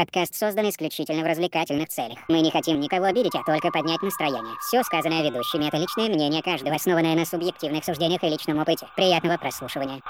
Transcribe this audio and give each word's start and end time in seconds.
Подкаст 0.00 0.34
создан 0.34 0.66
исключительно 0.70 1.22
в 1.22 1.26
развлекательных 1.26 1.90
целях. 1.90 2.18
Мы 2.26 2.40
не 2.40 2.50
хотим 2.50 2.80
никого 2.80 3.04
обидеть, 3.04 3.34
а 3.34 3.44
только 3.44 3.70
поднять 3.70 4.00
настроение. 4.00 4.54
Все 4.66 4.82
сказанное 4.82 5.22
ведущими— 5.22 5.66
это 5.68 5.76
личное 5.76 6.08
мнение 6.08 6.42
каждого, 6.42 6.74
основанное 6.74 7.14
на 7.14 7.26
субъективных 7.26 7.84
суждениях 7.84 8.24
и 8.24 8.28
личном 8.30 8.60
опыте. 8.60 8.86
Приятного 8.96 9.36
прослушивания. 9.36 10.00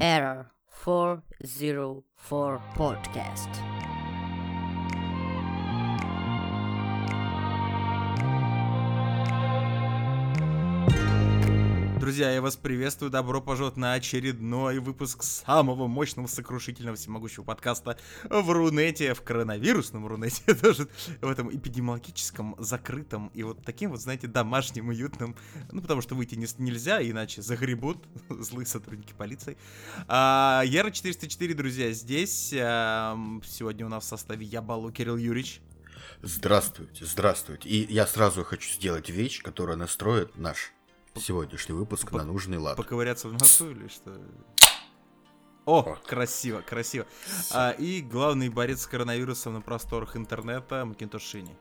Error 0.00 0.46
404 0.84 2.60
Podcast. 2.76 3.81
Друзья, 12.02 12.32
я 12.32 12.42
вас 12.42 12.56
приветствую, 12.56 13.12
добро 13.12 13.40
пожаловать 13.40 13.76
на 13.76 13.92
очередной 13.92 14.80
выпуск 14.80 15.22
самого 15.22 15.86
мощного, 15.86 16.26
сокрушительного, 16.26 16.96
всемогущего 16.96 17.44
подкаста 17.44 17.96
в 18.24 18.50
Рунете, 18.50 19.14
в 19.14 19.22
коронавирусном 19.22 20.08
Рунете, 20.08 20.52
даже 20.62 20.88
в 21.20 21.30
этом 21.30 21.56
эпидемиологическом, 21.56 22.56
закрытом 22.58 23.30
и 23.34 23.44
вот 23.44 23.62
таким 23.64 23.92
вот, 23.92 24.00
знаете, 24.00 24.26
домашним, 24.26 24.88
уютным, 24.88 25.36
ну, 25.70 25.80
потому 25.80 26.00
что 26.00 26.16
выйти 26.16 26.34
не, 26.34 26.48
нельзя, 26.58 27.00
иначе 27.00 27.40
загребут 27.40 28.04
злые 28.28 28.66
сотрудники 28.66 29.14
полиции. 29.16 29.56
А, 30.08 30.64
Яра 30.66 30.90
404, 30.90 31.54
друзья, 31.54 31.92
здесь. 31.92 32.52
А, 32.52 33.16
сегодня 33.44 33.86
у 33.86 33.88
нас 33.88 34.02
в 34.02 34.08
составе 34.08 34.44
я, 34.44 34.60
Кирилл 34.60 35.18
Юрьевич. 35.18 35.60
Здравствуйте, 36.20 37.04
здравствуйте. 37.04 37.68
И 37.68 37.92
я 37.92 38.08
сразу 38.08 38.42
хочу 38.42 38.72
сделать 38.72 39.08
вещь, 39.08 39.40
которая 39.40 39.76
настроит 39.76 40.36
наш 40.36 40.72
сегодняшний 41.20 41.74
выпуск 41.74 42.10
По- 42.10 42.18
на 42.18 42.24
нужный 42.24 42.58
лад. 42.58 42.76
Поковыряться 42.76 43.28
в 43.28 43.32
носу 43.32 43.70
или 43.70 43.88
что? 43.88 44.20
О, 45.64 45.96
красиво, 46.06 46.60
красиво. 46.60 47.06
А, 47.52 47.70
и 47.70 48.00
главный 48.00 48.48
борец 48.48 48.82
с 48.82 48.86
коронавирусом 48.86 49.54
на 49.54 49.60
просторах 49.60 50.16
интернета 50.16 50.84
Макинтош 50.84 51.22
Шини. 51.22 51.56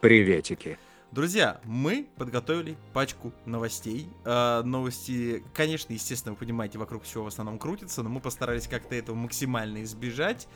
Приветики. 0.00 0.78
Друзья, 1.10 1.60
мы 1.64 2.06
подготовили 2.16 2.76
пачку 2.94 3.32
новостей. 3.44 4.08
А, 4.24 4.62
новости, 4.62 5.44
конечно, 5.54 5.92
естественно, 5.92 6.32
вы 6.32 6.38
понимаете, 6.38 6.78
вокруг 6.78 7.04
чего 7.06 7.24
в 7.24 7.26
основном 7.26 7.58
крутится, 7.58 8.02
но 8.02 8.08
мы 8.08 8.20
постарались 8.20 8.66
как-то 8.66 8.94
этого 8.94 9.16
максимально 9.16 9.82
избежать. 9.82 10.48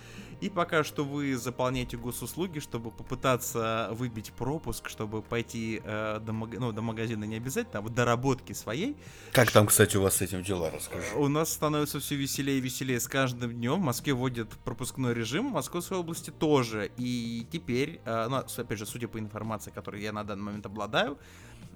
И 0.42 0.50
пока 0.50 0.82
что 0.82 1.04
вы 1.04 1.36
заполняете 1.36 1.96
госуслуги, 1.96 2.58
чтобы 2.58 2.90
попытаться 2.90 3.90
выбить 3.92 4.32
пропуск, 4.32 4.88
чтобы 4.88 5.22
пойти 5.22 5.80
э, 5.84 6.18
до, 6.20 6.32
мага- 6.32 6.58
ну, 6.58 6.72
до 6.72 6.82
магазина 6.82 7.22
не 7.22 7.36
обязательно, 7.36 7.78
а 7.78 7.82
вот 7.82 7.94
до 7.94 8.04
работки 8.04 8.52
своей. 8.52 8.96
Как 9.30 9.52
там, 9.52 9.68
кстати, 9.68 9.96
у 9.96 10.02
вас 10.02 10.16
с 10.16 10.20
этим 10.20 10.42
дела, 10.42 10.72
расскажи. 10.72 11.06
У 11.14 11.28
нас 11.28 11.52
становится 11.52 12.00
все 12.00 12.16
веселее 12.16 12.58
и 12.58 12.60
веселее 12.60 12.98
с 12.98 13.06
каждым 13.06 13.52
днем. 13.52 13.74
В 13.74 13.84
Москве 13.84 14.14
вводят 14.14 14.48
пропускной 14.64 15.14
режим, 15.14 15.50
в 15.50 15.52
Московской 15.52 15.96
области 15.98 16.30
тоже. 16.30 16.90
И 16.96 17.46
теперь, 17.52 18.00
э, 18.04 18.26
ну, 18.28 18.38
опять 18.38 18.78
же, 18.78 18.84
судя 18.84 19.06
по 19.06 19.20
информации, 19.20 19.70
которой 19.70 20.02
я 20.02 20.12
на 20.12 20.24
данный 20.24 20.42
момент 20.42 20.66
обладаю, 20.66 21.18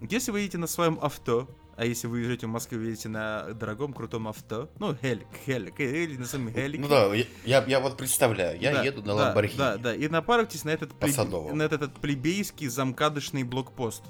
если 0.00 0.30
вы 0.30 0.40
едете 0.40 0.58
на 0.58 0.66
своем 0.66 0.98
авто, 1.00 1.48
а 1.76 1.84
если 1.84 2.06
вы 2.06 2.22
живете 2.24 2.46
в 2.46 2.50
Москве, 2.50 2.78
вы 2.78 2.86
едете 2.86 3.08
на 3.08 3.52
дорогом, 3.52 3.92
крутом 3.92 4.28
авто, 4.28 4.70
ну, 4.78 4.94
хелик, 4.94 5.26
хелик, 5.44 5.78
или 5.78 6.16
на 6.16 6.24
своем 6.24 6.50
хелике. 6.52 6.80
Ну 6.82 6.88
да, 6.88 7.14
я, 7.44 7.64
я, 7.66 7.80
вот 7.80 7.96
представляю, 7.98 8.58
я 8.58 8.72
Да, 8.72 8.82
еду 8.82 9.00
на 9.02 9.08
да, 9.08 9.14
Ламборгини. 9.14 9.58
Да, 9.58 9.76
да, 9.76 9.94
и 9.94 10.08
напарывайтесь 10.08 10.64
на 10.64 10.70
этот, 10.70 10.92
Садовому. 11.10 11.54
на 11.54 11.62
этот, 11.62 11.82
этот 11.82 12.00
плебейский 12.00 12.68
замкадочный 12.68 13.42
блокпост. 13.42 14.04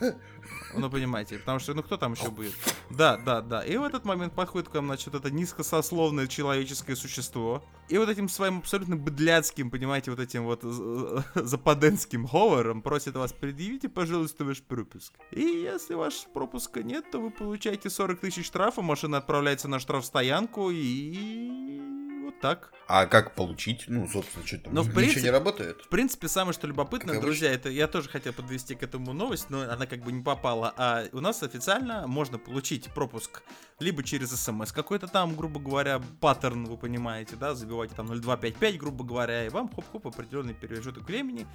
Ну, 0.76 0.90
понимаете, 0.90 1.38
потому 1.38 1.58
что, 1.58 1.74
ну, 1.74 1.82
кто 1.82 1.96
там 1.96 2.12
еще 2.14 2.30
будет? 2.30 2.52
Да, 2.90 3.16
да, 3.16 3.40
да. 3.40 3.62
И 3.62 3.76
в 3.76 3.82
этот 3.84 4.04
момент 4.04 4.34
подходит 4.34 4.68
к 4.68 4.74
вам, 4.74 4.86
значит, 4.86 5.14
это 5.14 5.30
низкосословное 5.30 6.26
человеческое 6.26 6.96
существо. 6.96 7.64
И 7.88 7.98
вот 7.98 8.08
этим 8.08 8.28
своим 8.28 8.58
абсолютно 8.58 8.96
быдляцким, 8.96 9.70
понимаете, 9.70 10.10
вот 10.10 10.20
этим 10.20 10.44
вот 10.44 10.62
з- 10.62 11.24
западенским 11.34 12.26
говором 12.26 12.82
просит 12.82 13.14
вас, 13.14 13.32
предъявите, 13.32 13.88
пожалуйста, 13.88 14.44
ваш 14.44 14.62
пропуск. 14.62 15.12
И 15.30 15.40
если 15.42 15.94
вашего 15.94 16.30
пропуска 16.32 16.82
нет, 16.82 17.10
то 17.10 17.20
вы 17.20 17.30
получаете 17.30 17.90
40 17.90 18.20
тысяч 18.20 18.46
штрафа, 18.46 18.82
машина 18.82 19.18
отправляется 19.18 19.68
на 19.68 19.78
штрафстоянку 19.78 20.70
и 20.72 22.03
вот 22.24 22.40
так. 22.40 22.72
А 22.86 23.06
как 23.06 23.34
получить? 23.34 23.84
Ну, 23.88 24.06
собственно, 24.08 24.46
что 24.46 24.58
там? 24.58 24.74
Ну, 24.74 24.82
в 24.82 24.86
Ничего 24.86 25.00
принципе- 25.00 25.22
не 25.22 25.30
работает? 25.30 25.80
В 25.82 25.88
принципе, 25.88 26.28
самое 26.28 26.52
что 26.52 26.66
любопытное, 26.66 27.14
Как 27.14 27.22
друзья, 27.22 27.50
это 27.50 27.70
я 27.70 27.88
тоже 27.88 28.08
хотел 28.10 28.32
подвести 28.34 28.74
к 28.74 28.82
этому 28.82 29.12
новость, 29.12 29.48
но 29.48 29.62
она 29.62 29.86
как 29.86 30.02
бы 30.02 30.12
не 30.12 30.22
попала. 30.22 30.74
А 30.76 31.04
у 31.12 31.20
нас 31.20 31.42
официально 31.42 32.06
можно 32.06 32.38
получить 32.38 32.92
пропуск 32.92 33.42
либо 33.80 34.02
через 34.02 34.30
смс 34.30 34.70
какой-то 34.72 35.06
там, 35.08 35.34
грубо 35.34 35.60
говоря, 35.60 36.00
паттерн, 36.20 36.64
вы 36.66 36.76
понимаете, 36.76 37.36
да, 37.36 37.54
забивайте 37.54 37.94
там 37.94 38.06
0255, 38.06 38.78
грубо 38.78 39.04
говоря, 39.04 39.46
и 39.46 39.48
вам 39.48 39.68
хоп-хоп 39.68 40.06
определенный 40.06 40.54
промежуток 40.54 41.04
времени 41.04 41.46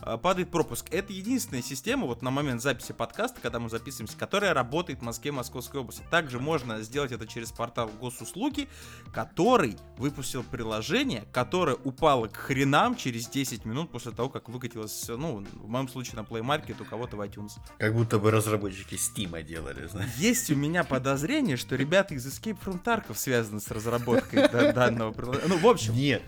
а, 0.00 0.16
падает 0.16 0.50
пропуск. 0.50 0.86
Это 0.92 1.12
единственная 1.12 1.62
система 1.62 2.06
вот 2.06 2.22
на 2.22 2.30
момент 2.30 2.62
записи 2.62 2.92
подкаста, 2.92 3.38
когда 3.40 3.60
мы 3.60 3.68
записываемся, 3.68 4.16
которая 4.16 4.54
работает 4.54 5.00
в 5.00 5.02
Москве, 5.02 5.30
Московской 5.30 5.80
области. 5.80 6.02
Также 6.10 6.40
можно 6.40 6.80
сделать 6.82 7.12
это 7.12 7.26
через 7.26 7.52
портал 7.52 7.88
госуслуги, 8.00 8.68
который 9.12 9.76
выпустил 10.10 10.42
приложение, 10.42 11.24
которое 11.32 11.76
упало 11.76 12.26
к 12.26 12.36
хренам 12.36 12.96
через 12.96 13.28
10 13.28 13.64
минут 13.64 13.90
после 13.90 14.10
того, 14.10 14.28
как 14.28 14.48
выкатилось, 14.48 15.06
ну, 15.08 15.44
в 15.54 15.68
моем 15.68 15.88
случае 15.88 16.16
на 16.16 16.20
Play 16.20 16.42
Market, 16.42 16.82
у 16.82 16.84
кого-то 16.84 17.16
в 17.16 17.20
iTunes. 17.20 17.52
Как 17.78 17.94
будто 17.94 18.18
бы 18.18 18.30
разработчики 18.30 18.94
Steam 18.94 19.40
делали, 19.44 19.86
знаешь. 19.86 20.10
Есть 20.16 20.50
у 20.50 20.56
меня 20.56 20.82
подозрение, 20.82 21.56
что 21.56 21.76
ребята 21.76 22.14
из 22.14 22.26
Escape 22.26 22.58
from 22.64 22.82
Tarkov 22.82 23.16
связаны 23.16 23.60
с 23.60 23.70
разработкой 23.70 24.48
да- 24.48 24.72
данного 24.72 25.12
приложения. 25.12 25.48
Ну, 25.48 25.58
в 25.58 25.66
общем, 25.66 25.94
Нет. 25.94 26.22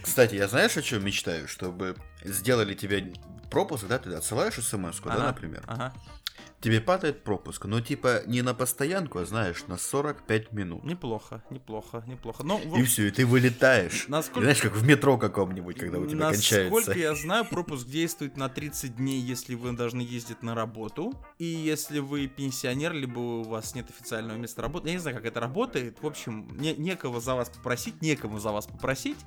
Кстати, 0.00 0.36
я 0.36 0.46
знаешь, 0.46 0.76
о 0.76 0.82
чем 0.82 1.04
мечтаю? 1.04 1.48
Чтобы 1.48 1.96
сделали 2.22 2.74
тебе 2.74 3.12
пропуск, 3.50 3.86
да, 3.86 3.98
ты 3.98 4.12
отсылаешь 4.14 4.54
смс 4.54 5.00
да, 5.00 5.12
ага, 5.12 5.26
например. 5.26 5.62
Ага. 5.66 5.92
Тебе 6.60 6.80
падает 6.80 7.24
пропуск, 7.24 7.66
но 7.66 7.80
типа 7.82 8.22
не 8.26 8.40
на 8.40 8.54
постоянку, 8.54 9.18
а 9.18 9.26
знаешь, 9.26 9.64
на 9.66 9.76
45 9.76 10.52
минут. 10.52 10.82
Неплохо, 10.84 11.42
неплохо, 11.50 12.02
неплохо. 12.06 12.42
Ну, 12.42 12.56
в 12.56 12.78
И 12.78 12.82
все, 12.84 13.08
и 13.08 13.10
ты 13.10 13.26
вылетаешь. 13.26 14.06
Насколько- 14.08 14.40
знаешь, 14.40 14.60
как 14.62 14.72
в 14.74 14.82
метро 14.86 15.18
каком-нибудь, 15.18 15.76
когда 15.78 15.98
у 15.98 16.06
тебя 16.06 16.30
Насколько 16.30 16.70
кончается. 16.70 16.92
я 16.98 17.14
знаю, 17.14 17.44
пропуск 17.44 17.86
действует 17.86 18.38
на 18.38 18.48
30 18.48 18.96
дней, 18.96 19.20
если 19.20 19.54
вы 19.54 19.72
должны 19.72 20.00
ездить 20.00 20.42
на 20.42 20.54
работу. 20.54 21.12
И 21.38 21.44
если 21.44 21.98
вы 21.98 22.28
пенсионер, 22.28 22.94
либо 22.94 23.18
у 23.18 23.42
вас 23.42 23.74
нет 23.74 23.90
официального 23.90 24.38
места 24.38 24.62
работы. 24.62 24.88
Я 24.88 24.94
не 24.94 25.00
знаю, 25.00 25.16
как 25.18 25.26
это 25.26 25.40
работает. 25.40 25.98
В 26.00 26.06
общем, 26.06 26.48
не, 26.58 26.74
некого 26.76 27.20
за 27.20 27.34
вас 27.34 27.50
попросить, 27.50 28.00
некому 28.00 28.38
за 28.38 28.52
вас 28.52 28.66
попросить, 28.66 29.18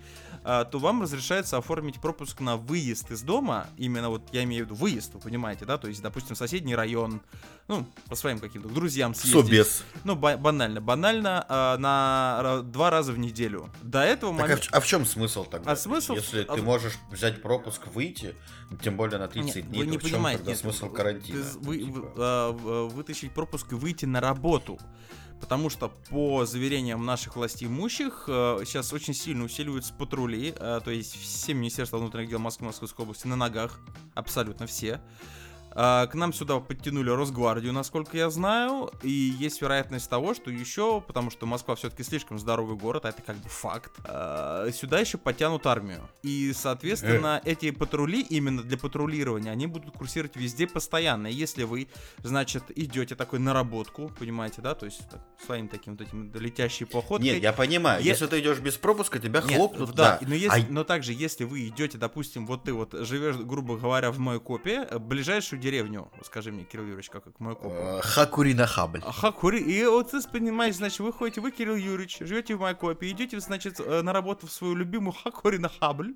а, 0.43 0.65
то 0.65 0.79
вам 0.79 1.03
разрешается 1.03 1.57
оформить 1.57 2.01
пропуск 2.01 2.39
на 2.39 2.57
выезд 2.57 3.11
из 3.11 3.21
дома. 3.21 3.67
Именно 3.77 4.09
вот 4.09 4.23
я 4.31 4.43
имею 4.43 4.65
в 4.65 4.69
виду 4.69 4.75
выезд, 4.79 5.13
вы 5.13 5.19
понимаете, 5.19 5.65
да? 5.65 5.77
То 5.77 5.87
есть, 5.87 6.01
допустим, 6.01 6.35
соседний 6.35 6.75
район, 6.75 7.21
ну, 7.67 7.85
по 8.07 8.15
своим 8.15 8.39
каким-то 8.39 8.69
друзьям 8.69 9.13
съездить. 9.13 9.43
Собес. 9.45 9.83
Ну, 10.05 10.15
ба- 10.15 10.37
банально, 10.37 10.79
банально, 10.79 11.45
а, 11.49 11.77
на 11.77 12.61
два 12.63 12.89
раза 12.89 13.11
в 13.11 13.19
неделю. 13.19 13.69
До 13.81 13.99
этого 13.99 14.31
Так, 14.33 14.39
а, 14.39 14.47
момента... 14.47 14.69
в, 14.69 14.73
а 14.73 14.79
в 14.79 14.85
чем 14.85 15.05
смысл 15.05 15.43
тогда? 15.43 15.71
А 15.71 15.75
смысл- 15.75 16.13
Если 16.15 16.45
а 16.47 16.55
ты 16.55 16.61
можешь 16.61 16.93
взять 17.11 17.41
пропуск, 17.41 17.87
выйти, 17.87 18.35
тем 18.81 18.95
более 18.95 19.19
на 19.19 19.27
30 19.27 19.55
Нет, 19.55 19.67
дней, 19.69 19.79
вы 19.79 19.85
то 19.85 19.91
не 19.91 19.97
в 19.97 20.01
чем 20.01 20.11
понимаете, 20.11 20.43
тогда 20.43 20.55
смысл 20.59 20.89
карантина? 20.89 21.39
ты 21.39 21.43
з- 21.43 21.57
вы- 21.57 21.77
Типа, 21.79 22.13
а, 22.15 22.51
в- 22.53 22.87
вытащить 22.93 23.33
пропуск 23.33 23.71
и 23.73 23.75
выйти 23.75 24.05
на 24.05 24.21
работу. 24.21 24.79
Потому 25.41 25.69
что 25.69 25.89
по 26.09 26.47
заверениям 26.47 27.05
наших 27.05 27.35
властимущих 27.35 28.23
э, 28.27 28.63
сейчас 28.65 28.91
очень 28.91 29.13
сильно 29.13 29.43
усиливаются 29.43 29.93
патрули, 29.93 30.51
э, 30.57 30.81
то 30.83 30.89
есть 30.89 31.15
все 31.21 31.53
Министерства 31.53 31.97
внутренних 31.99 32.29
дел 32.31 32.39
Москвы, 32.39 32.65
Московской 32.65 33.03
области 33.03 33.27
на 33.27 33.35
ногах, 33.35 33.79
абсолютно 34.15 34.65
все. 34.65 34.99
А, 35.71 36.07
К 36.07 36.15
нам 36.15 36.33
сюда 36.33 36.59
подтянули 36.59 37.09
Росгвардию, 37.09 37.73
насколько 37.73 38.17
я 38.17 38.29
знаю, 38.29 38.91
и 39.03 39.09
есть 39.09 39.61
вероятность 39.61 40.09
того, 40.09 40.33
что 40.33 40.49
еще, 40.49 41.01
потому 41.01 41.29
что 41.29 41.45
Москва 41.45 41.75
все-таки 41.75 42.03
слишком 42.03 42.39
здоровый 42.39 42.75
город, 42.77 43.05
а 43.05 43.09
это 43.09 43.21
как 43.21 43.37
бы 43.37 43.49
факт, 43.49 43.91
а, 44.03 44.69
сюда 44.71 44.99
еще 44.99 45.17
подтянут 45.17 45.65
армию. 45.67 46.09
И, 46.23 46.51
соответственно, 46.53 47.41
эти 47.45 47.71
патрули 47.71 48.21
именно 48.21 48.63
для 48.63 48.77
патрулирования, 48.77 49.51
они 49.51 49.67
будут 49.67 49.95
курсировать 49.95 50.35
везде 50.35 50.67
постоянно. 50.67 51.27
И 51.27 51.33
Если 51.33 51.63
вы, 51.63 51.87
значит, 52.23 52.63
идете 52.75 53.15
такой 53.15 53.39
наработку, 53.39 54.11
понимаете, 54.19 54.61
да, 54.61 54.73
то 54.73 54.85
есть 54.85 55.07
так, 55.09 55.21
своим 55.45 55.67
таким 55.67 55.95
вот 55.95 56.07
этим 56.07 56.31
летящей 56.33 56.85
походкой. 56.85 57.33
Нет, 57.33 57.43
я 57.43 57.53
понимаю, 57.53 58.01
Е- 58.01 58.09
если 58.09 58.25
ты 58.25 58.39
идешь 58.39 58.59
без 58.59 58.75
пропуска, 58.77 59.19
тебя 59.19 59.41
Нет, 59.41 59.55
хлопнут, 59.55 59.93
да, 59.93 60.17
да. 60.19 60.27
Но, 60.27 60.33
если, 60.33 60.61
А 60.61 60.65
но 60.69 60.83
также, 60.83 61.13
если 61.13 61.43
вы 61.43 61.67
идете, 61.67 61.97
допустим, 61.97 62.47
вот 62.47 62.63
ты 62.63 62.73
вот 62.73 62.93
живешь, 62.93 63.35
грубо 63.35 63.77
говоря, 63.77 64.11
в 64.11 64.17
Майкопе, 64.19 64.87
ближайшую 64.99 65.61
деревню? 65.67 66.09
Скажи 66.23 66.51
мне, 66.51 66.63
Кирилл 66.63 66.85
Юрьевич, 66.85 67.09
как, 67.09 67.23
как 67.25 67.39
мой 67.39 67.55
коп. 67.55 67.73
Э, 67.75 67.99
Хакурина 68.01 68.65
Хабль. 68.67 69.01
А, 69.05 69.11
Хакури, 69.11 69.59
и 69.59 69.85
вот 69.85 70.11
ты 70.11 70.21
понимаешь, 70.31 70.75
значит, 70.75 70.99
вы 70.99 71.11
ходите, 71.11 71.41
вы, 71.41 71.51
Кирилл 71.51 71.75
Юрьевич, 71.75 72.19
живете 72.21 72.55
в 72.55 72.59
Майкопе, 72.61 73.09
идете, 73.09 73.39
значит, 73.39 73.79
э, 73.79 74.01
на 74.01 74.13
работу 74.13 74.47
в 74.47 74.51
свою 74.51 74.75
любимую 74.75 75.13
Хакури 75.13 75.57
на 75.57 75.69
Хабль. 75.69 76.15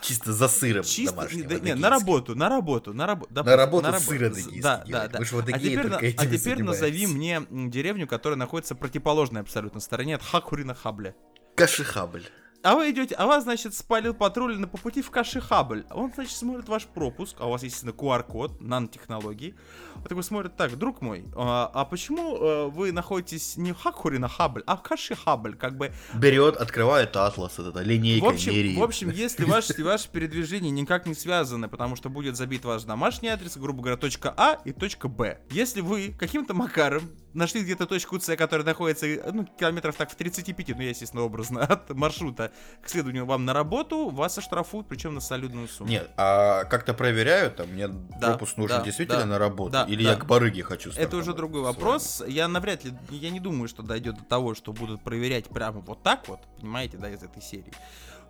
Чисто 0.00 0.32
за 0.32 0.48
сыром 0.48 0.84
Чисто, 0.84 1.28
да, 1.48 1.58
не, 1.58 1.74
на 1.74 1.90
работу, 1.90 2.34
на 2.34 2.48
работу, 2.48 2.94
на, 2.94 3.06
рабо, 3.06 3.26
да, 3.30 3.42
На 3.42 3.56
работу 3.56 3.88
рабо- 3.88 3.98
сыр 4.00 4.24
адыгейский 4.24 4.60
Да, 4.62 4.84
да, 4.86 5.08
да. 5.08 5.18
Вы 5.18 5.24
ж 5.24 5.32
в 5.32 5.38
а 5.38 5.42
теперь, 5.58 5.86
на- 5.86 5.96
а 5.98 6.26
теперь 6.26 6.62
назови 6.62 7.06
мне 7.06 7.42
деревню, 7.50 8.06
которая 8.06 8.38
находится 8.38 8.74
противоположной 8.74 9.42
абсолютно 9.42 9.80
стороне 9.80 10.16
от 10.16 10.22
Хакури 10.22 10.62
на 10.64 10.74
Хабле. 10.74 11.14
Кашихабль. 11.54 12.24
А 12.66 12.74
вы 12.74 12.90
идете, 12.90 13.14
а 13.14 13.26
вас, 13.26 13.44
значит, 13.44 13.74
спалил 13.74 14.12
патруль 14.12 14.58
на 14.58 14.66
по 14.66 14.76
пути 14.76 15.00
в 15.00 15.12
Кашихабль. 15.12 15.86
Он, 15.92 16.10
значит, 16.12 16.36
смотрит 16.36 16.68
ваш 16.68 16.86
пропуск, 16.86 17.36
а 17.38 17.46
у 17.46 17.52
вас, 17.52 17.62
естественно, 17.62 17.92
QR-код, 17.92 18.60
нанотехнологии. 18.60 19.54
Он 19.94 20.02
такой 20.02 20.24
смотрит, 20.24 20.56
так, 20.56 20.76
друг 20.76 21.00
мой, 21.00 21.26
а, 21.36 21.70
а 21.72 21.84
почему 21.84 22.36
э, 22.36 22.66
вы 22.66 22.90
находитесь 22.90 23.56
не 23.56 23.70
в 23.70 23.78
Хакури 23.78 24.18
на 24.18 24.26
Хабль, 24.26 24.64
а 24.66 24.76
в 24.76 24.82
Кашихабль, 24.82 25.54
как 25.54 25.76
бы 25.76 25.92
Берет, 26.14 26.56
открывает 26.56 27.16
атлас, 27.16 27.56
это 27.60 27.82
линейка 27.82 28.24
в 28.24 28.28
общем, 28.30 28.52
меряет. 28.52 28.78
в 28.78 28.82
общем, 28.82 29.10
если 29.10 29.44
ваше, 29.48 29.68
если 29.68 29.82
ваше 29.84 30.08
передвижение 30.08 30.72
никак 30.72 31.06
не 31.06 31.14
связаны, 31.14 31.68
потому 31.68 31.94
что 31.94 32.10
будет 32.10 32.34
забит 32.34 32.64
ваш 32.64 32.82
домашний 32.82 33.28
адрес, 33.28 33.56
грубо 33.56 33.82
говоря, 33.82 33.96
точка 33.96 34.34
А 34.36 34.58
и 34.64 34.72
точка 34.72 35.06
Б. 35.06 35.38
Если 35.50 35.82
вы 35.82 36.16
каким-то 36.18 36.52
макаром 36.52 37.12
нашли 37.36 37.62
где-то 37.62 37.86
точку 37.86 38.18
С, 38.18 38.34
которая 38.36 38.66
находится, 38.66 39.06
ну, 39.32 39.44
километров 39.44 39.94
так 39.96 40.10
в 40.10 40.16
35, 40.16 40.68
ну, 40.68 40.82
я, 40.82 40.88
естественно, 40.90 41.22
образно, 41.22 41.60
от 41.64 41.90
маршрута 41.90 42.50
к 42.82 42.88
следованию 42.88 43.26
вам 43.26 43.44
на 43.44 43.52
работу, 43.52 44.08
вас 44.08 44.38
оштрафуют, 44.38 44.88
причем 44.88 45.14
на 45.14 45.20
солидную 45.20 45.68
сумму. 45.68 45.90
Нет, 45.90 46.10
а 46.16 46.64
как-то 46.64 46.94
проверяют, 46.94 47.56
там, 47.56 47.68
мне 47.68 47.88
Да, 47.88 48.28
пропуск 48.28 48.56
нужен 48.56 48.78
да, 48.78 48.84
действительно 48.84 49.20
да, 49.20 49.26
на 49.26 49.38
работу, 49.38 49.72
да, 49.72 49.84
или 49.84 50.02
да. 50.02 50.12
я 50.12 50.16
к 50.16 50.26
барыге 50.26 50.62
хочу 50.62 50.90
Это 50.96 51.16
уже 51.16 51.34
другой 51.34 51.62
вопрос. 51.62 52.22
Я 52.26 52.48
навряд 52.48 52.84
ли, 52.84 52.92
я 53.10 53.30
не 53.30 53.40
думаю, 53.40 53.68
что 53.68 53.82
дойдет 53.82 54.16
до 54.16 54.24
того, 54.24 54.54
что 54.54 54.72
будут 54.72 55.02
проверять 55.02 55.46
прямо 55.48 55.80
вот 55.80 56.02
так 56.02 56.28
вот, 56.28 56.40
понимаете, 56.58 56.96
да, 56.96 57.10
из 57.10 57.22
этой 57.22 57.42
серии. 57.42 57.72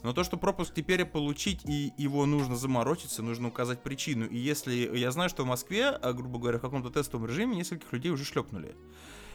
Но 0.02 0.12
то, 0.12 0.24
что 0.24 0.36
пропуск 0.36 0.74
теперь 0.74 1.04
получить, 1.04 1.60
и 1.64 1.92
его 1.96 2.26
нужно 2.26 2.56
заморочиться, 2.56 3.22
нужно 3.22 3.48
указать 3.48 3.82
причину. 3.82 4.26
И 4.26 4.36
если 4.36 4.74
я 4.96 5.10
знаю, 5.10 5.28
что 5.28 5.44
в 5.44 5.46
Москве, 5.46 5.88
а, 5.88 6.12
грубо 6.12 6.38
говоря, 6.38 6.58
в 6.58 6.62
каком-то 6.62 6.90
тестовом 6.90 7.26
режиме 7.26 7.56
нескольких 7.56 7.92
людей 7.92 8.10
уже 8.10 8.24
шлепнули. 8.24 8.76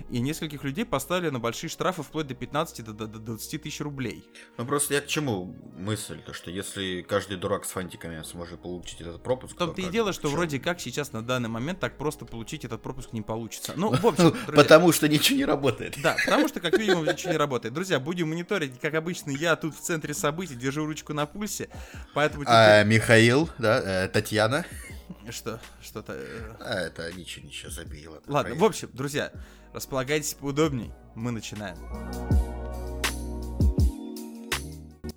И 0.10 0.20
нескольких 0.20 0.64
людей 0.64 0.86
поставили 0.86 1.30
на 1.30 1.40
большие 1.40 1.70
штрафы 1.70 2.04
вплоть 2.04 2.28
до 2.28 2.34
15 2.34 2.84
до, 2.86 2.94
до, 2.94 3.08
до 3.08 3.20
20 3.20 3.62
тысяч 3.62 3.82
рублей. 3.82 4.24
Ну 4.58 4.66
просто 4.66 4.94
я 4.94 5.02
к 5.02 5.08
чему 5.08 5.56
мысль, 5.78 6.22
то 6.22 6.34
что 6.34 6.52
если 6.52 7.02
каждый 7.02 7.38
дурак 7.38 7.66
с 7.66 7.70
фантиками 7.70 8.22
сможет 8.24 8.62
получить 8.62 9.02
этот 9.02 9.22
пропуск, 9.24 9.56
В 9.56 9.58
том-то 9.58 9.82
и 9.82 9.86
как 9.86 9.94
дело, 9.94 10.14
что 10.14 10.30
вроде 10.30 10.60
как 10.60 10.80
сейчас 10.80 11.12
на 11.12 11.22
данный 11.22 11.50
момент 11.50 11.80
так 11.80 11.98
просто 11.98 12.26
получить 12.26 12.66
этот 12.66 12.82
пропуск 12.82 13.14
не 13.14 13.22
получится. 13.22 13.74
Ну, 13.76 13.92
в 13.96 14.06
общем, 14.06 14.32
друзья, 14.32 14.54
Потому 14.54 14.92
что 14.92 15.08
ничего 15.08 15.38
не 15.38 15.46
работает. 15.46 15.98
Да, 16.02 16.16
потому 16.26 16.48
что, 16.48 16.60
как 16.60 16.78
видим, 16.78 17.04
ничего 17.06 17.32
не 17.32 17.38
работает. 17.38 17.74
Друзья, 17.74 18.00
будем 18.00 18.30
мониторить, 18.30 18.80
как 18.80 18.94
обычно, 18.94 19.32
я 19.32 19.56
тут 19.56 19.76
в 19.76 19.80
центре 19.80 20.14
событий, 20.14 20.56
держу 20.56 20.86
ручку 20.86 21.14
на 21.14 21.26
пульсе, 21.26 21.70
поэтому 22.14 22.44
А 22.48 22.82
теперь... 22.84 22.94
Михаил, 22.94 23.50
да, 23.58 24.06
э, 24.06 24.08
Татьяна. 24.08 24.66
Что? 25.30 25.60
Что-то... 25.82 26.14
э, 26.14 26.56
А, 26.60 26.80
это 26.80 27.12
ничего, 27.14 27.46
ничего, 27.46 27.70
забей, 27.72 28.08
ладно. 28.08 28.22
Проехали. 28.32 28.60
в 28.60 28.64
общем, 28.64 28.90
друзья, 28.94 29.32
располагайтесь 29.74 30.34
поудобней, 30.34 30.92
мы 31.16 31.32
начинаем. 31.32 31.78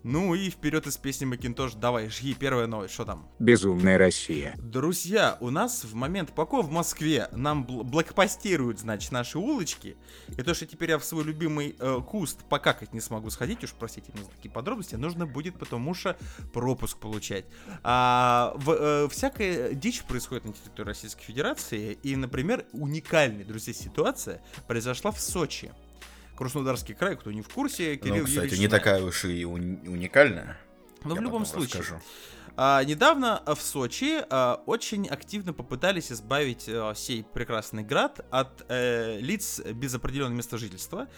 Ну 0.05 0.35
и 0.35 0.51
вперед 0.51 0.87
из 0.87 0.99
песни 0.99 1.25
Макинтош, 1.25 1.73
давай, 1.73 2.11
жги, 2.11 2.35
первая 2.35 2.67
новость, 2.67 2.93
что 2.93 3.07
там? 3.07 3.27
Безумная 3.39 3.97
Россия. 3.97 4.55
Друзья, 4.59 5.39
у 5.41 5.49
нас 5.49 5.83
в 5.83 5.95
момент 5.95 6.35
пока 6.35 6.61
в 6.61 6.71
Москве 6.71 7.27
нам 7.33 7.65
бл- 7.65 7.85
блокпостируют, 7.85 8.81
значит, 8.81 9.13
наши 9.13 9.39
улочки, 9.39 9.97
и 10.29 10.43
то, 10.43 10.53
что 10.53 10.67
теперь 10.67 10.91
я 10.91 10.99
в 10.99 11.05
свой 11.07 11.25
любимый 11.25 11.75
э, 11.79 12.01
куст 12.07 12.45
покакать 12.51 12.93
не 12.93 13.01
смогу 13.01 13.31
сходить, 13.31 13.65
уж 13.65 13.73
простите 13.73 14.13
меня 14.13 14.25
за 14.25 14.31
такие 14.33 14.51
подробности, 14.51 14.95
нужно 14.97 15.25
будет 15.25 15.59
потому 15.59 15.95
что 15.95 16.19
пропуск 16.53 16.99
получать. 16.99 17.47
А, 17.83 18.53
в, 18.57 18.73
э, 18.73 19.09
всякая 19.09 19.73
дичь 19.73 20.03
происходит 20.03 20.45
на 20.45 20.53
территории 20.53 20.89
Российской 20.89 21.25
Федерации, 21.25 21.99
и, 22.03 22.15
например, 22.15 22.67
уникальная, 22.73 23.47
друзья, 23.47 23.73
ситуация 23.73 24.43
произошла 24.67 25.13
в 25.13 25.19
Сочи. 25.19 25.73
Краснодарский 26.37 26.95
край, 26.95 27.17
кто 27.17 27.31
не 27.33 27.43
в 27.43 27.49
курсе, 27.49 27.97
Кирилл 27.97 28.17
Ну, 28.17 28.25
кстати, 28.25 28.37
Юрьевич 28.37 28.59
не 28.61 28.67
знает. 28.69 28.83
такая 28.85 29.03
уж 29.05 29.25
и 29.25 29.45
уни- 29.45 29.87
уникальная. 29.89 30.59
Но 31.05 31.15
в 31.15 31.19
Я 31.19 31.23
любом 31.23 31.43
потом 31.45 31.59
случае, 31.61 31.81
расскажу. 31.83 32.01
а, 32.57 32.83
недавно 32.85 33.39
а, 33.39 33.55
в 33.55 33.61
Сочи 33.63 34.23
а, 34.31 34.63
очень 34.67 35.07
активно 35.07 35.53
попытались 35.53 36.11
избавить 36.11 36.65
а, 36.69 36.95
сей 36.95 37.25
прекрасный 37.25 37.83
град 37.85 38.25
от 38.31 38.65
э, 38.69 39.19
лиц 39.21 39.61
без 39.61 39.95
определенного 39.95 40.37
места 40.39 40.57
жительства 40.59 41.09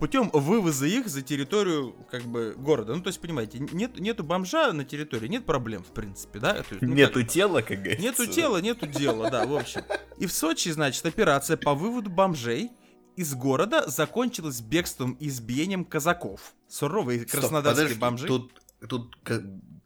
путем 0.00 0.30
вывоза 0.32 0.86
их 0.86 1.06
за 1.08 1.22
территорию 1.22 1.94
как 2.10 2.22
бы 2.22 2.54
города. 2.56 2.94
Ну, 2.96 3.02
то 3.02 3.08
есть, 3.08 3.20
понимаете, 3.20 3.58
нет, 3.60 4.00
нету 4.00 4.24
бомжа 4.24 4.72
на 4.72 4.84
территории, 4.84 5.28
нет 5.28 5.44
проблем, 5.46 5.84
в 5.84 5.92
принципе, 5.92 6.40
да? 6.40 6.56
Есть, 6.56 6.70
ну, 6.80 6.94
Нету 6.94 7.20
как- 7.20 7.28
тела, 7.28 7.60
как 7.62 7.78
говорится. 7.78 8.02
Нету 8.02 8.26
тела, 8.26 8.56
нету 8.62 8.86
дела, 8.86 9.30
да, 9.30 9.46
в 9.46 9.54
общем. 9.54 9.82
И 10.18 10.26
в 10.26 10.32
Сочи, 10.32 10.70
значит, 10.70 11.04
операция 11.06 11.56
по 11.56 11.74
выводу 11.74 12.10
бомжей 12.10 12.70
из 13.16 13.34
города 13.34 13.88
закончилась 13.88 14.60
бегством 14.60 15.12
и 15.14 15.28
избиением 15.28 15.84
казаков. 15.84 16.54
Суровые 16.68 17.20
Стоп, 17.20 17.30
краснодарские 17.40 17.84
подожди, 17.96 18.00
бомжи. 18.00 18.26
Тут, 18.26 18.52
тут 18.88 19.16
ка- 19.22 19.42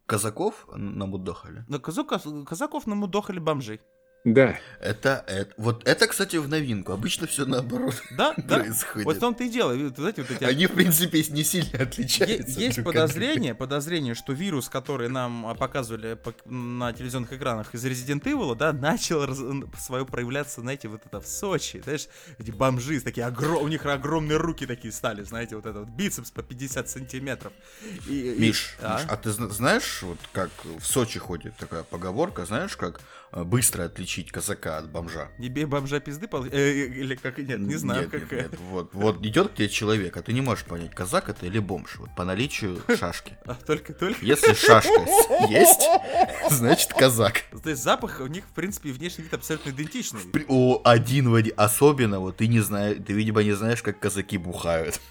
казаков 0.07 0.67
намудохали? 0.75 1.65
На 1.69 1.77
казака- 1.77 2.45
казаков 2.45 2.87
намудохали 2.87 3.39
бомжей. 3.39 3.81
Да, 4.35 4.59
Это, 4.81 5.25
это, 5.27 5.53
вот 5.57 5.87
это, 5.89 6.07
кстати, 6.07 6.37
в 6.37 6.49
новинку. 6.49 6.93
Обычно 6.93 7.27
все 7.27 7.45
наоборот 7.47 7.95
Да, 8.17 8.35
да. 8.37 8.59
происходит. 8.59 9.07
Вот 9.07 9.17
в 9.17 9.21
том-то 9.21 9.45
и 9.45 9.49
дело. 9.49 9.73
Вы 9.75 9.89
знаете, 9.97 10.23
вот 10.23 10.31
эти... 10.31 10.45
Они, 10.45 10.67
в 10.67 10.73
принципе, 10.73 11.23
не 11.31 11.43
сильно 11.45 11.77
Е- 11.77 11.83
отличаются. 11.83 12.61
Есть 12.61 12.77
друг 12.77 12.89
от 12.89 12.95
подозрение, 12.95 13.55
подозрение, 13.55 14.15
что 14.15 14.33
вирус, 14.33 14.69
который 14.69 15.09
нам 15.09 15.47
а, 15.47 15.55
показывали 15.55 16.15
по- 16.15 16.35
на 16.49 16.93
телевизионных 16.93 17.33
экранах 17.33 17.75
из 17.75 17.85
Resident 17.85 18.23
Evil, 18.23 18.55
да, 18.57 18.73
начал 18.73 19.27
раз- 19.27 19.41
свое 19.81 20.05
проявляться, 20.07 20.61
знаете, 20.61 20.89
вот 20.89 21.03
это 21.07 21.21
в 21.21 21.27
Сочи, 21.27 21.81
знаешь, 21.83 22.07
эти 22.39 22.51
бомжи, 22.51 23.01
такие 23.01 23.27
огром... 23.27 23.63
у 23.63 23.69
них 23.69 23.85
огромные 23.87 24.37
руки 24.39 24.67
такие 24.67 24.93
стали, 24.93 25.23
знаете, 25.23 25.57
вот 25.57 25.67
этот 25.67 25.87
вот 25.87 25.89
бицепс 25.89 26.31
по 26.31 26.43
50 26.43 26.89
сантиметров. 26.89 27.53
И- 28.07 28.33
и- 28.33 28.39
Миш, 28.39 28.77
а? 28.83 28.99
Миш, 28.99 29.07
а 29.09 29.17
ты 29.17 29.31
зна- 29.31 29.49
знаешь, 29.49 30.03
вот 30.03 30.19
как 30.33 30.51
в 30.65 30.85
Сочи 30.85 31.19
ходит 31.19 31.57
такая 31.57 31.83
поговорка, 31.83 32.45
знаешь, 32.47 32.77
как 32.77 33.01
быстро 33.33 33.85
отличить 33.85 34.31
казака 34.33 34.79
от 34.79 34.91
бомжа? 34.91 35.29
Не 35.39 35.49
бей 35.49 35.65
бомжа 35.65 36.01
пизды, 36.01 36.29
пол- 36.29 36.47
э, 36.47 36.51
э, 36.53 36.87
или 36.87 37.15
как, 37.15 37.39
нет, 37.39 37.59
не 37.61 37.77
знаю, 37.77 38.03
Нет, 38.03 38.11
как... 38.11 38.21
нет, 38.33 38.53
нет. 38.53 38.61
Вот, 38.71 38.95
вот 38.95 39.25
идет 39.25 39.49
к 39.53 39.55
тебе 39.55 39.69
человек, 39.69 40.17
а 40.17 40.23
ты 40.23 40.33
не 40.33 40.41
можешь 40.41 40.65
понять, 40.65 40.95
казак 40.95 41.29
это 41.29 41.47
или 41.47 41.59
бомж. 41.59 41.97
Вот 41.97 42.09
по 42.17 42.25
наличию 42.25 42.81
шашки. 42.99 43.37
А, 43.47 43.55
только, 43.55 43.93
только... 43.93 44.25
Если 44.25 44.55
шашка 44.55 45.07
есть, 45.49 45.81
значит 46.51 46.93
казак. 46.95 47.43
То 47.63 47.71
есть 47.71 47.83
запах 47.83 48.21
у 48.21 48.27
них, 48.27 48.45
в 48.45 48.55
принципе, 48.55 48.91
внешний 48.93 49.25
вид 49.25 49.35
абсолютно 49.35 49.71
идентичный. 49.71 50.21
При- 50.33 50.47
О, 50.49 50.81
один 50.85 51.31
в 51.31 51.35
один. 51.35 51.53
Особенно 51.57 52.21
вот 52.21 52.39
ты 52.39 52.47
не 52.47 52.61
знаешь, 52.61 52.99
ты, 53.07 53.13
видимо, 53.13 53.43
не 53.43 53.53
знаешь, 53.53 53.83
как 53.83 53.99
казаки 53.99 54.39
бухают. 54.39 55.01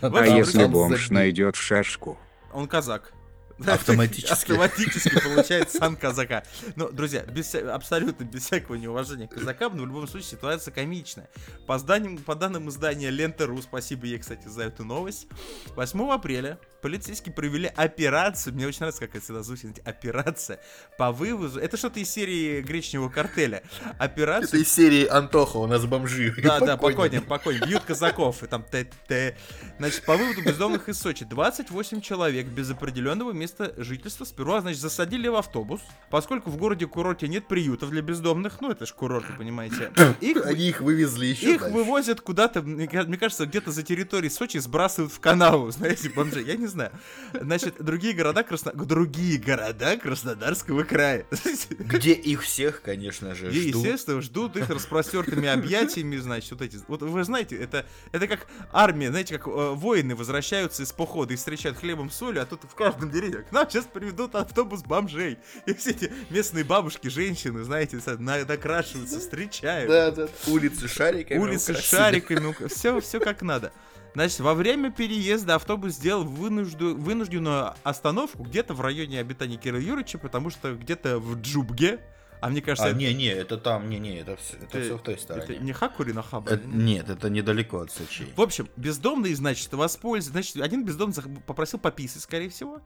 А 0.00 0.26
если 0.26 0.64
бомж 0.66 1.10
найдет 1.10 1.56
шашку? 1.56 2.18
Он 2.52 2.66
казак. 2.66 3.12
Автоматически. 3.66 4.32
Автоматически 4.32 5.20
получает 5.20 5.70
сан 5.70 5.96
казака. 5.96 6.44
Но, 6.76 6.90
друзья, 6.90 7.22
без 7.22 7.54
абсолютно 7.54 8.24
без 8.24 8.44
всякого 8.44 8.76
неуважения 8.76 9.26
к 9.26 9.34
казакам, 9.34 9.76
но 9.76 9.82
в 9.82 9.86
любом 9.86 10.06
случае 10.06 10.30
ситуация 10.30 10.72
комичная. 10.72 11.28
По, 11.66 11.78
зданиям, 11.78 12.18
по 12.18 12.34
данным 12.34 12.68
издания 12.68 13.10
Лента.ру, 13.10 13.60
спасибо 13.62 14.06
ей, 14.06 14.18
кстати, 14.18 14.46
за 14.46 14.64
эту 14.64 14.84
новость, 14.84 15.26
8 15.74 16.10
апреля 16.10 16.58
полицейские 16.80 17.32
провели 17.32 17.66
операцию, 17.66 18.54
мне 18.54 18.66
очень 18.66 18.80
нравится, 18.80 19.00
как 19.00 19.14
это 19.14 19.24
всегда 19.24 19.42
звучит, 19.42 19.80
операция 19.84 20.60
по 20.96 21.12
вывозу, 21.12 21.58
это 21.60 21.76
что-то 21.76 22.00
из 22.00 22.10
серии 22.10 22.60
гречневого 22.62 23.08
картеля, 23.10 23.62
Это 23.80 23.96
операцию 23.98 24.60
из 24.62 24.72
серии 24.72 25.06
Антоха, 25.06 25.56
у 25.58 25.66
нас 25.66 25.84
бомжи. 25.84 26.34
да, 26.42 26.60
да, 26.60 26.76
покойник, 26.76 27.26
покойник. 27.26 27.66
Бьют 27.66 27.82
казаков, 27.82 28.42
и 28.42 28.46
там 28.46 28.62
т-т. 28.62 29.36
Значит, 29.78 30.04
по 30.04 30.16
выводу 30.16 30.42
бездомных 30.42 30.88
из 30.88 30.98
Сочи 30.98 31.24
28 31.24 32.00
человек 32.00 32.46
без 32.46 32.70
определенного 32.70 33.32
места 33.32 33.74
жительства 33.76 34.24
сперва, 34.24 34.60
значит, 34.60 34.80
засадили 34.80 35.28
в 35.28 35.34
автобус, 35.34 35.80
поскольку 36.10 36.50
в 36.50 36.56
городе-курорте 36.56 37.28
нет 37.28 37.46
приютов 37.48 37.90
для 37.90 38.02
бездомных, 38.02 38.60
ну 38.60 38.70
это 38.70 38.86
ж 38.86 38.92
курорт, 38.92 39.26
вы 39.30 39.36
понимаете. 39.36 39.92
Их, 40.20 40.44
Они 40.46 40.68
их 40.68 40.80
вывезли 40.80 41.26
еще 41.26 41.54
их 41.54 41.62
вывозят 41.70 42.20
куда-то, 42.20 42.62
мне 42.62 42.86
ка- 42.86 43.04
мне 43.04 43.16
кажется, 43.16 43.46
где-то 43.46 43.72
за 43.72 43.82
территорией 43.82 44.30
Сочи 44.30 44.58
сбрасывают 44.58 45.12
в 45.12 45.20
канаву, 45.20 45.70
знаете, 45.72 46.08
бомжей, 46.10 46.44
я 46.44 46.56
не 46.56 46.66
знаю. 46.68 46.92
Значит, 47.32 47.76
другие 47.78 48.14
города, 48.14 48.42
Красно... 48.42 48.72
другие 48.72 49.38
города 49.38 49.96
Краснодарского 49.96 50.84
края. 50.84 51.26
Где 51.70 52.12
их 52.12 52.42
всех, 52.42 52.82
конечно 52.82 53.34
же, 53.34 53.52
И, 53.52 53.70
ждут. 53.70 53.84
естественно, 53.84 54.20
ждут 54.20 54.56
их 54.56 54.68
распростертыми 54.70 55.48
объятиями, 55.48 56.16
значит, 56.16 56.50
вот 56.52 56.62
эти. 56.62 56.78
Вот 56.88 57.02
вы 57.02 57.24
знаете, 57.24 57.56
это, 57.56 57.86
это 58.12 58.26
как 58.26 58.46
армия, 58.72 59.10
знаете, 59.10 59.38
как 59.38 59.46
э, 59.46 59.50
воины 59.74 60.14
возвращаются 60.14 60.82
из 60.82 60.92
похода 60.92 61.34
и 61.34 61.36
встречают 61.36 61.78
хлебом 61.78 62.10
солью, 62.10 62.42
а 62.42 62.46
тут 62.46 62.64
в 62.64 62.74
каждом 62.74 63.10
деревне 63.10 63.42
к 63.42 63.52
нам 63.52 63.68
сейчас 63.68 63.86
приведут 63.86 64.34
автобус 64.34 64.82
бомжей. 64.82 65.38
И 65.66 65.74
все 65.74 65.90
эти 65.90 66.12
местные 66.30 66.64
бабушки, 66.64 67.08
женщины, 67.08 67.62
знаете, 67.64 67.98
накрашиваются, 68.18 69.20
встречают. 69.20 69.88
Да, 69.90 70.10
да. 70.10 70.28
Улицы 70.46 70.88
шариками. 70.88 71.38
Улицы 71.38 71.72
украсили. 71.72 71.96
шариками, 71.96 72.68
все, 72.68 73.00
все 73.00 73.20
как 73.20 73.42
надо. 73.42 73.72
Значит, 74.18 74.40
во 74.40 74.54
время 74.54 74.90
переезда 74.90 75.54
автобус 75.54 75.92
сделал 75.92 76.24
вынужду- 76.24 76.96
вынужденную 76.96 77.74
остановку 77.84 78.42
где-то 78.42 78.74
в 78.74 78.80
районе 78.80 79.20
обитания 79.20 79.56
Кирилла 79.58 79.78
Юрьевича, 79.78 80.18
потому 80.18 80.50
что 80.50 80.74
где-то 80.74 81.20
в 81.20 81.40
Джубге, 81.40 82.00
а 82.40 82.48
мне 82.50 82.60
кажется, 82.60 82.86
А, 82.88 82.90
это, 82.90 82.98
не-не, 82.98 83.28
это 83.28 83.56
там, 83.58 83.88
не-не, 83.88 84.18
это 84.18 84.34
все, 84.34 84.56
это 84.56 84.64
это- 84.66 84.80
все 84.82 84.96
в 84.98 85.02
той 85.02 85.14
это 85.14 85.22
стороне. 85.22 85.58
не 85.60 85.72
Хакури 85.72 86.10
на 86.10 86.24
Хаба. 86.24 86.50
Это- 86.50 86.66
нет, 86.66 87.08
это 87.08 87.30
недалеко 87.30 87.78
от 87.78 87.92
Сочи. 87.92 88.26
В 88.34 88.40
общем, 88.40 88.68
бездомный, 88.76 89.32
значит, 89.34 89.72
воспользовался... 89.72 90.32
Значит, 90.32 90.56
один 90.64 90.84
бездомный 90.84 91.14
попросил 91.46 91.78
пописать, 91.78 92.20
скорее 92.20 92.48
всего. 92.48 92.80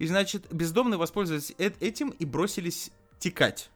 И, 0.00 0.06
значит, 0.08 0.52
бездомные 0.52 0.98
воспользовались 0.98 1.52
этим 1.58 2.08
и 2.10 2.24
бросились 2.24 2.90
текать. 3.20 3.70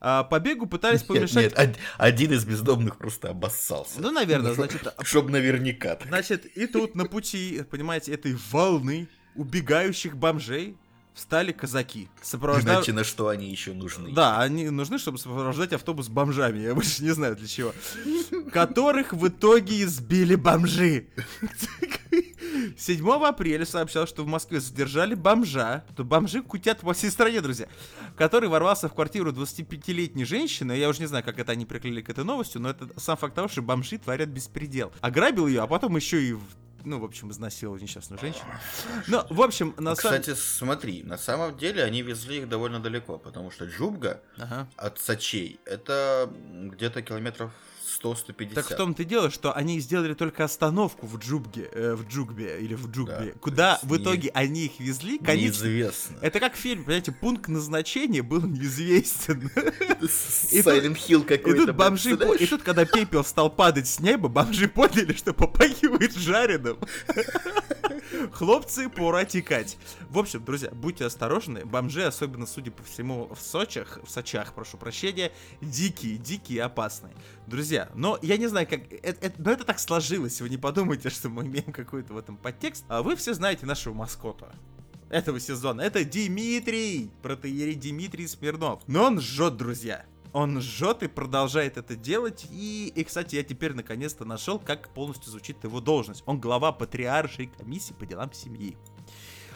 А, 0.00 0.22
побегу 0.24 0.66
пытались 0.66 1.00
Нет, 1.00 1.08
помешать... 1.08 1.36
нет, 1.36 1.58
од- 1.58 1.76
один 1.98 2.32
из 2.32 2.44
бездомных 2.44 2.96
просто 2.98 3.30
обоссался. 3.30 4.00
Ну, 4.00 4.10
наверное, 4.10 4.54
значит... 4.54 4.86
Чтоб 5.02 5.28
наверняка. 5.28 5.96
так. 5.96 6.08
Значит, 6.08 6.46
и 6.46 6.66
тут 6.66 6.94
на 6.94 7.04
пути, 7.04 7.62
понимаете, 7.70 8.12
этой 8.12 8.36
волны 8.50 9.08
убегающих 9.34 10.16
бомжей 10.16 10.76
встали 11.14 11.50
казаки. 11.50 12.08
Сопровождав- 12.22 12.76
Иначе 12.76 12.92
на 12.92 13.02
что 13.02 13.26
они 13.26 13.50
еще 13.50 13.72
нужны? 13.72 14.12
Да, 14.12 14.40
они 14.40 14.70
нужны, 14.70 14.98
чтобы 14.98 15.18
сопровождать 15.18 15.72
автобус 15.72 16.06
с 16.06 16.08
бомжами. 16.08 16.60
Я 16.60 16.74
больше 16.76 17.02
не 17.02 17.10
знаю 17.10 17.34
для 17.34 17.48
чего. 17.48 17.74
Которых 18.52 19.12
в 19.12 19.26
итоге 19.26 19.82
избили 19.82 20.36
бомжи. 20.36 21.08
7 22.76 23.10
апреля 23.24 23.64
сообщал, 23.66 24.06
что 24.06 24.24
в 24.24 24.26
Москве 24.26 24.60
задержали 24.60 25.14
бомжа. 25.14 25.84
То 25.96 26.04
бомжи 26.04 26.42
кутят 26.42 26.80
по 26.80 26.92
всей 26.92 27.10
стране, 27.10 27.40
друзья. 27.40 27.68
Который 28.16 28.48
ворвался 28.48 28.88
в 28.88 28.94
квартиру 28.94 29.32
25-летней 29.32 30.24
женщины. 30.24 30.72
Я 30.72 30.88
уже 30.88 31.00
не 31.00 31.06
знаю, 31.06 31.24
как 31.24 31.38
это 31.38 31.52
они 31.52 31.66
приклеили 31.66 32.02
к 32.02 32.10
этой 32.10 32.24
новостью, 32.24 32.60
но 32.60 32.70
это 32.70 32.88
сам 32.98 33.16
факт 33.16 33.34
того, 33.34 33.48
что 33.48 33.62
бомжи 33.62 33.98
творят 33.98 34.28
беспредел. 34.28 34.92
Ограбил 35.00 35.46
ее, 35.46 35.62
а 35.62 35.66
потом 35.66 35.96
еще 35.96 36.22
и 36.22 36.36
ну, 36.84 37.00
в 37.00 37.04
общем, 37.04 37.30
изнасиловал 37.30 37.78
несчастную 37.80 38.20
женщину. 38.20 38.46
Ну, 39.08 39.22
в 39.28 39.42
общем, 39.42 39.74
на 39.78 39.90
Ну, 39.90 39.96
самом... 39.96 40.20
Кстати, 40.20 40.38
смотри, 40.38 41.02
на 41.02 41.18
самом 41.18 41.56
деле 41.58 41.82
они 41.82 42.02
везли 42.02 42.38
их 42.38 42.48
довольно 42.48 42.80
далеко, 42.80 43.18
потому 43.18 43.50
что 43.50 43.64
Джубга 43.66 44.22
Ага. 44.38 44.68
от 44.76 44.98
Сочей 45.00 45.60
это 45.66 46.32
где-то 46.32 47.02
километров 47.02 47.52
100-150. 48.02 48.54
Так 48.54 48.66
в 48.70 48.76
том-то 48.76 49.02
и 49.02 49.06
дело, 49.06 49.30
что 49.30 49.52
они 49.52 49.80
сделали 49.80 50.14
только 50.14 50.44
остановку 50.44 51.06
в 51.06 51.18
Джубге, 51.18 51.68
э, 51.72 51.94
в 51.94 52.06
Джугбе 52.08 52.58
или 52.60 52.74
в 52.74 52.90
Джугбе, 52.90 53.32
Да, 53.34 53.38
куда 53.40 53.80
в 53.82 53.90
не- 53.90 53.96
итоге 54.02 54.30
они 54.34 54.66
их 54.66 54.78
везли, 54.80 55.18
конечно. 55.18 55.64
Неизвестно. 55.64 56.16
Это 56.20 56.40
как 56.40 56.54
фильм, 56.56 56.84
понимаете, 56.84 57.12
пункт 57.12 57.48
назначения 57.48 58.22
был 58.22 58.42
неизвестен. 58.42 59.50
и 60.52 60.60
Silent 60.60 60.96
Hill 60.96 61.22
И 61.22 61.24
какой-то. 61.24 61.66
тут 61.66 61.76
бомжи, 61.76 62.16
по- 62.16 62.34
и 62.34 62.46
тут, 62.46 62.62
когда 62.62 62.84
пепел 62.84 63.24
стал 63.24 63.50
падать 63.50 63.86
с 63.88 64.00
неба, 64.00 64.28
бомжи 64.28 64.68
поняли, 64.68 65.12
что 65.14 65.32
попахивает 65.32 66.14
жареным. 66.14 66.78
Хлопцы, 68.32 68.88
пора 68.88 69.24
текать. 69.24 69.78
В 70.10 70.18
общем, 70.18 70.44
друзья, 70.44 70.70
будьте 70.70 71.04
осторожны. 71.04 71.64
Бомжи, 71.64 72.04
особенно, 72.04 72.46
судя 72.46 72.70
по 72.70 72.82
всему, 72.82 73.32
в 73.34 73.40
Сочах, 73.40 73.98
в 74.04 74.10
Сочах, 74.10 74.54
прошу 74.54 74.76
прощения, 74.76 75.32
дикие, 75.60 76.16
дикие 76.18 76.62
опасные. 76.62 77.14
Друзья, 77.46 77.88
но 77.94 78.18
я 78.22 78.36
не 78.36 78.46
знаю, 78.48 78.66
как... 78.68 78.92
Это, 78.92 79.26
это- 79.26 79.42
но 79.42 79.50
это 79.50 79.64
так 79.64 79.78
сложилось. 79.78 80.40
Вы 80.40 80.48
не 80.48 80.56
подумайте, 80.56 81.10
что 81.10 81.28
мы 81.28 81.44
имеем 81.44 81.72
какой-то 81.72 82.12
в 82.14 82.18
этом 82.18 82.36
подтекст. 82.36 82.84
А 82.88 83.02
вы 83.02 83.16
все 83.16 83.34
знаете 83.34 83.66
нашего 83.66 83.94
маскота 83.94 84.52
этого 85.10 85.40
сезона. 85.40 85.80
Это 85.82 86.04
Дмитрий, 86.04 87.10
протеерей 87.22 87.74
Дмитрий 87.74 88.26
Смирнов. 88.26 88.82
Но 88.86 89.04
он 89.04 89.20
жжет, 89.20 89.56
друзья. 89.56 90.04
Он 90.32 90.60
жжет 90.60 91.02
и 91.02 91.08
продолжает 91.08 91.76
это 91.76 91.96
делать. 91.96 92.46
И, 92.50 92.92
и, 92.94 93.04
кстати, 93.04 93.36
я 93.36 93.42
теперь 93.42 93.74
наконец-то 93.74 94.24
нашел, 94.24 94.58
как 94.58 94.88
полностью 94.94 95.30
звучит 95.30 95.62
его 95.64 95.80
должность. 95.80 96.22
Он 96.26 96.40
глава 96.40 96.72
патриаршей 96.72 97.46
комиссии 97.46 97.92
по 97.92 98.06
делам 98.06 98.32
семьи. 98.32 98.76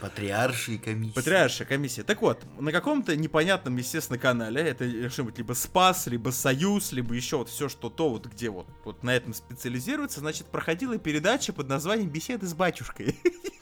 Патриаршие 0.00 0.78
комиссии. 0.78 1.14
Патриаршая 1.14 1.68
комиссия. 1.68 2.02
Так 2.02 2.22
вот, 2.22 2.44
на 2.58 2.72
каком-то 2.72 3.14
непонятном, 3.14 3.76
естественно, 3.76 4.18
канале, 4.18 4.60
это 4.60 4.84
быть 5.22 5.38
либо 5.38 5.52
Спас, 5.52 6.08
либо 6.08 6.30
Союз, 6.30 6.90
либо 6.90 7.14
еще 7.14 7.36
вот 7.36 7.48
все, 7.48 7.68
что 7.68 7.88
то, 7.88 8.08
вот 8.10 8.26
где 8.26 8.50
вот, 8.50 8.66
вот 8.84 9.04
на 9.04 9.14
этом 9.14 9.32
специализируется, 9.32 10.18
значит, 10.18 10.48
проходила 10.48 10.98
передача 10.98 11.52
под 11.52 11.68
названием 11.68 12.10
«Беседы 12.10 12.48
с 12.48 12.54
батюшкой». 12.54 13.16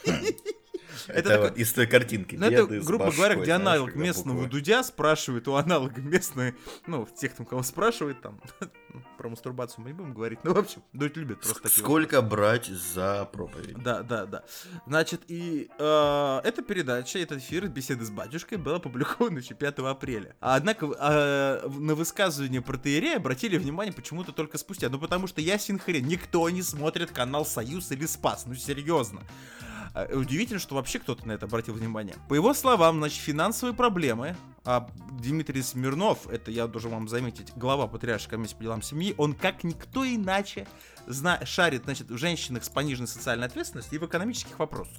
Это, 1.08 1.40
вот 1.40 1.56
из 1.56 1.72
той 1.72 1.86
картинки. 1.86 2.36
Ну, 2.36 2.46
это, 2.46 2.66
грубо 2.66 3.10
говоря, 3.10 3.36
где 3.36 3.52
аналог 3.52 3.94
местного. 3.94 4.46
Дудя 4.46 4.82
спрашивает 4.82 5.48
у 5.48 5.54
аналога 5.54 6.00
местной, 6.00 6.54
ну, 6.86 7.06
тех, 7.18 7.34
там, 7.34 7.46
кого 7.46 7.62
спрашивает, 7.62 8.20
там, 8.20 8.40
про 9.18 9.28
мастурбацию 9.28 9.82
мы 9.84 9.90
не 9.90 9.94
будем 9.94 10.14
говорить, 10.14 10.40
ну, 10.44 10.54
в 10.54 10.58
общем, 10.58 10.82
Дудь 10.92 11.16
любит 11.16 11.40
просто 11.40 11.62
такие 11.62 11.82
Сколько 11.82 12.22
брать 12.22 12.66
за 12.66 13.28
проповедь? 13.32 13.82
да, 13.82 14.02
да, 14.02 14.26
да. 14.26 14.44
Значит, 14.86 15.22
и 15.28 15.68
э, 15.78 16.40
эта 16.44 16.62
передача, 16.62 17.18
этот 17.18 17.38
эфир 17.38 17.68
беседы 17.68 18.04
с 18.04 18.10
батюшкой 18.10 18.58
был 18.58 18.76
опубликован 18.76 19.36
еще 19.36 19.54
5 19.54 19.78
апреля. 19.80 20.34
А, 20.40 20.56
однако 20.56 20.86
э, 20.86 21.68
на 21.68 21.94
высказывание 21.94 22.62
протеерея 22.62 23.16
обратили 23.16 23.58
внимание 23.58 23.92
почему-то 23.92 24.32
только 24.32 24.58
спустя. 24.58 24.88
Ну, 24.88 24.98
потому 24.98 25.26
что 25.26 25.40
ясен 25.40 25.78
хрен, 25.78 26.06
никто 26.06 26.48
не 26.50 26.62
смотрит 26.62 27.10
канал 27.10 27.44
Союз 27.44 27.90
или 27.92 28.06
Спас, 28.06 28.44
ну, 28.46 28.54
серьезно. 28.54 29.22
А, 29.94 30.06
Удивительно, 30.12 30.60
что 30.60 30.74
вообще 30.74 30.98
кто-то 30.98 31.26
на 31.26 31.32
это 31.32 31.46
обратил 31.46 31.74
внимание. 31.74 32.14
По 32.28 32.34
его 32.34 32.54
словам, 32.54 32.98
значит, 32.98 33.20
финансовые 33.20 33.74
проблемы, 33.74 34.36
а 34.64 34.88
Дмитрий 35.20 35.62
Смирнов, 35.62 36.28
это 36.28 36.50
я 36.50 36.66
должен 36.66 36.90
вам 36.90 37.08
заметить, 37.08 37.52
глава 37.56 37.86
Патриаршей 37.86 38.30
комиссии 38.30 38.54
по 38.54 38.62
делам 38.62 38.82
семьи, 38.82 39.14
он 39.18 39.34
как 39.34 39.64
никто 39.64 40.04
иначе 40.04 40.66
зна- 41.06 41.44
шарит, 41.44 41.84
значит, 41.84 42.10
в 42.10 42.16
женщинах 42.18 42.64
с 42.64 42.68
пониженной 42.68 43.08
социальной 43.08 43.46
ответственностью 43.46 43.96
и 43.98 44.02
в 44.02 44.06
экономических 44.06 44.58
вопросах. 44.58 44.96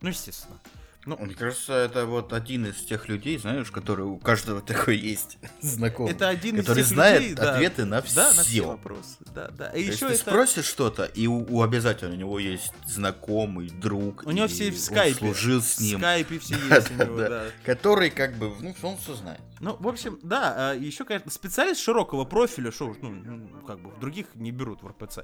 Ну, 0.00 0.08
естественно. 0.08 0.58
Мне 1.06 1.34
кажется, 1.34 1.72
это 1.72 2.04
вот 2.04 2.32
один 2.34 2.66
из 2.66 2.76
тех 2.84 3.08
людей, 3.08 3.38
знаешь, 3.38 3.70
который 3.70 4.04
у 4.04 4.18
каждого 4.18 4.60
такой 4.66 4.98
есть 4.98 5.38
знакомый. 5.62 6.12
Это 6.12 6.28
один 6.28 6.56
из 6.56 6.60
который 6.66 6.80
тех 6.82 6.88
знает 6.88 7.20
людей, 7.22 7.34
да, 7.34 7.54
ответы 7.54 7.84
на 7.86 8.02
Да, 8.02 8.26
на 8.34 8.42
все 8.42 8.42
все. 8.42 8.66
вопросы. 8.66 9.16
Да, 9.34 9.48
да. 9.48 9.68
И 9.68 9.72
То 9.72 9.78
есть 9.78 9.96
еще 9.96 10.08
ты 10.08 10.14
это... 10.14 10.22
спросишь 10.30 10.66
что-то, 10.66 11.04
и 11.04 11.26
у, 11.26 11.38
у 11.48 11.62
обязательно 11.62 12.14
у 12.14 12.18
него 12.18 12.38
есть 12.38 12.72
знакомый, 12.86 13.70
друг. 13.70 14.24
У 14.26 14.30
него 14.30 14.46
все 14.46 14.70
в 14.70 14.78
скайпе. 14.78 15.18
служил 15.18 15.62
с 15.62 15.76
В 15.76 15.80
ним. 15.80 15.98
скайпе 15.98 16.38
все 16.38 16.56
Да, 16.68 16.76
есть 16.76 16.90
у 16.90 16.94
да, 16.96 17.04
него, 17.06 17.16
да. 17.18 17.28
да. 17.28 17.44
Который 17.64 18.10
как 18.10 18.34
бы, 18.36 18.52
ну, 18.60 18.74
он 18.82 18.96
все 18.98 19.14
знает. 19.14 19.40
Ну, 19.60 19.76
в 19.78 19.86
общем, 19.88 20.18
да, 20.22 20.72
еще, 20.72 21.04
конечно, 21.04 21.30
специалист 21.30 21.80
широкого 21.80 22.24
профиля, 22.24 22.72
что 22.72 22.86
уж, 22.88 22.96
ну, 23.02 23.10
ну, 23.10 23.60
как 23.66 23.80
бы 23.80 23.90
в 23.90 24.00
других 24.00 24.34
не 24.34 24.52
берут 24.52 24.82
в 24.82 24.86
РПЦ. 24.88 25.20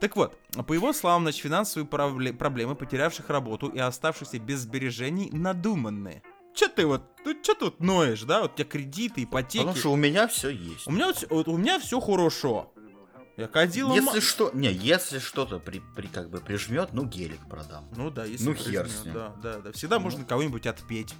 Так 0.00 0.16
вот, 0.16 0.36
по 0.66 0.72
его 0.72 0.92
словам, 0.92 1.22
значит, 1.22 1.40
финансовые 1.40 1.86
пробле- 1.88 2.32
проблемы 2.32 2.74
потерявших 2.74 3.30
работу 3.30 3.68
и 3.68 3.78
оставшихся 3.78 4.40
без 4.40 4.60
сбережений 4.60 5.30
надуманные. 5.30 6.22
Че 6.52 6.68
ты 6.68 6.86
вот, 6.86 7.02
ну 7.24 7.34
че 7.42 7.54
тут 7.54 7.80
ноешь, 7.80 8.22
да? 8.22 8.40
Вот 8.42 8.54
у 8.54 8.56
тебя 8.56 8.64
кредиты, 8.64 9.22
ипотеки. 9.22 9.58
Потому 9.58 9.76
что 9.76 9.92
у 9.92 9.96
меня 9.96 10.26
все 10.26 10.48
есть. 10.48 10.86
У 10.86 10.90
меня 10.90 11.06
вот, 11.08 11.24
вот 11.28 11.48
у 11.48 11.56
меня 11.56 11.78
все 11.78 12.00
хорошо. 12.00 12.72
Я 13.36 13.46
кадила 13.48 13.92
Если 13.92 14.20
что, 14.20 14.50
не, 14.54 14.72
если 14.72 15.18
что-то 15.18 15.58
при, 15.58 15.82
при 15.94 16.06
как 16.06 16.30
бы 16.30 16.38
прижмет, 16.40 16.88
ну 16.94 17.04
гелик 17.04 17.46
продам. 17.50 17.86
Ну 17.94 18.10
да, 18.10 18.24
если 18.24 18.46
Ну, 18.46 18.54
прижмёт, 18.54 18.72
хер 18.72 18.88
с 18.88 19.04
ним. 19.04 19.14
Да, 19.14 19.34
да, 19.42 19.58
да. 19.58 19.72
Всегда 19.72 19.98
можно 19.98 20.24
кого-нибудь 20.24 20.66
отпеть. 20.66 21.14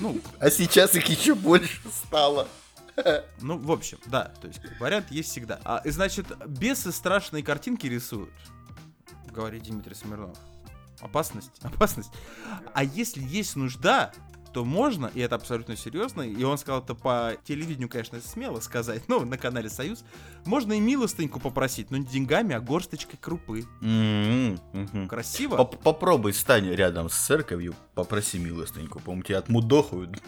Ну, 0.00 0.20
А 0.38 0.50
сейчас 0.50 0.94
их 0.94 1.06
еще 1.06 1.34
больше 1.34 1.80
стало. 1.90 2.48
ну, 3.40 3.58
в 3.58 3.70
общем, 3.70 3.98
да, 4.06 4.32
то 4.40 4.48
есть 4.48 4.60
вариант 4.80 5.10
есть 5.10 5.30
всегда. 5.30 5.60
А, 5.64 5.80
и 5.84 5.90
значит, 5.90 6.26
бесы 6.46 6.92
страшные 6.92 7.42
картинки 7.42 7.86
рисуют, 7.86 8.32
говорит 9.30 9.62
Дмитрий 9.64 9.94
Смирнов. 9.94 10.36
Опасность, 11.00 11.50
опасность. 11.62 12.10
А 12.74 12.84
если 12.84 13.22
есть 13.22 13.56
нужда, 13.56 14.12
то 14.52 14.64
можно, 14.64 15.10
и 15.14 15.20
это 15.20 15.34
абсолютно 15.36 15.76
серьезно, 15.76 16.22
и 16.22 16.42
он 16.44 16.58
сказал 16.58 16.82
это 16.82 16.94
по 16.94 17.32
телевидению, 17.44 17.88
конечно, 17.88 18.20
смело 18.20 18.60
сказать, 18.60 19.08
но 19.08 19.20
на 19.20 19.38
канале 19.38 19.68
Союз, 19.70 20.04
можно 20.44 20.72
и 20.74 20.80
милостыньку 20.80 21.40
попросить, 21.40 21.90
но 21.90 21.96
не 21.96 22.04
деньгами, 22.04 22.54
а 22.54 22.60
горсточкой 22.60 23.18
крупы. 23.20 23.64
Мгм. 23.80 25.08
Красиво? 25.08 25.56
Поп- 25.56 25.82
Попробуй 25.82 26.32
стань 26.32 26.68
рядом 26.70 27.08
с 27.08 27.14
церковью, 27.14 27.74
попроси 27.94 28.38
милостыньку. 28.38 29.00
По-моему, 29.00 29.22
тебя 29.22 29.38
отмудохают. 29.38 30.22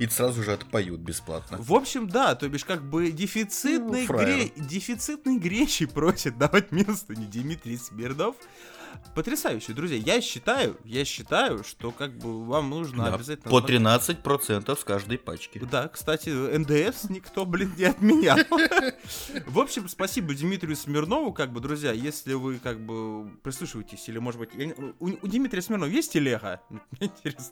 И 0.00 0.06
сразу 0.08 0.42
же 0.42 0.52
отпоют 0.52 1.00
бесплатно. 1.00 1.58
В 1.60 1.72
общем, 1.74 2.08
да, 2.08 2.34
то 2.34 2.48
бишь 2.48 2.64
как 2.64 2.82
бы 2.82 3.12
дефицитный, 3.12 4.04
Ну, 4.08 4.16
гре... 4.18 4.50
дефицитный 4.56 5.38
гречи 5.38 5.86
просит 5.86 6.36
давать 6.38 6.72
милостыню 6.72 7.28
Дмитрий 7.30 7.76
Смирнов. 7.76 8.34
Потрясающе, 9.14 9.72
друзья. 9.72 9.96
Я 9.96 10.20
считаю, 10.20 10.76
я 10.84 11.04
считаю, 11.04 11.62
что 11.64 11.90
как 11.90 12.16
бы 12.18 12.44
вам 12.44 12.70
нужно 12.70 13.04
Да, 13.04 13.14
обязательно... 13.14 13.50
По 13.50 13.58
смотреть. 13.58 13.80
13% 13.82 14.78
с 14.78 14.84
каждой 14.84 15.18
пачки. 15.18 15.60
Да, 15.70 15.88
кстати, 15.88 16.28
НДС 16.30 17.08
никто, 17.10 17.46
блин, 17.46 17.72
не 17.76 17.84
отменял. 17.84 18.38
В 19.46 19.58
общем, 19.58 19.88
спасибо 19.88 20.34
Дмитрию 20.34 20.76
Смирнову, 20.76 21.32
как 21.32 21.52
бы, 21.52 21.60
друзья, 21.60 21.92
если 21.92 22.34
вы, 22.34 22.58
как 22.58 22.80
бы, 22.80 23.30
прислушиваетесь, 23.42 24.08
или, 24.08 24.18
может 24.18 24.40
быть, 24.40 24.50
у, 24.98 25.06
у 25.08 25.26
Дмитрия 25.26 25.62
Смирнова 25.62 25.90
есть 25.90 26.12
телега? 26.12 26.60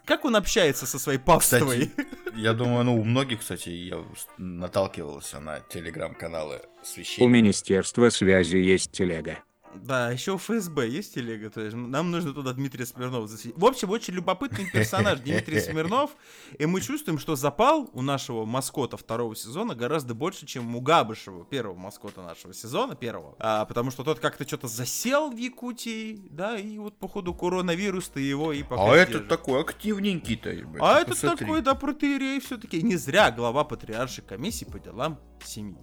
Как 0.04 0.24
он 0.24 0.36
общается 0.36 0.86
со 0.86 0.98
своей? 0.98 1.20
Кстати, 1.38 1.90
я 2.34 2.52
думаю, 2.52 2.84
ну, 2.84 3.00
у 3.00 3.04
многих, 3.04 3.40
кстати, 3.40 3.68
я 3.68 4.04
наталкивался 4.38 5.40
на 5.40 5.60
телеграм-каналы 5.60 6.60
У 6.82 6.86
священников. 6.86 7.32
Министерства 7.32 8.08
связи 8.10 8.56
есть 8.56 8.92
телега. 8.92 9.38
Да, 9.74 10.10
еще 10.10 10.32
у 10.32 10.38
ФСБ 10.38 10.88
есть 10.88 11.14
телега, 11.14 11.50
то 11.50 11.60
есть 11.60 11.74
нам 11.74 12.10
нужно 12.10 12.32
туда 12.32 12.52
Дмитрия 12.52 12.86
Смирнова 12.86 13.26
засветить. 13.26 13.58
В 13.58 13.64
общем, 13.64 13.90
очень 13.90 14.14
любопытный 14.14 14.70
персонаж 14.70 15.20
Дмитрий 15.20 15.60
Смирнов, 15.60 16.10
и 16.58 16.66
мы 16.66 16.80
чувствуем, 16.80 17.18
что 17.18 17.36
запал 17.36 17.90
у 17.92 18.02
нашего 18.02 18.44
маскота 18.44 18.96
второго 18.96 19.34
сезона 19.34 19.74
гораздо 19.74 20.14
больше, 20.14 20.46
чем 20.46 20.76
у 20.76 20.80
Габышева, 20.80 21.44
первого 21.44 21.76
маскота 21.76 22.22
нашего 22.22 22.52
сезона, 22.52 22.94
первого. 22.94 23.34
А, 23.38 23.64
потому 23.64 23.90
что 23.90 24.04
тот 24.04 24.20
как-то 24.20 24.46
что-то 24.46 24.68
засел 24.68 25.30
в 25.30 25.36
Якутии, 25.36 26.22
да, 26.30 26.58
и 26.58 26.78
вот 26.78 26.96
походу 26.98 27.34
коронавирус-то 27.34 28.20
его 28.20 28.52
и 28.52 28.62
пока 28.62 28.92
А 28.92 28.96
этот 28.96 29.12
держит. 29.12 29.28
такой 29.28 29.60
активненький-то. 29.60 30.50
А 30.80 30.98
этот 31.00 31.14
посмотри. 31.14 31.46
такой, 31.46 31.62
да, 31.62 31.74
протеерей 31.74 32.40
все-таки. 32.40 32.82
Не 32.82 32.96
зря 32.96 33.30
глава 33.30 33.64
патриаршей 33.64 34.24
комиссии 34.24 34.64
по 34.64 34.78
делам 34.78 35.18
семьи. 35.44 35.78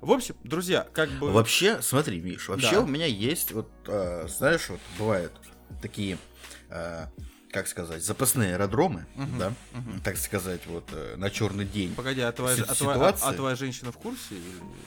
В 0.00 0.10
общем, 0.12 0.36
друзья, 0.44 0.86
как 0.92 1.10
бы... 1.10 1.30
Вообще, 1.32 1.80
смотри, 1.82 2.20
Миш, 2.20 2.48
вообще 2.48 2.72
Да. 2.72 2.80
у 2.80 2.86
меня 2.86 3.06
есть, 3.06 3.52
вот, 3.52 3.70
э, 3.86 4.26
знаешь, 4.28 4.68
вот 4.68 4.80
бывают 4.98 5.32
такие, 5.82 6.18
э, 6.70 7.06
как 7.50 7.68
сказать, 7.68 8.02
запасные 8.04 8.54
аэродромы, 8.54 9.06
Мгм, 9.14 9.38
да, 9.38 9.52
мгм. 9.72 10.00
так 10.00 10.16
сказать, 10.16 10.62
вот 10.66 10.88
э, 10.92 11.14
на 11.16 11.30
черный 11.30 11.64
день. 11.64 11.94
Погоди, 11.94 12.20
а 12.20 12.32
твоя, 12.32 12.64
а 12.68 12.74
твоя- 12.74 13.08
а- 13.08 13.28
а 13.28 13.32
твоя 13.32 13.54
женщина 13.56 13.92
в 13.92 13.96
курсе? 13.98 14.34
или- 14.34 14.42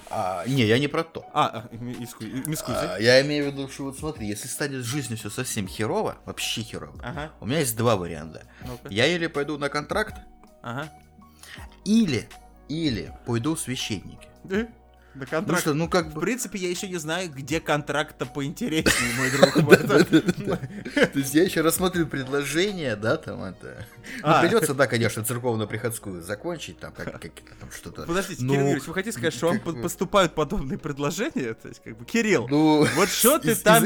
А, 0.10 0.46
не, 0.48 0.66
я 0.66 0.78
не 0.78 0.88
про 0.88 1.04
то. 1.04 1.26
А, 1.34 1.48
а, 1.72 1.76
иску- 1.76 2.26
мискузи. 2.48 2.78
А, 2.78 2.98
я 3.00 3.22
имею 3.22 3.46
в 3.50 3.54
виду, 3.54 3.70
что 3.70 3.84
вот 3.86 3.98
смотри, 3.98 4.28
если 4.28 4.48
станет 4.50 4.84
с 4.84 4.86
жизнью 4.86 5.18
все 5.18 5.30
совсем 5.30 5.68
херово, 5.68 6.18
вообще 6.26 6.62
херово, 6.62 7.00
Ага, 7.04 7.32
у 7.40 7.46
меня 7.46 7.60
есть 7.60 7.78
два 7.78 7.96
варианта. 7.96 8.44
ну-ка. 8.66 8.90
Я 8.90 9.08
или 9.08 9.28
пойду 9.28 9.58
на 9.58 9.70
контракт, 9.70 10.16
Ага. 10.62 10.92
или, 11.86 12.28
или 12.68 13.14
пойду 13.26 13.56
в 13.56 13.60
священники. 13.62 14.28
На 15.18 15.26
Ну 15.26 15.30
контракт. 15.30 15.62
что, 15.62 15.74
ну 15.74 15.90
как 15.90 16.08
В 16.08 16.20
принципе, 16.20 16.60
я 16.60 16.70
еще 16.70 16.88
не 16.88 16.98
знаю, 16.98 17.30
где 17.32 17.60
контракт-то 17.60 18.26
поинтереснее, 18.26 19.14
мой 19.18 19.32
друг. 19.84 20.60
То 21.14 21.20
есть 21.20 21.34
я 21.34 21.44
еще 21.44 21.62
рассмотрю 21.62 22.08
предложение, 22.08 22.96
да, 22.96 23.18
там 23.18 23.44
это... 23.44 23.86
Ну, 24.18 24.22
А. 24.24 24.42
придется, 24.42 24.74
да, 24.74 24.88
конечно, 24.88 25.24
церковно-приходскую 25.24 26.22
закончить, 26.22 26.80
там, 26.80 26.92
как, 26.94 27.14
как 27.14 27.26
это 27.26 27.56
там 27.60 27.72
что-то... 27.72 28.04
Подождите, 28.04 28.44
Ну, 28.44 28.54
Кирилл 28.54 28.66
Юрьевич, 28.68 28.88
вы 28.88 28.94
хотите 28.94 29.12
сказать, 29.18 29.34
что 29.34 29.48
вам 29.48 29.60
поступают 29.60 30.36
подобные 30.36 30.78
предложения? 30.78 31.54
То 31.54 31.68
есть, 31.68 31.82
как 31.84 31.98
бы, 31.98 32.06
Кирилл, 32.06 32.48
Ну, 32.48 32.86
вот 32.96 33.10
что 33.10 33.40
ты 33.40 33.56
там... 33.56 33.86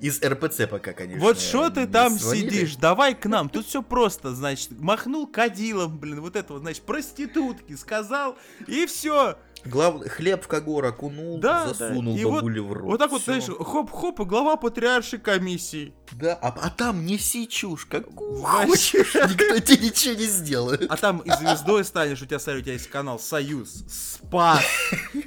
Из, 0.00 0.20
РПЦ 0.22 0.68
пока, 0.68 0.92
конечно. 0.92 1.20
Вот 1.22 1.38
что 1.38 1.70
ты 1.70 1.86
там 1.86 2.18
свалили. 2.18 2.50
сидишь, 2.50 2.76
давай 2.76 3.14
к 3.14 3.24
нам. 3.26 3.48
Тут 3.48 3.66
все 3.66 3.82
просто, 3.82 4.34
значит, 4.34 4.72
махнул 4.72 5.26
кадилом, 5.26 5.98
блин, 5.98 6.20
вот 6.20 6.36
это 6.36 6.52
вот, 6.54 6.62
значит, 6.62 6.82
проститутки 6.82 7.74
сказал, 7.76 8.36
и 8.66 8.84
все. 8.86 9.38
Глав... 9.64 10.06
Хлеб 10.08 10.44
в 10.44 10.48
когор 10.48 10.84
окунул, 10.86 11.38
Да, 11.38 11.68
засунул 11.72 12.14
да. 12.14 12.20
И 12.20 12.24
вот- 12.24 12.34
бабуле 12.36 12.60
в 12.62 12.72
рот. 12.72 12.84
Вот 12.84 12.98
так 12.98 13.10
вот, 13.10 13.22
Всё. 13.22 13.40
знаешь, 13.40 13.44
хоп-хоп, 13.60 14.20
и 14.20 14.24
глава 14.24 14.56
патриаршей 14.56 15.18
комиссии. 15.18 15.94
Да, 16.12 16.34
а, 16.42 16.48
а 16.48 16.70
там 16.70 17.06
неси 17.06 17.48
чушь, 17.48 17.86
какую 17.86 18.42
хочешь, 18.42 19.14
никто 19.14 19.58
тебе 19.60 19.86
ничего 19.86 20.14
не 20.14 20.26
сделает. 20.26 20.84
А 20.90 20.96
там 20.96 21.18
и 21.20 21.30
звездой 21.30 21.84
станешь, 21.84 22.20
у 22.20 22.26
тебя, 22.26 22.38
смотри, 22.38 22.60
у 22.60 22.64
тебя 22.64 22.74
есть 22.74 22.88
канал 22.88 23.18
Союз, 23.18 23.84
Спас. 23.88 24.62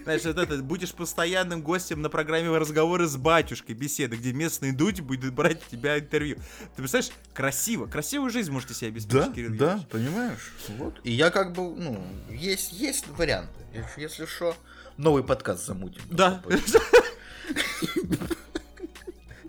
Знаешь, 0.03 0.23
вот 0.25 0.37
это, 0.37 0.57
будешь 0.57 0.93
постоянным 0.93 1.61
гостем 1.61 2.01
на 2.01 2.09
программе 2.09 2.49
«Разговоры 2.55 3.07
с 3.07 3.15
батюшкой», 3.15 3.73
беседы, 3.75 4.15
где 4.17 4.33
местный 4.33 4.71
дудь 4.73 4.99
будет 5.01 5.33
брать 5.33 5.61
у 5.67 5.71
тебя 5.71 5.97
интервью. 5.97 6.37
Ты 6.75 6.81
представляешь, 6.83 7.11
красиво, 7.33 7.87
красивую 7.87 8.29
жизнь 8.29 8.51
можете 8.51 8.73
себе 8.73 8.89
обеспечить, 8.89 9.27
Да, 9.27 9.33
Кирилл 9.33 9.55
да, 9.55 9.79
понимаешь? 9.89 10.53
Вот. 10.77 10.99
И 11.03 11.11
я 11.11 11.31
как 11.31 11.53
бы, 11.53 11.75
ну, 11.75 11.99
есть, 12.29 12.73
есть 12.73 13.07
варианты. 13.07 13.49
Если- 13.97 14.24
Если 14.25 14.35
что, 14.37 14.55
новый 14.97 15.23
подкаст 15.23 15.67
замутим. 15.67 16.01
Да. 16.09 16.41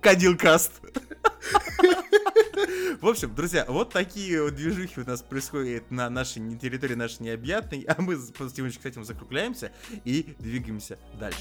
Кадилкаст. 0.03 0.83
В 3.01 3.09
общем, 3.09 3.35
друзья, 3.35 3.65
вот 3.67 3.91
такие 3.91 4.43
вот 4.43 4.55
движухи 4.55 5.01
у 5.01 5.07
нас 5.07 5.23
происходят 5.23 5.91
на 5.91 6.11
нашей 6.11 6.41
не- 6.41 6.59
территории 6.59 6.95
нашей 6.95 7.23
необъятной, 7.23 7.87
а 7.89 8.03
мы 8.03 8.17
с 8.17 8.31
этим 8.33 9.05
закругляемся 9.05 9.73
и 10.05 10.35
двигаемся 10.39 10.99
дальше. 11.19 11.41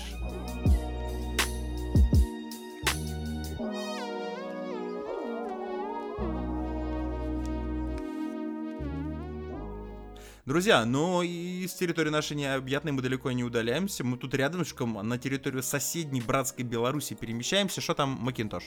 Друзья, 10.46 10.86
но 10.86 11.24
и 11.24 11.66
с 11.68 11.74
территории 11.74 12.12
нашей 12.12 12.38
необъятной 12.38 12.92
мы 12.92 13.02
далеко 13.02 13.32
не 13.32 13.44
удаляемся. 13.44 14.04
Мы 14.04 14.16
тут 14.16 14.36
рядышком 14.36 14.94
на 14.94 15.18
территорию 15.18 15.64
соседней 15.64 16.22
братской 16.22 16.64
Беларуси 16.64 17.16
перемещаемся. 17.16 17.82
Что 17.82 17.96
там, 17.96 18.10
Макинтош? 18.22 18.66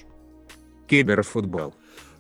Киберфутбол. 0.89 1.77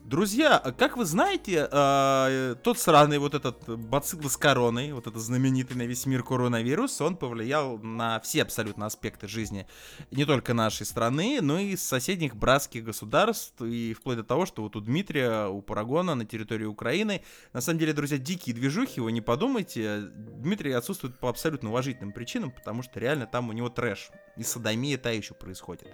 Друзья, 0.08 0.56
а 0.56 0.72
как 0.72 0.96
вы 0.96 1.04
знаете, 1.04 1.68
э, 1.70 2.54
тот 2.62 2.78
сраный 2.78 3.18
вот 3.18 3.34
этот 3.34 3.68
бацилл 3.68 4.30
с 4.30 4.38
короной, 4.38 4.92
вот 4.92 5.06
этот 5.06 5.20
знаменитый 5.20 5.76
на 5.76 5.82
весь 5.82 6.06
мир 6.06 6.22
коронавирус, 6.22 7.02
он 7.02 7.14
повлиял 7.14 7.76
на 7.76 8.18
все 8.20 8.40
абсолютно 8.40 8.86
аспекты 8.86 9.28
жизни 9.28 9.66
не 10.10 10.24
только 10.24 10.54
нашей 10.54 10.86
страны, 10.86 11.40
но 11.42 11.58
и 11.58 11.76
соседних 11.76 12.36
братских 12.36 12.84
государств, 12.84 13.60
и 13.60 13.92
вплоть 13.92 14.16
до 14.16 14.24
того, 14.24 14.46
что 14.46 14.62
вот 14.62 14.76
у 14.76 14.80
Дмитрия, 14.80 15.46
у 15.48 15.60
Парагона 15.60 16.14
на 16.14 16.24
территории 16.24 16.64
Украины, 16.64 17.22
на 17.52 17.60
самом 17.60 17.78
деле, 17.78 17.92
друзья, 17.92 18.16
дикие 18.16 18.56
движухи, 18.56 19.02
вы 19.02 19.12
не 19.12 19.20
подумайте, 19.20 20.08
Дмитрий 20.14 20.72
отсутствует 20.72 21.18
по 21.18 21.28
абсолютно 21.28 21.68
уважительным 21.68 22.12
причинам, 22.12 22.50
потому 22.50 22.82
что 22.82 22.98
реально 22.98 23.26
там 23.26 23.50
у 23.50 23.52
него 23.52 23.68
трэш, 23.68 24.08
и 24.38 24.42
садомия 24.42 24.96
та 24.96 25.10
еще 25.10 25.34
происходит. 25.34 25.86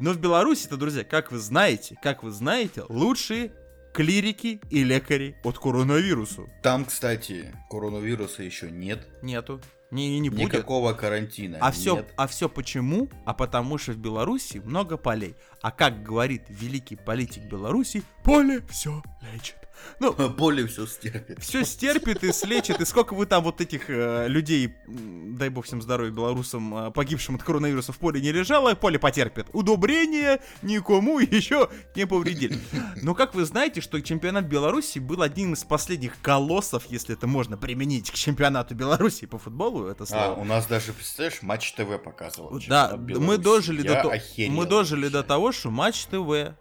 Но 0.00 0.12
в 0.12 0.18
Беларуси-то, 0.18 0.78
друзья, 0.78 1.04
как 1.04 1.30
вы 1.30 1.38
знаете, 1.38 1.94
как 2.02 2.22
вы 2.22 2.30
знаете, 2.30 2.84
лучшие 2.88 3.52
клирики 3.92 4.60
и 4.70 4.82
лекари 4.82 5.36
от 5.44 5.58
коронавирусу. 5.58 6.48
Там, 6.62 6.86
кстати, 6.86 7.54
коронавируса 7.68 8.42
еще 8.42 8.70
нет. 8.70 9.06
Нету. 9.20 9.60
Не, 9.90 10.18
не 10.18 10.30
будет. 10.30 10.40
Никакого 10.40 10.94
карантина. 10.94 11.58
А 11.60 11.70
все, 11.70 12.06
а 12.16 12.26
все 12.28 12.48
почему? 12.48 13.10
А 13.26 13.34
потому 13.34 13.76
что 13.76 13.92
в 13.92 13.98
Беларуси 13.98 14.62
много 14.64 14.96
полей. 14.96 15.34
А 15.60 15.70
как 15.70 16.02
говорит 16.02 16.44
великий 16.48 16.96
политик 16.96 17.44
Беларуси, 17.44 18.02
поле 18.24 18.62
все 18.70 19.02
лечит. 19.32 19.59
Ну, 19.98 20.12
Поле 20.36 20.66
все 20.66 20.86
стерпит. 20.86 21.42
все 21.42 21.64
стерпит 21.64 22.24
и 22.24 22.32
слечит. 22.32 22.80
И 22.80 22.84
сколько 22.84 23.14
вы 23.14 23.26
там 23.26 23.42
вот 23.44 23.60
этих 23.60 23.90
э, 23.90 24.26
людей, 24.28 24.74
дай 24.86 25.48
бог 25.48 25.64
всем 25.66 25.82
здоровья 25.82 26.10
белорусам, 26.10 26.74
э, 26.86 26.90
погибшим 26.90 27.34
от 27.36 27.42
коронавируса 27.42 27.92
в 27.92 27.98
поле 27.98 28.20
не 28.20 28.32
лежало, 28.32 28.74
поле 28.74 28.98
потерпит. 28.98 29.46
Удобрения 29.52 30.40
никому 30.62 31.18
еще 31.20 31.68
не 31.94 32.06
повредили. 32.06 32.58
Но 33.02 33.14
как 33.14 33.34
вы 33.34 33.44
знаете, 33.44 33.80
что 33.80 34.00
чемпионат 34.00 34.46
Беларуси 34.46 34.98
был 34.98 35.22
одним 35.22 35.52
из 35.54 35.64
последних 35.64 36.20
колоссов, 36.20 36.84
если 36.88 37.14
это 37.14 37.26
можно 37.26 37.56
применить 37.56 38.10
к 38.10 38.14
чемпионату 38.14 38.74
Беларуси 38.74 39.26
по 39.26 39.38
футболу, 39.38 39.86
это 39.86 40.04
А, 40.04 40.06
слово. 40.06 40.32
у 40.40 40.44
нас 40.44 40.66
даже, 40.66 40.92
представляешь, 40.92 41.42
Матч 41.42 41.72
ТВ 41.72 42.02
показывал. 42.02 42.58
Да, 42.68 42.96
мы 42.96 43.38
дожили 43.38 43.82
Я 43.86 44.02
до 44.02 44.10
охерел 44.10 44.52
мы 44.52 44.66
дожили 44.66 45.02
вообще. 45.04 45.12
до 45.18 45.22
того, 45.22 45.52
что 45.52 45.70
Матч 45.70 46.06
ТВ, 46.06 46.54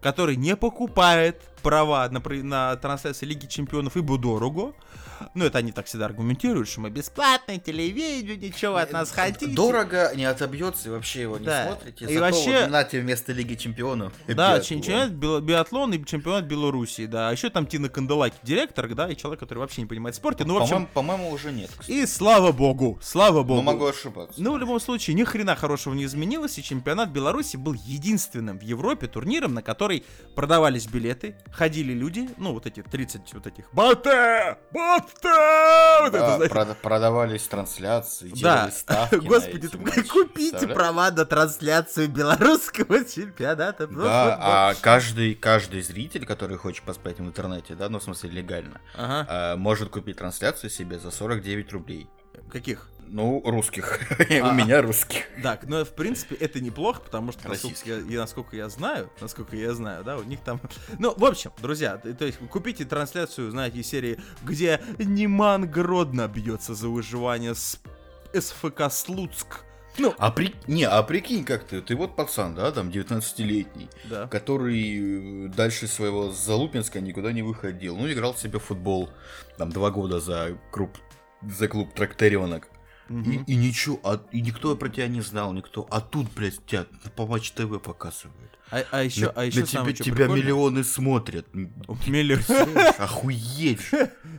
который 0.00 0.36
не 0.36 0.56
покупает 0.56 1.42
права 1.62 2.08
на, 2.08 2.20
на 2.42 2.76
трансляцию 2.76 3.28
Лиги 3.30 3.46
Чемпионов 3.46 3.96
и 3.96 4.00
дорого. 4.18 4.72
Ну, 5.34 5.44
это 5.44 5.58
они 5.58 5.72
так 5.72 5.86
всегда 5.86 6.06
аргументируют, 6.06 6.68
что 6.68 6.80
мы 6.80 6.90
бесплатное 6.90 7.58
телевидение, 7.58 8.36
ничего 8.36 8.76
от 8.76 8.92
нас 8.92 9.10
хотите. 9.10 9.46
Дорого 9.52 10.12
не 10.14 10.24
отобьется, 10.24 10.88
и 10.88 10.92
вообще 10.92 11.22
его 11.22 11.38
не 11.38 11.46
Да. 11.46 11.66
смотрите. 11.66 12.04
И 12.04 12.08
Зато 12.14 12.20
вообще- 12.20 12.60
вот 12.62 12.70
нате 12.70 13.00
вместо 13.00 13.32
Лиги 13.32 13.54
Чемпионов. 13.54 14.12
Да, 14.26 14.34
биатлон. 14.58 14.62
чемпионат 14.62 15.10
биатлон 15.12 15.94
и 15.94 16.04
чемпионат 16.04 16.44
Белоруссии, 16.44 17.06
да. 17.06 17.28
А 17.28 17.32
еще 17.32 17.50
там 17.50 17.66
Тина 17.66 17.88
Канделаки, 17.88 18.36
директор, 18.42 18.88
да, 18.94 19.08
и 19.10 19.16
человек, 19.16 19.40
который 19.40 19.58
вообще 19.58 19.82
не 19.82 19.86
понимает 19.86 20.14
в 20.14 20.18
спорте. 20.18 20.44
Ну, 20.44 20.54
в 20.58 20.62
общем, 20.62 20.86
По-моему, 20.94 21.30
уже 21.30 21.52
нет. 21.52 21.70
кстати. 21.76 21.90
и 21.90 22.06
слава 22.06 22.52
богу, 22.52 22.98
слава 23.02 23.42
богу. 23.42 23.56
Но 23.56 23.62
могу 23.62 23.86
ошибаться. 23.86 24.40
Ну, 24.40 24.54
в 24.54 24.58
любом 24.58 24.80
случае, 24.80 25.14
ни 25.14 25.24
хрена 25.24 25.56
хорошего 25.56 25.94
не 25.94 26.04
изменилось, 26.04 26.58
и 26.58 26.62
чемпионат 26.62 27.10
Беларуси 27.10 27.56
был 27.56 27.74
единственным 27.74 28.58
в 28.58 28.62
Европе 28.62 29.06
турниром, 29.06 29.54
на 29.54 29.62
который 29.62 30.04
продавались 30.34 30.86
билеты, 30.86 31.36
ходили 31.52 31.92
люди, 31.92 32.28
ну, 32.38 32.52
вот 32.52 32.66
эти 32.66 32.82
30 32.82 33.32
вот 33.34 33.46
этих 33.46 33.68
«Бате! 33.72 34.56
Бате!» 34.72 35.07
Вот 35.22 36.08
это, 36.14 36.18
Да, 36.18 36.36
знаете. 36.36 36.54
прода- 36.54 36.74
продавались 36.80 37.42
трансляции, 37.48 38.32
Да, 38.40 38.70
ставки 38.70 39.16
господи, 39.16 39.68
купите 40.08 40.68
права 40.68 41.10
на 41.10 41.24
трансляцию 41.24 42.08
белорусского 42.08 43.04
чемпионата. 43.04 43.86
Ну, 43.88 44.02
Да, 44.02 44.24
вот, 44.24 44.30
вот. 44.32 44.38
а 44.40 44.74
каждый, 44.80 45.34
каждый 45.34 45.82
зритель, 45.82 46.24
который 46.26 46.56
хочет 46.56 46.84
посмотреть 46.84 47.18
в 47.18 47.24
интернете, 47.24 47.74
да, 47.74 47.88
ну, 47.88 47.98
в 47.98 48.02
смысле, 48.02 48.30
легально, 48.30 48.80
Ага. 48.94 49.26
а, 49.28 49.56
может 49.56 49.90
купить 49.90 50.16
трансляцию 50.18 50.70
себе 50.70 50.98
за 50.98 51.10
49 51.10 51.72
рублей. 51.72 52.08
Каких? 52.50 52.88
Ну, 53.10 53.42
русских. 53.44 54.00
А. 54.38 54.50
У 54.50 54.54
меня 54.54 54.82
русских. 54.82 55.24
Так, 55.42 55.66
ну, 55.66 55.84
в 55.84 55.90
принципе, 55.94 56.34
это 56.36 56.60
неплохо, 56.60 57.00
потому 57.00 57.32
что, 57.32 57.48
насколько 57.48 58.56
я, 58.56 58.68
знаю, 58.68 59.10
насколько 59.20 59.56
я 59.56 59.74
знаю, 59.74 60.04
да, 60.04 60.16
у 60.16 60.22
них 60.22 60.40
там... 60.40 60.60
Ну, 60.98 61.14
в 61.16 61.24
общем, 61.24 61.50
друзья, 61.60 61.96
то 61.96 62.24
есть 62.24 62.38
купите 62.50 62.84
трансляцию, 62.84 63.50
знаете, 63.50 63.78
из 63.78 63.86
серии, 63.86 64.18
где 64.42 64.80
Неман 64.98 65.68
Гродно 65.70 66.28
бьется 66.28 66.74
за 66.74 66.88
выживание 66.88 67.54
с 67.54 67.80
СФК 68.32 68.90
Слуцк. 68.90 69.64
Ну, 69.98 70.14
А 70.18 70.30
при... 70.30 70.54
Не, 70.66 70.84
а 70.84 71.02
прикинь, 71.02 71.44
как 71.44 71.64
ты, 71.64 71.80
ты 71.80 71.96
вот 71.96 72.14
пацан, 72.14 72.54
да, 72.54 72.70
там, 72.70 72.88
19-летний, 72.88 73.88
да. 74.04 74.28
который 74.28 75.46
э, 75.46 75.48
дальше 75.48 75.88
своего 75.88 76.30
Залупинска 76.30 77.00
никуда 77.00 77.32
не 77.32 77.42
выходил. 77.42 77.96
Ну, 77.96 78.10
играл 78.10 78.34
себе 78.34 78.58
в 78.58 78.64
футбол, 78.64 79.10
там, 79.56 79.70
два 79.70 79.90
года 79.90 80.20
за 80.20 80.56
клуб, 80.70 80.96
за 81.42 81.66
клуб 81.66 81.92
Тракторенок. 81.94 82.68
И, 83.08 83.42
и 83.46 83.56
ничего, 83.56 83.98
а, 84.04 84.20
и 84.32 84.40
никто 84.42 84.76
про 84.76 84.88
тебя 84.88 85.08
не 85.08 85.20
знал, 85.22 85.52
никто. 85.52 85.86
А 85.90 86.00
тут, 86.00 86.26
блядь, 86.34 86.64
тебя 86.66 86.86
по 87.16 87.26
Матч 87.26 87.52
ТВ 87.52 87.80
показывают. 87.82 88.58
А, 88.70 88.82
а 88.90 89.02
еще, 89.02 89.26
На- 89.26 89.30
а 89.30 89.44
еще 89.46 89.60
на 89.60 89.66
самое, 89.66 89.94
тебя, 89.94 90.14
прикольно- 90.14 90.36
миллионы 90.42 90.84
смотрят. 90.84 91.46
Миллион- 91.54 92.76
Охуеть. 92.98 93.80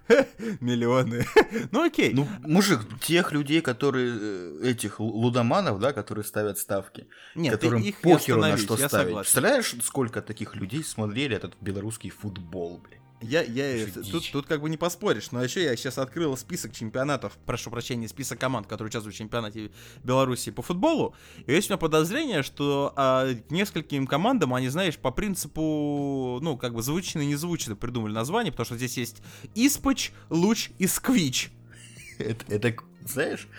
Миллионы. 0.60 1.26
Ну 1.72 1.84
окей. 1.84 2.14
Ну, 2.14 2.28
мужик, 2.42 2.82
тех 3.00 3.32
людей, 3.32 3.62
которые, 3.62 4.14
э, 4.20 4.70
этих 4.70 5.00
лу- 5.00 5.12
лудоманов, 5.12 5.80
да, 5.80 5.94
которые 5.94 6.24
ставят 6.24 6.58
ставки, 6.60 7.08
Нет, 7.36 7.54
которым 7.54 7.82
их 7.82 8.04
не 8.04 8.12
похеру 8.14 8.40
на 8.42 8.58
что 8.58 8.78
ставить. 8.78 9.16
Представляешь, 9.16 9.76
сколько 9.84 10.22
таких 10.22 10.56
людей 10.56 10.84
смотрели 10.84 11.36
этот 11.36 11.56
белорусский 11.62 12.10
футбол, 12.12 12.78
блядь? 12.88 12.99
Я, 13.22 13.44
я 13.44 13.86
тут, 14.12 14.32
тут 14.32 14.46
как 14.46 14.62
бы 14.62 14.70
не 14.70 14.78
поспоришь, 14.78 15.32
но 15.32 15.44
еще 15.44 15.64
я 15.64 15.76
сейчас 15.76 15.98
открыл 15.98 16.38
список 16.38 16.74
чемпионатов, 16.74 17.38
прошу 17.46 17.70
прощения, 17.70 18.08
список 18.08 18.40
команд, 18.40 18.66
которые 18.68 18.88
участвуют 18.88 19.16
в 19.16 19.18
чемпионате 19.18 19.72
Беларуси 20.04 20.52
по 20.52 20.62
футболу. 20.62 21.14
И 21.46 21.52
есть 21.52 21.70
у 21.70 21.74
меня 21.74 21.78
подозрение, 21.78 22.44
что 22.44 22.94
а, 22.96 23.34
к 23.34 23.52
нескольким 23.52 24.08
командам 24.08 24.54
они, 24.54 24.70
знаешь, 24.70 24.98
по 24.98 25.12
принципу, 25.12 26.40
ну, 26.42 26.58
как 26.58 26.74
бы 26.74 26.82
звучно 26.82 27.20
и 27.20 27.26
незвучно 27.26 27.76
придумали 27.76 28.14
название, 28.14 28.52
потому 28.52 28.66
что 28.66 28.78
здесь 28.78 28.98
есть 28.98 29.22
Испоч, 29.54 30.12
Луч 30.30 30.70
и 30.80 30.88
Сквич. 30.88 31.52
Это, 32.20 32.46
это, 32.54 32.76
знаешь, 33.06 33.50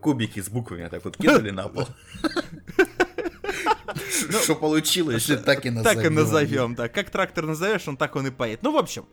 кубики 0.00 0.40
с 0.40 0.48
буквами 0.48 0.88
так 0.88 1.04
вот 1.04 1.16
кинули 1.16 1.50
на 1.50 1.68
пол. 1.68 1.86
Что 4.42 4.54
получилось, 4.54 5.30
так 5.44 5.66
и 5.66 5.70
назовем. 5.70 5.96
Так 5.96 6.04
и 6.04 6.08
назовем, 6.08 6.74
да. 6.74 6.88
Как 6.88 7.10
трактор 7.10 7.46
назовешь, 7.46 7.86
он 7.88 7.96
так 7.96 8.16
он 8.16 8.26
и 8.26 8.30
поедет. 8.30 8.62
Ну, 8.62 8.72
в 8.72 8.76
общем, 8.76 9.06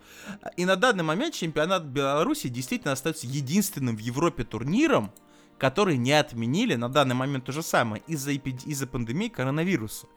и 0.57 0.65
на 0.65 0.75
данный 0.75 1.03
момент 1.03 1.33
чемпионат 1.33 1.83
Беларуси 1.83 2.47
действительно 2.47 2.93
остается 2.93 3.27
единственным 3.27 3.95
в 3.95 3.99
Европе 3.99 4.43
турниром, 4.43 5.11
который 5.57 5.97
не 5.97 6.13
отменили 6.13 6.75
на 6.75 6.89
данный 6.89 7.13
момент 7.13 7.45
то 7.45 7.51
же 7.51 7.61
самое 7.61 8.01
из-за 8.07 8.31
из-за 8.31 8.87
пандемии 8.87 9.27
коронавируса. 9.27 10.07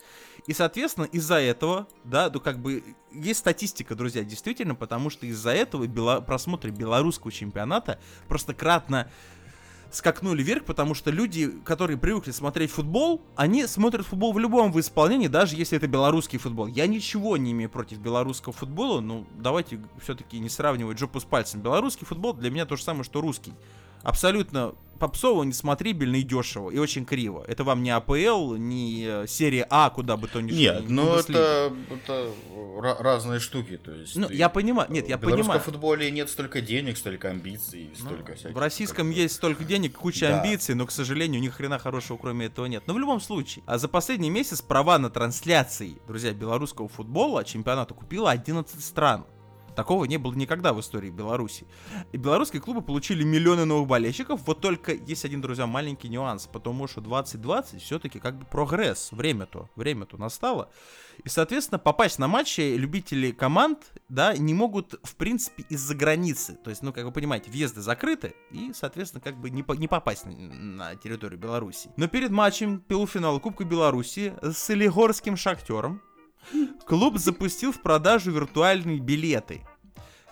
И, 0.46 0.54
соответственно, 0.54 1.04
из-за 1.04 1.36
этого, 1.36 1.86
да, 2.04 2.30
ну 2.32 2.40
как 2.40 2.60
бы 2.60 2.82
есть 3.12 3.40
статистика, 3.40 3.94
друзья, 3.94 4.24
действительно, 4.24 4.74
потому 4.74 5.10
что 5.10 5.26
из-за 5.26 5.50
этого 5.50 5.86
бела- 5.86 6.20
просмотры 6.20 6.70
белорусского 6.70 7.32
чемпионата 7.32 7.98
просто 8.28 8.54
кратно 8.54 9.10
скакнули 9.96 10.42
вверх, 10.42 10.64
потому 10.64 10.94
что 10.94 11.10
люди, 11.10 11.50
которые 11.64 11.96
привыкли 11.96 12.30
смотреть 12.30 12.70
футбол, 12.70 13.22
они 13.36 13.66
смотрят 13.66 14.06
футбол 14.06 14.32
в 14.32 14.38
любом 14.38 14.72
в 14.72 14.80
исполнении, 14.80 15.28
даже 15.28 15.56
если 15.56 15.76
это 15.76 15.86
белорусский 15.86 16.38
футбол. 16.38 16.66
Я 16.66 16.86
ничего 16.86 17.36
не 17.36 17.52
имею 17.52 17.70
против 17.70 17.98
белорусского 17.98 18.52
футбола, 18.52 19.00
но 19.00 19.26
давайте 19.36 19.80
все-таки 20.02 20.38
не 20.38 20.48
сравнивать 20.48 20.98
жопу 20.98 21.20
с 21.20 21.24
пальцем. 21.24 21.60
Белорусский 21.60 22.06
футбол 22.06 22.34
для 22.34 22.50
меня 22.50 22.66
то 22.66 22.76
же 22.76 22.82
самое, 22.82 23.04
что 23.04 23.20
русский. 23.20 23.52
Абсолютно 24.02 24.74
попсово, 24.98 25.42
несмотрибельно 25.44 26.16
и 26.16 26.22
дешево, 26.22 26.70
и 26.70 26.78
очень 26.78 27.04
криво. 27.04 27.44
Это 27.46 27.64
вам 27.64 27.82
не 27.82 27.90
АПЛ, 27.90 28.54
не 28.56 29.04
э, 29.06 29.26
серия 29.28 29.66
А, 29.70 29.90
куда 29.90 30.16
бы 30.16 30.28
то 30.28 30.40
ни 30.40 30.50
шло. 30.50 30.58
Нет, 30.58 30.88
не 30.88 30.92
ну 30.94 31.14
это, 31.14 31.72
это 31.90 32.30
ра- 32.78 33.02
разные 33.02 33.40
штуки, 33.40 33.76
то 33.76 33.92
есть. 33.92 34.16
Ну, 34.16 34.28
ты- 34.28 34.34
я 34.34 34.48
понимаю, 34.48 34.90
нет, 34.90 35.08
я 35.08 35.16
в 35.16 35.20
белорусском 35.20 35.46
понимаю. 35.54 35.60
футболе 35.60 36.10
нет 36.10 36.28
столько 36.30 36.60
денег, 36.60 36.96
столько 36.96 37.30
амбиций, 37.30 37.90
Ну, 37.98 38.06
столько 38.06 38.34
всяких. 38.34 38.54
в 38.56 38.58
российском 38.58 39.08
как 39.08 39.16
есть 39.16 39.34
столько 39.34 39.64
денег, 39.64 39.96
куча 39.96 40.28
Да. 40.28 40.40
амбиций, 40.42 40.74
но, 40.74 40.86
к 40.86 40.90
сожалению, 40.90 41.40
ни 41.40 41.48
хрена 41.48 41.78
хорошего 41.78 42.16
кроме 42.16 42.46
этого 42.46 42.66
нет. 42.66 42.82
Но 42.86 42.94
в 42.94 42.98
любом 42.98 43.20
случае, 43.20 43.62
а 43.66 43.78
за 43.78 43.88
последний 43.88 44.30
месяц 44.30 44.62
права 44.62 44.98
на 44.98 45.10
трансляции, 45.10 45.96
друзья, 46.06 46.32
белорусского 46.32 46.88
футбола 46.88 47.44
чемпионата 47.44 47.94
купила 47.94 48.30
11 48.30 48.82
стран. 48.82 49.24
Такого 49.74 50.04
не 50.04 50.16
было 50.16 50.32
никогда 50.34 50.72
в 50.72 50.80
истории 50.80 51.10
Беларуси. 51.10 51.66
И 52.12 52.16
белорусские 52.16 52.62
клубы 52.62 52.82
получили 52.82 53.24
миллионы 53.24 53.64
новых 53.64 53.88
болельщиков. 53.88 54.40
Вот 54.46 54.60
только 54.60 54.92
есть 54.92 55.24
один, 55.24 55.40
друзья, 55.40 55.66
маленький 55.66 56.08
нюанс. 56.08 56.46
Потому 56.46 56.86
что 56.86 57.00
2020 57.00 57.82
все-таки 57.82 58.18
как 58.18 58.38
бы 58.38 58.46
прогресс. 58.46 59.10
Время-то, 59.12 59.68
время-то 59.76 60.16
настало. 60.16 60.70
И, 61.22 61.28
соответственно, 61.28 61.78
попасть 61.78 62.18
на 62.18 62.28
матчи 62.28 62.74
любители 62.76 63.30
команд, 63.30 63.78
да, 64.08 64.36
не 64.36 64.54
могут, 64.54 64.94
в 65.02 65.16
принципе, 65.16 65.64
из-за 65.68 65.94
границы. 65.94 66.58
То 66.64 66.70
есть, 66.70 66.82
ну, 66.82 66.92
как 66.92 67.04
вы 67.04 67.12
понимаете, 67.12 67.50
въезды 67.50 67.80
закрыты, 67.80 68.34
и, 68.50 68.72
соответственно, 68.74 69.20
как 69.20 69.40
бы 69.40 69.50
не, 69.50 69.62
по- 69.62 69.74
не 69.74 69.88
попасть 69.88 70.26
на, 70.26 70.32
на 70.32 70.96
территорию 70.96 71.38
Беларуси. 71.38 71.90
Но 71.96 72.08
перед 72.08 72.30
матчем 72.30 72.80
полуфинала 72.80 73.38
Кубка 73.38 73.64
Беларуси 73.64 74.34
с 74.42 74.58
Солигорским 74.58 75.36
Шахтером 75.36 76.02
клуб 76.86 77.18
запустил 77.18 77.72
в 77.72 77.80
продажу 77.80 78.30
виртуальные 78.30 78.98
билеты. 78.98 79.62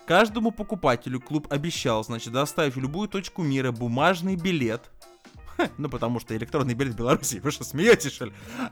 Каждому 0.05 0.51
покупателю 0.51 1.21
клуб 1.21 1.47
обещал, 1.49 2.03
значит, 2.03 2.33
доставить 2.33 2.75
в 2.75 2.79
любую 2.79 3.07
точку 3.07 3.41
мира 3.41 3.71
бумажный 3.71 4.35
билет. 4.35 4.89
Ну, 5.77 5.87
потому 5.87 6.19
что 6.19 6.35
электронный 6.35 6.73
билет 6.73 6.93
в 6.93 6.97
Беларуси, 6.97 7.39
вы 7.43 7.51
что, 7.51 7.63
смеетесь, 7.63 8.11
что 8.11 8.25
ли? 8.25 8.33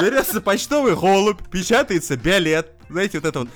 Берется 0.00 0.40
почтовый 0.40 0.96
голубь, 0.96 1.46
печатается 1.50 2.16
билет. 2.16 2.72
Знаете, 2.88 3.18
вот 3.18 3.28
это 3.28 3.38
вот 3.40 3.48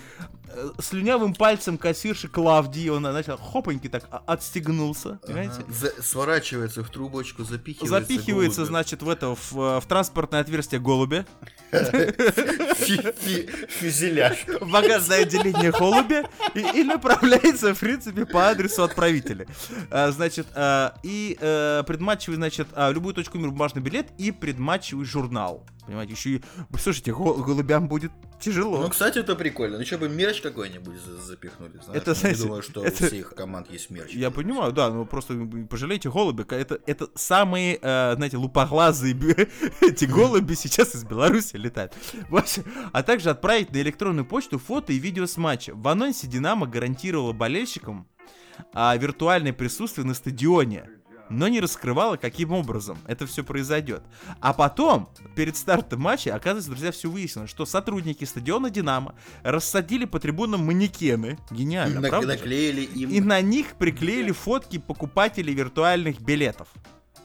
слюнявым 0.81 1.35
пальцем 1.35 1.79
кассирши 1.79 2.29
Клавдии, 2.29 2.89
он, 2.89 3.03
значит, 3.03 3.39
хопоньки 3.41 3.89
так 3.89 4.07
а- 4.11 4.23
отстегнулся, 4.27 5.19
понимаете? 5.27 5.63
Ага. 5.63 5.73
За- 5.73 6.03
сворачивается 6.03 6.83
в 6.83 6.91
трубочку, 6.91 7.45
запихивается. 7.45 8.01
Запихивается, 8.01 8.57
голубем. 8.59 8.75
значит, 8.75 9.03
в 9.03 9.09
это, 9.09 9.35
в, 9.35 9.53
э, 9.57 9.81
в 9.81 9.87
транспортное 9.87 10.41
отверстие 10.41 10.81
голубя. 10.81 11.27
Фюзеляж. 13.69 14.47
багажное 14.61 15.23
отделение 15.23 15.71
голубя 15.73 16.25
и, 16.55 16.61
и 16.81 16.85
направляется, 16.85 17.75
в 17.75 17.81
принципе, 17.81 18.27
по 18.27 18.49
адресу 18.49 18.83
отправителя. 18.83 19.47
А, 19.91 20.11
значит, 20.11 20.47
а, 20.55 20.95
и 21.03 21.37
э, 21.41 21.83
предматчевый, 21.87 22.37
значит, 22.37 22.69
а, 22.73 22.91
любую 22.91 23.15
точку 23.15 23.39
мира 23.39 23.51
бумажный 23.51 23.83
билет 23.83 24.07
и 24.19 24.31
предматчевый 24.33 25.05
журнал. 25.05 25.67
Понимаете, 25.87 26.13
еще 26.13 26.31
и... 26.31 26.43
Слушайте, 26.79 27.13
гол- 27.13 27.35
голубям 27.43 27.89
будет 27.89 28.13
тяжело. 28.41 28.81
Ну, 28.83 28.89
кстати, 28.89 29.19
это 29.19 29.35
прикольно. 29.37 29.77
Ну, 29.77 29.83
еще 29.83 29.97
бы 29.99 30.09
мерч 30.09 30.41
какой-нибудь 30.41 30.97
за- 31.01 31.17
запихнули, 31.19 31.73
знаешь. 31.85 32.01
Это, 32.03 32.11
Я 32.11 32.15
знаете, 32.15 32.41
не 32.41 32.47
думаю, 32.47 32.63
что 32.63 32.85
это- 32.85 33.05
у 33.05 33.07
всех 33.09 33.35
команд 33.35 33.71
есть 33.71 33.91
мерч. 33.91 34.13
Я 34.13 34.31
понимаю, 34.31 34.73
да, 34.73 34.91
ну 34.91 35.05
просто 35.07 35.35
пожалейте 35.69 36.11
голуби. 36.11 36.45
Это, 36.51 36.81
это 36.87 37.09
самые, 37.15 37.79
э, 37.81 38.15
знаете, 38.17 38.37
лупоглазые 38.37 39.15
эти 39.81 40.05
голуби 40.05 40.55
сейчас 40.55 40.95
из 40.95 41.05
Беларуси 41.05 41.57
летают. 41.57 41.93
А 42.93 43.03
также 43.03 43.31
отправить 43.31 43.73
на 43.73 43.79
электронную 43.81 44.25
почту 44.27 44.59
фото 44.59 44.93
и 44.93 44.99
видео 44.99 45.27
с 45.27 45.37
матча. 45.37 45.75
В 45.75 45.87
анонсе 45.89 46.27
Динамо 46.27 46.67
гарантировала 46.67 47.33
болельщикам 47.33 48.07
а, 48.73 48.97
виртуальное 48.97 49.53
присутствие 49.53 50.05
на 50.07 50.15
стадионе, 50.15 50.89
но 51.31 51.49
не 51.49 51.61
раскрывала, 51.61 52.17
каким 52.17 52.53
образом 52.53 52.99
это 53.07 53.27
все 53.27 53.45
произойдет. 53.45 54.03
А 54.41 54.53
потом, 54.53 55.11
перед 55.35 55.57
стартом 55.57 56.01
матча, 56.01 56.35
оказывается, 56.35 56.71
друзья, 56.71 56.93
все 56.93 57.11
выяснилось, 57.11 57.51
что 57.51 57.67
сотрудники 57.67 58.25
стадиона 58.25 58.71
Динамо 58.71 59.15
рассадили 59.43 60.05
по 60.05 60.21
трибунам 60.21 60.65
манекены. 60.65 61.39
Гениально, 61.51 62.01
Нак- 62.01 62.11
правда? 62.11 62.29
Наклеили 62.29 62.83
им... 62.83 63.11
И 63.11 63.21
на 63.21 63.41
них 63.41 63.75
приклеили 63.75 64.33
фотки 64.33 64.79
покупателей 64.79 65.55
виртуальных 65.55 66.21
билетов. 66.21 66.69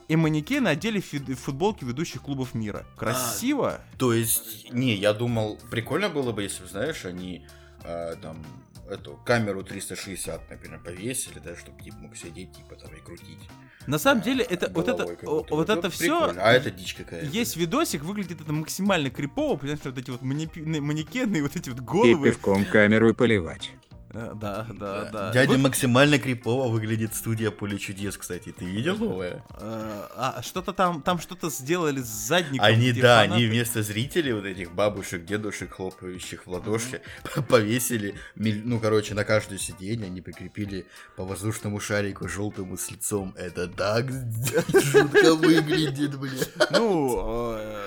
И 0.08 0.16
манекены 0.16 0.68
одели 0.68 1.00
футболки 1.00 1.86
ведущих 1.86 2.22
клубов 2.22 2.54
мира. 2.54 2.86
Красиво. 2.98 3.82
То 3.98 4.14
есть, 4.14 4.72
не, 4.72 4.96
я 4.96 5.14
думал, 5.14 5.60
прикольно 5.72 6.10
было 6.10 6.32
бы, 6.34 6.44
если, 6.44 6.66
знаешь, 6.66 7.06
они 7.06 7.48
а, 7.84 8.16
там 8.18 8.44
эту 8.90 9.18
камеру 9.26 9.64
360, 9.64 10.50
например, 10.50 10.80
повесили, 10.84 11.40
да, 11.40 11.56
чтобы 11.56 11.82
тип 11.82 11.96
мог 11.96 12.16
сидеть, 12.16 12.54
типа 12.54 12.76
там 12.76 12.94
и 12.94 13.00
крутить. 13.00 13.40
На 13.88 13.98
самом 13.98 14.22
деле, 14.22 14.44
это 14.44 14.72
вот 14.74 14.88
это, 14.88 15.06
вот 15.24 15.70
это 15.70 15.82
Вот 15.82 15.94
все. 15.94 16.34
А 16.38 16.54
это 16.54 16.72
дичь 16.72 16.94
какая-то. 16.96 17.26
Есть 17.26 17.58
видосик, 17.58 18.04
выглядит 18.04 18.42
это 18.42 18.54
максимально 18.54 19.10
крипово, 19.10 19.58
понимаешь, 19.58 19.82
вот 19.84 19.98
эти 19.98 20.10
вот 20.10 20.22
манекены, 20.22 21.42
вот 21.42 21.56
эти 21.56 21.70
вот 21.70 21.80
И 21.80 21.82
головы. 21.82 22.30
пивком 22.30 22.66
камеру 22.66 23.10
и 23.10 23.14
поливать. 23.14 23.72
Э, 24.14 24.32
Да, 24.36 24.68
да, 24.70 25.10
да. 25.12 25.32
Дядя 25.32 25.54
Вот, 25.54 25.60
максимально 25.60 26.20
крипово 26.20 26.68
выглядит 26.70 27.16
студия 27.16 27.50
Поле 27.52 27.80
чудес, 27.80 28.16
кстати. 28.16 28.52
Ты 28.52 28.66
видел 28.66 28.96
новое? 28.98 29.44
э, 29.60 30.08
А 30.16 30.42
что-то 30.44 30.72
там, 30.74 31.02
там 31.02 31.20
что-то 31.20 31.50
сделали 31.50 32.00
с 32.00 32.06
задником. 32.08 32.66
Они, 32.66 32.92
да, 32.94 33.26
фанаты- 33.26 33.34
они 33.34 33.46
вместо 33.48 33.82
зрителей, 33.82 34.34
вот 34.34 34.46
этих 34.46 34.72
бабушек, 34.72 35.26
дедушек, 35.26 35.74
хлопающих 35.74 36.46
в 36.46 36.50
ладоши, 36.52 37.02
повесили, 37.50 38.16
ну, 38.36 38.80
короче, 38.80 39.14
на 39.16 39.24
каждое 39.24 39.58
сиденье 39.58 40.06
они 40.08 40.22
прикрепили 40.22 40.86
по 41.16 41.26
воздушному 41.26 41.80
шарику 41.80 42.28
желтому 42.28 42.78
с 42.78 42.92
лицом. 42.92 43.34
Это 43.38 43.68
так 43.68 44.06
жутко 44.74 45.36
выглядит, 45.36 46.20
блин. 46.20 46.38
Ну, 46.72 47.56
э, 47.58 47.82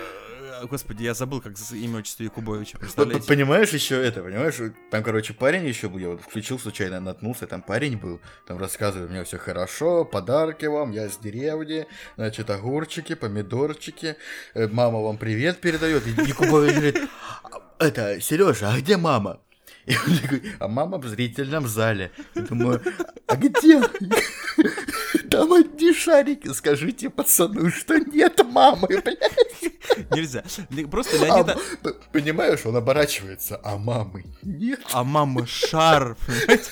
господи, 0.66 1.04
я 1.04 1.14
забыл, 1.14 1.40
как 1.40 1.54
имя 1.72 1.98
отчество 1.98 2.22
Якубовича, 2.22 2.72
Вот, 2.74 2.80
представляете? 2.80 3.26
Понимаешь, 3.26 3.70
еще 3.70 3.96
это, 3.96 4.22
понимаешь, 4.22 4.54
там, 4.90 5.02
короче, 5.02 5.34
парень 5.34 5.66
еще 5.66 5.88
был, 5.88 5.98
я 5.98 6.08
вот 6.10 6.22
включил 6.22 6.58
случайно, 6.58 7.00
наткнулся, 7.00 7.46
там 7.46 7.62
парень 7.62 7.96
был, 7.96 8.20
там 8.46 8.58
рассказывает, 8.58 9.10
у 9.10 9.12
меня 9.12 9.24
все 9.24 9.38
хорошо, 9.38 10.04
подарки 10.04 10.66
вам, 10.66 10.92
я 10.92 11.08
с 11.08 11.18
деревни, 11.18 11.86
значит, 12.16 12.50
огурчики, 12.50 13.14
помидорчики, 13.14 14.16
э, 14.54 14.68
мама 14.68 15.00
вам 15.00 15.18
привет 15.18 15.60
передает, 15.60 16.06
и 16.06 16.10
Якубович 16.10 16.72
говорит, 16.72 16.98
«А, 17.44 17.84
это, 17.84 18.20
Сережа, 18.20 18.70
а 18.72 18.78
где 18.78 18.96
мама? 18.96 19.40
И 19.86 19.94
он 19.94 20.18
такой, 20.18 20.42
а 20.58 20.68
мама 20.68 20.98
в 20.98 21.06
зрительном 21.06 21.68
зале. 21.68 22.10
Я 22.34 22.42
думаю, 22.42 22.82
а 23.26 23.36
где? 23.36 23.80
Там 25.30 25.52
одни 25.52 25.92
шарики. 25.92 26.52
Скажите 26.52 27.08
пацану, 27.08 27.70
что 27.70 27.96
нет 27.98 28.40
мамы, 28.50 28.88
блядь. 28.88 29.45
Нельзя. 30.10 30.42
Просто 30.90 31.16
А, 31.20 31.24
Леонида... 31.24 31.56
п- 31.82 31.94
понимаешь, 32.12 32.60
он 32.64 32.76
оборачивается, 32.76 33.60
а 33.62 33.76
мамы 33.76 34.24
нет. 34.42 34.80
А 34.92 35.04
мама 35.04 35.46
шар, 35.46 36.16
понимаете? 36.26 36.70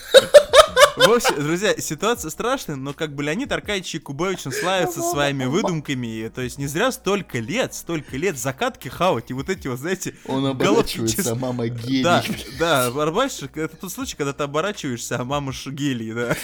В 0.97 1.11
общем, 1.11 1.35
друзья, 1.43 1.75
ситуация 1.77 2.31
страшная, 2.31 2.77
но 2.77 2.93
как 2.95 3.17
бы 3.17 3.25
Леонид 3.25 3.51
Аркадьевич 3.51 3.95
Якубович, 3.95 4.47
он 4.47 4.53
славится 4.53 5.01
своими 5.03 5.45
выдумками, 5.45 6.31
то 6.33 6.41
есть 6.41 6.57
не 6.57 6.69
зря 6.69 6.93
столько 6.93 7.41
лет, 7.41 7.75
столько 7.75 8.17
лет 8.17 8.39
закатки 8.39 8.87
хавать, 8.87 9.29
и 9.31 9.35
вот 9.35 9.49
эти 9.51 9.67
вот, 9.67 9.81
знаете, 9.81 10.15
Он 10.27 10.47
оборачивается, 10.47 11.17
чес- 11.17 11.27
а 11.27 11.35
мама 11.35 11.67
гений. 11.67 12.03
Да, 12.05 12.23
да, 12.61 12.91
понимаешь, 12.93 13.41
это 13.43 13.77
тот 13.77 13.91
случай, 13.93 14.17
когда 14.17 14.33
ты 14.33 14.45
оборачиваешься, 14.45 15.19
а 15.19 15.25
мама 15.25 15.53
шугелий, 15.53 16.13
да. 16.13 16.37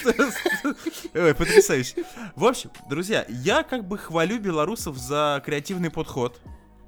Ой, 1.14 1.32
потрясающе. 1.34 2.04
В 2.34 2.44
общем, 2.44 2.70
друзья, 2.88 3.24
я 3.28 3.62
как 3.62 3.86
бы 3.86 3.98
хвалю 3.98 4.40
белорусов 4.40 4.96
за 4.98 5.40
креативный 5.46 5.90
подход. 5.90 6.40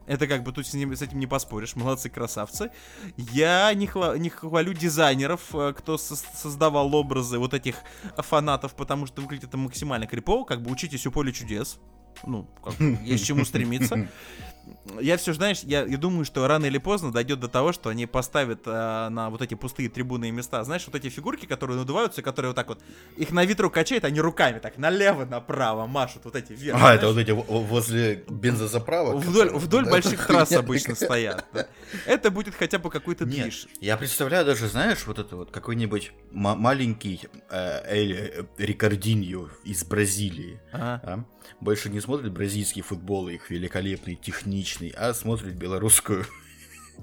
Это 0.07 0.27
как 0.27 0.43
бы 0.43 0.53
тут 0.53 0.67
с, 0.67 0.75
ним- 0.75 0.95
с 0.95 1.03
этим 1.03 1.19
не 1.19 1.27
поспоришь, 1.27 1.77
молодцы, 1.77 2.09
красавцы. 2.11 2.71
Я 3.17 3.73
не, 3.75 3.87
хва- 3.87 4.19
не 4.19 4.31
хвалю 4.31 4.73
дизайнеров, 4.73 5.55
э, 5.55 5.73
кто 5.77 5.95
сос- 5.95 6.25
создавал 6.35 6.95
образы 6.95 7.39
вот 7.39 7.55
этих 7.55 7.77
фанатов, 8.17 8.75
потому 8.75 9.07
что 9.07 9.23
выглядит 9.23 9.49
это 9.49 9.57
максимально 9.57 10.07
крипово, 10.07 10.45
как 10.45 10.63
бы 10.63 10.71
учитесь 10.71 11.07
у 11.07 11.13
поля 11.13 11.33
чудес. 11.33 11.79
Ну, 12.27 12.47
как 12.65 12.79
есть 12.81 13.25
чему 13.27 13.45
стремиться. 13.45 14.09
Я 15.01 15.17
все, 15.17 15.33
знаешь, 15.33 15.61
я, 15.63 15.85
я 15.85 15.97
думаю, 15.97 16.25
что 16.25 16.47
рано 16.49 16.67
или 16.67 16.79
поздно 16.79 17.13
дойдет 17.13 17.39
до 17.41 17.49
того, 17.49 17.73
что 17.73 17.89
они 17.89 18.07
поставят 18.07 18.63
э, 18.67 19.09
на 19.11 19.31
вот 19.31 19.41
эти 19.41 19.55
пустые 19.55 19.89
трибунные 19.89 20.33
места, 20.33 20.63
знаешь, 20.65 20.83
вот 20.87 20.95
эти 20.97 21.09
фигурки, 21.09 21.47
которые 21.47 21.79
надуваются, 21.79 22.21
которые 22.23 22.51
вот 22.51 22.57
так 22.57 22.69
вот, 22.69 22.81
их 23.17 23.31
на 23.31 23.45
ветру 23.45 23.71
качают, 23.71 24.05
они 24.05 24.21
руками 24.21 24.59
так 24.59 24.79
налево, 24.79 25.25
направо 25.25 25.87
машут, 25.87 26.25
вот 26.25 26.35
эти 26.35 26.53
вверх. 26.53 26.77
А, 26.77 26.81
знаешь. 26.81 26.99
это 26.99 27.09
вот 27.09 27.19
эти 27.19 27.31
во- 27.31 27.43
возле 27.43 28.25
бензозаправок. 28.29 29.17
Вдоль, 29.25 29.51
вдоль 29.51 29.85
да, 29.85 29.91
больших 29.93 30.27
трасс 30.27 30.49
хуйня 30.49 30.61
обычно 30.65 30.95
стоят. 30.97 31.45
да. 31.53 31.69
Это 32.07 32.31
будет 32.31 32.55
хотя 32.55 32.79
бы 32.79 32.91
какой-то 32.91 33.25
движ. 33.25 33.69
я 33.81 33.97
представляю 33.97 34.45
даже, 34.45 34.67
знаешь, 34.69 35.07
вот 35.07 35.19
это 35.19 35.37
вот 35.37 35.51
какой-нибудь 35.51 36.13
ма- 36.33 36.57
маленький 36.57 37.21
э, 37.51 37.83
Эль 37.87 38.13
э, 38.15 38.45
Рикардиньо 38.59 39.49
из 39.65 39.85
Бразилии. 39.85 40.61
Ага. 40.73 41.01
а? 41.05 41.25
Больше 41.61 41.91
не 41.91 42.01
смотрит 42.01 42.33
бразильский 42.33 42.83
футбол, 42.83 43.29
их 43.29 43.51
великолепный, 43.51 44.15
техничный, 44.17 44.72
а 44.97 45.15
смотрит 45.15 45.55
белорусскую 45.55 46.25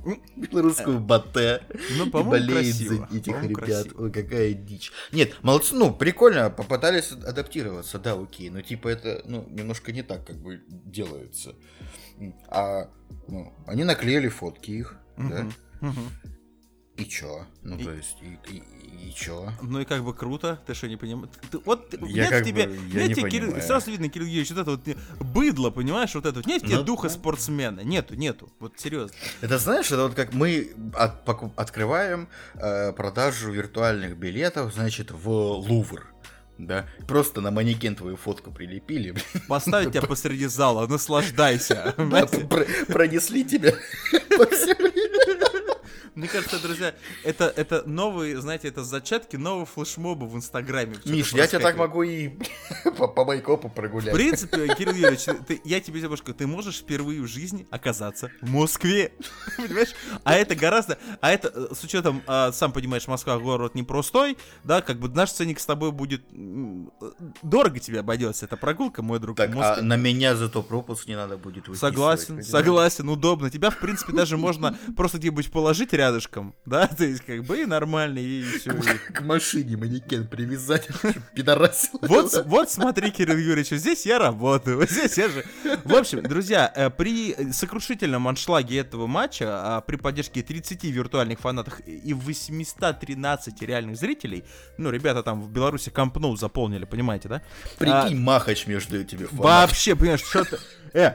белорусскую 0.35 0.99
батэ. 0.99 1.61
Ну, 1.97 2.07
и 2.07 2.09
по-моему, 2.09 2.31
болеет 2.31 2.75
красиво. 2.75 3.07
за 3.09 3.17
этих 3.17 3.43
ребят. 3.43 3.57
красиво. 3.57 4.03
Ой, 4.03 4.11
какая 4.11 4.53
дичь. 4.53 4.91
Нет, 5.11 5.35
молодцы, 5.41 5.75
ну, 5.75 5.93
прикольно, 5.93 6.49
попытались 6.49 7.11
адаптироваться, 7.11 7.99
да, 7.99 8.13
окей, 8.13 8.49
но 8.49 8.61
типа 8.61 8.87
это, 8.87 9.21
ну, 9.25 9.45
немножко 9.49 9.91
не 9.91 10.03
так 10.03 10.25
как 10.25 10.37
бы 10.37 10.61
делается. 10.69 11.55
А, 12.47 12.89
ну, 13.27 13.53
они 13.67 13.83
наклеили 13.83 14.29
фотки 14.29 14.71
их, 14.71 14.97
да. 15.17 15.47
И 16.99 17.09
чё? 17.09 17.45
Ну, 17.63 17.77
И- 17.77 17.83
то 17.83 17.91
есть, 17.93 18.17
и, 18.21 18.53
и, 18.53 18.63
и 19.09 19.13
чё? 19.13 19.51
Ну 19.61 19.79
и 19.79 19.85
как 19.85 20.03
бы 20.03 20.13
круто, 20.13 20.59
ты 20.67 20.73
что 20.73 20.87
не 20.87 20.97
понимаешь? 20.97 21.29
Вот 21.65 21.93
Я 22.01 22.29
нет 22.29 22.41
в 22.41 22.45
тебе, 22.45 22.67
бы- 22.67 22.73
нет 22.77 22.93
я 22.93 23.07
не 23.07 23.13
тебе, 23.15 23.29
Кирилл, 23.29 23.61
сразу 23.61 23.91
видно, 23.91 24.09
Кирилл 24.09 24.27
Юрьевич, 24.27 24.51
вот 24.51 24.59
это 24.59 24.71
вот 24.71 25.27
быдло, 25.27 25.69
понимаешь, 25.69 26.13
вот 26.15 26.25
это 26.25 26.35
вот, 26.39 26.45
нет 26.47 26.61
тебе 26.63 26.77
Ну, 26.77 26.83
духа 26.83 27.07
да. 27.07 27.13
спортсмена, 27.13 27.81
нету, 27.81 28.15
нету, 28.15 28.51
вот 28.59 28.73
серьезно. 28.77 29.15
Это 29.41 29.57
знаешь, 29.57 29.87
это 29.87 30.03
вот 30.03 30.15
как 30.15 30.33
мы 30.33 30.71
от- 30.93 31.23
поку- 31.25 31.53
открываем 31.55 32.27
э, 32.55 32.91
продажу 32.93 33.51
виртуальных 33.51 34.17
билетов, 34.17 34.73
значит, 34.73 35.11
в 35.11 35.29
Лувр. 35.29 36.07
Да, 36.57 36.85
просто 37.07 37.39
на 37.39 37.51
манекен 37.51 37.95
твою 37.95 38.17
фотку 38.17 38.51
прилепили, 38.51 39.15
Поставить 39.47 39.93
тебя 39.93 40.01
посреди 40.01 40.45
зала, 40.47 40.85
наслаждайся. 40.87 41.93
пронесли 42.89 43.45
тебя 43.45 43.71
по 44.37 44.45
всем 44.45 44.75
Мне 46.19 46.27
кажется, 46.27 46.61
друзья, 46.61 46.93
это, 47.23 47.45
это 47.55 47.83
новые, 47.85 48.41
знаете, 48.41 48.67
это 48.67 48.83
зачатки 48.83 49.37
нового 49.37 49.65
флешмоба 49.65 50.25
в 50.25 50.35
Инстаграме. 50.35 50.97
Миш, 51.05 51.31
я 51.31 51.47
тебя 51.47 51.59
так 51.61 51.77
могу 51.77 52.03
и 52.03 52.31
по, 52.97 53.07
по 53.07 53.23
Майкопу 53.23 53.69
В 53.69 53.73
прогулять. 53.73 54.13
принципе, 54.13 54.67
Кирилл 54.75 54.95
Юрьевич, 54.95 55.23
ты- 55.47 55.61
я 55.63 55.79
тебе 55.79 56.01
девушка, 56.01 56.33
ты 56.33 56.45
можешь 56.45 56.79
впервые 56.79 57.21
в 57.21 57.27
жизни 57.27 57.65
оказаться 57.71 58.29
в 58.41 58.49
Москве. 58.49 59.13
Понимаешь? 59.57 59.93
А 60.25 60.35
это 60.35 60.55
гораздо... 60.55 60.97
А 61.21 61.31
это, 61.31 61.53
э, 61.55 61.73
с 61.73 61.81
учетом, 61.85 62.21
а, 62.27 62.51
сам 62.51 62.73
понимаешь, 62.73 63.07
Москва 63.07 63.39
город 63.39 63.75
непростой, 63.75 64.37
да, 64.65 64.81
как 64.81 64.99
бы 64.99 65.07
наш 65.07 65.31
ценник 65.31 65.61
с 65.61 65.65
тобой 65.65 65.93
будет... 65.93 66.21
э, 66.33 67.11
Дорого 67.43 67.79
тебе 67.79 68.01
обойдется 68.01 68.45
эта 68.45 68.57
прогулка, 68.57 69.01
мой 69.01 69.19
друг. 69.19 69.37
Так, 69.37 69.55
в 69.55 69.61
а 69.61 69.81
на 69.81 69.95
меня 69.95 70.35
зато 70.35 70.63
пропуск 70.63 71.07
не 71.07 71.15
надо 71.15 71.37
будет 71.37 71.69
выписывать, 71.69 71.79
Согласен, 71.79 72.43
согласен, 72.43 73.07
удобно. 73.07 73.49
Тебя, 73.49 73.69
в 73.69 73.77
принципе, 73.77 74.11
даже 74.11 74.35
можно 74.35 74.77
просто 74.97 75.17
где-нибудь 75.17 75.49
положить 75.49 75.93
рядышком, 76.09 76.55
да, 76.65 76.87
то 76.97 77.05
есть 77.05 77.21
как 77.21 77.43
бы 77.43 77.61
и 77.61 77.65
нормально, 77.65 78.19
и 78.19 78.43
все. 78.43 78.71
К 79.13 79.21
машине 79.21 79.77
манекен 79.77 80.27
привязать, 80.27 80.87
пидорасил. 81.35 81.99
Вот, 82.09 82.43
вот 82.45 82.71
смотри, 82.71 83.11
Кирилл 83.11 83.37
Юрьевич, 83.37 83.69
здесь 83.69 84.05
я 84.05 84.19
работаю, 84.19 84.77
вот 84.77 84.89
здесь 84.89 85.17
я 85.17 85.29
же... 85.29 85.45
В 85.83 85.95
общем, 85.95 86.23
друзья, 86.23 86.71
э, 86.75 86.89
при 86.89 87.35
сокрушительном 87.51 88.27
аншлаге 88.27 88.79
этого 88.79 89.07
матча, 89.07 89.45
а, 89.77 89.81
при 89.81 89.95
поддержке 89.95 90.41
30 90.41 90.83
виртуальных 90.85 91.39
фанатов 91.39 91.79
и 91.85 92.13
813 92.13 93.61
реальных 93.61 93.97
зрителей, 93.97 94.43
ну, 94.77 94.89
ребята 94.89 95.23
там 95.23 95.41
в 95.41 95.51
Беларуси 95.51 95.89
компноу 95.89 96.35
заполнили, 96.35 96.85
понимаете, 96.85 97.29
да? 97.29 97.41
Прикинь, 97.77 98.19
махач 98.19 98.65
между 98.67 98.99
этими 98.99 99.25
фанатами. 99.25 99.41
Вообще, 99.41 99.95
понимаешь, 99.95 100.21
что 100.21 100.45
ты... 100.45 100.57
Э, 100.93 101.13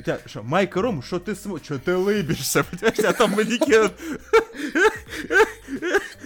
тебя 0.00 0.20
что, 0.26 0.42
Майк 0.42 0.76
и 0.76 0.80
Ром, 0.80 1.02
что 1.02 1.18
ты 1.20 1.34
смотришь, 1.34 1.66
что 1.66 1.78
ты 1.78 1.96
лыбишься, 1.96 2.64
понимаешь, 2.70 2.98
а 2.98 3.12
там 3.12 3.30
манекен 3.32 3.90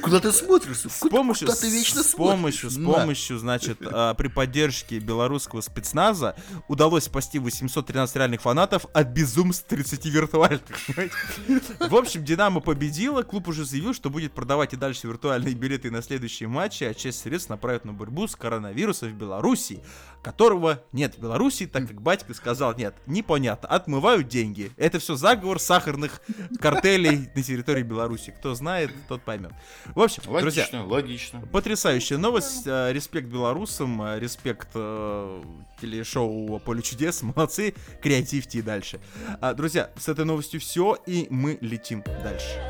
Куда 0.03 0.21
ты 0.21 0.33
смотришь? 0.33 0.79
с 0.79 1.09
помощью, 1.09 1.47
Куда 1.47 1.59
ты 1.59 1.71
вечно 1.71 2.03
с 2.03 2.15
помощью, 2.15 2.71
с 2.71 2.75
смотришь? 2.75 2.95
На. 2.95 3.01
помощью, 3.01 3.39
значит, 3.39 3.79
а, 3.85 4.15
при 4.15 4.29
поддержке 4.29 4.99
белорусского 4.99 5.61
спецназа 5.61 6.37
удалось 6.69 7.05
спасти 7.05 7.39
813 7.39 8.17
реальных 8.17 8.43
фанатов 8.43 8.87
от 8.93 9.09
безумств 9.09 9.67
30 9.69 10.07
виртуальных. 10.07 10.63
В 11.81 11.97
общем, 11.97 12.25
Динамо 12.25 12.61
победила, 12.61 13.23
клуб 13.23 13.49
уже 13.49 13.65
заявил, 13.65 13.95
что 13.95 14.11
будет 14.11 14.33
продавать 14.33 14.73
и 14.73 14.77
дальше 14.77 15.07
виртуальные 15.07 15.55
билеты 15.55 15.91
на 15.91 16.03
следующие 16.03 16.49
матчи, 16.49 16.85
а 16.85 16.95
часть 16.95 17.21
средств 17.21 17.51
направят 17.51 17.85
на 17.85 17.93
борьбу 17.93 18.27
с 18.27 18.37
коронавирусом 18.37 19.11
в 19.11 19.15
Беларуси, 19.15 19.83
которого 20.23 20.83
нет 20.93 21.17
в 21.17 21.21
Беларуси, 21.21 21.67
так 21.67 21.89
как 21.89 22.01
батька 22.01 22.35
сказал, 22.35 22.75
нет, 22.75 22.95
непонятно, 23.07 23.69
отмывают 23.69 24.29
деньги. 24.29 24.73
Это 24.77 24.99
все 24.99 25.17
заговор 25.17 25.61
сахарных 25.61 26.21
картелей 26.61 27.31
на 27.35 27.43
территории 27.43 27.83
Беларуси. 27.83 28.35
Кто 28.37 28.55
знает, 28.55 28.91
тот 29.09 29.23
поймет. 29.23 29.53
В 29.95 30.01
общем, 30.01 30.23
логично, 30.27 30.41
друзья, 30.41 30.83
логично. 30.85 31.41
Потрясающая 31.53 32.17
новость. 32.17 32.67
Э, 32.67 32.93
респект 32.93 33.29
белорусам, 33.29 34.03
э, 34.03 34.19
респект 34.19 34.69
э, 34.75 35.43
телешоу 35.81 36.59
Поле 36.61 36.83
чудес. 36.83 37.23
Молодцы, 37.37 37.75
креативьте 38.03 38.59
и 38.59 38.63
дальше. 38.63 39.01
А, 39.41 39.55
друзья, 39.55 39.91
с 39.97 40.09
этой 40.09 40.25
новостью 40.25 40.61
все, 40.61 40.97
и 41.07 41.27
мы 41.31 41.59
летим 41.61 42.03
дальше. 42.23 42.61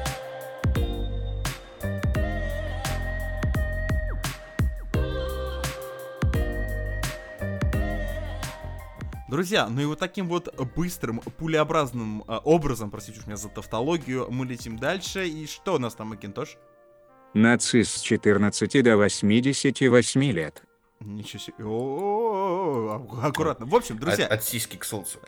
Друзья, 9.35 9.68
ну 9.68 9.81
и 9.81 9.85
вот 9.85 9.98
таким 9.98 10.29
вот 10.29 10.55
быстрым, 10.77 11.18
пулеобразным 11.18 12.22
э, 12.22 12.38
образом, 12.44 12.92
простите 12.92 13.18
уж 13.18 13.27
меня 13.27 13.37
за 13.37 13.48
тавтологию, 13.48 14.31
мы 14.31 14.46
летим 14.46 14.79
дальше. 14.79 15.27
И 15.27 15.46
что 15.46 15.74
у 15.74 15.79
нас 15.79 15.94
там, 15.94 16.11
Макинтош? 16.11 16.57
Нацист 17.35 17.99
с 17.99 18.01
14 18.01 18.83
до 18.85 18.97
88 18.97 20.23
лет. 20.33 20.62
Ничего 21.01 21.40
себе. 21.40 21.64
О, 21.64 23.05
аккуратно. 23.23 23.66
В 23.66 23.75
общем, 23.75 23.99
друзья. 23.99 24.27
От, 24.27 24.33
от 24.33 24.44
сиськи 24.44 24.77
к 24.77 24.85
солнцу 24.85 25.18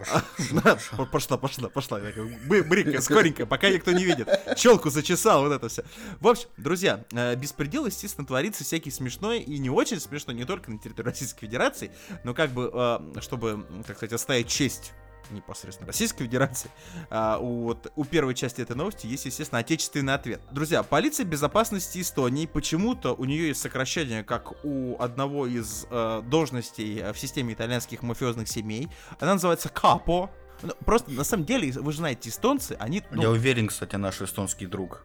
Пошла, 1.11 1.37
пошла, 1.37 1.69
пошла. 1.69 2.01
Бы 2.47 2.62
Быренько, 2.62 3.03
скоренько, 3.03 3.45
пока 3.45 3.69
никто 3.69 3.90
не 3.90 4.05
видит. 4.05 4.29
Челку 4.57 4.88
зачесал, 4.88 5.42
вот 5.42 5.53
это 5.53 5.69
все. 5.69 5.83
В 6.21 6.29
общем, 6.29 6.49
друзья, 6.57 7.05
э, 7.12 7.35
беспредел, 7.35 7.87
естественно, 7.87 8.27
творится 8.27 8.62
всякий 8.62 8.92
смешной 8.92 9.40
и 9.40 9.59
не 9.59 9.69
очень 9.69 10.01
смешной, 10.01 10.37
не 10.37 10.45
только 10.45 10.71
на 10.71 10.79
территории 10.79 11.09
Российской 11.09 11.40
Федерации, 11.40 11.90
но 12.25 12.33
как 12.33 12.53
бы, 12.53 12.71
э, 12.73 13.21
чтобы, 13.21 13.66
так 13.87 13.97
сказать, 13.97 14.12
оставить 14.12 14.49
честь 14.49 14.92
непосредственно 15.35 15.87
Российской 15.87 16.25
Федерации, 16.25 16.71
а, 17.11 17.39
у, 17.39 17.65
вот, 17.65 17.93
у 17.97 18.05
первой 18.05 18.35
части 18.35 18.61
этой 18.61 18.77
новости 18.77 19.07
есть, 19.07 19.27
естественно, 19.27 19.61
отечественный 19.61 20.15
ответ. 20.15 20.41
Друзья, 20.51 20.83
полиция 20.83 21.25
безопасности 21.25 22.01
Эстонии, 22.01 22.47
почему-то 22.47 23.15
у 23.15 23.25
нее 23.25 23.49
есть 23.49 23.61
сокращение, 23.61 24.25
как 24.25 24.65
у 24.65 24.97
одного 25.01 25.47
из 25.47 25.87
э, 25.91 26.23
должностей 26.27 27.12
в 27.12 27.19
системе 27.19 27.55
итальянских 27.55 28.03
мафиозных 28.03 28.49
семей. 28.49 28.89
Она 29.19 29.35
называется 29.35 29.69
КАПО. 29.69 30.31
Ну, 30.62 30.73
просто, 30.85 31.11
на 31.11 31.25
самом 31.25 31.45
деле, 31.45 31.71
вы 31.73 31.93
же 31.93 31.99
знаете, 31.99 32.31
эстонцы, 32.31 32.77
они... 32.79 33.03
Ну, 33.11 33.23
Я 33.23 33.31
уверен, 33.31 33.67
кстати, 33.67 33.97
наш 33.97 34.23
эстонский 34.23 34.67
друг. 34.67 35.05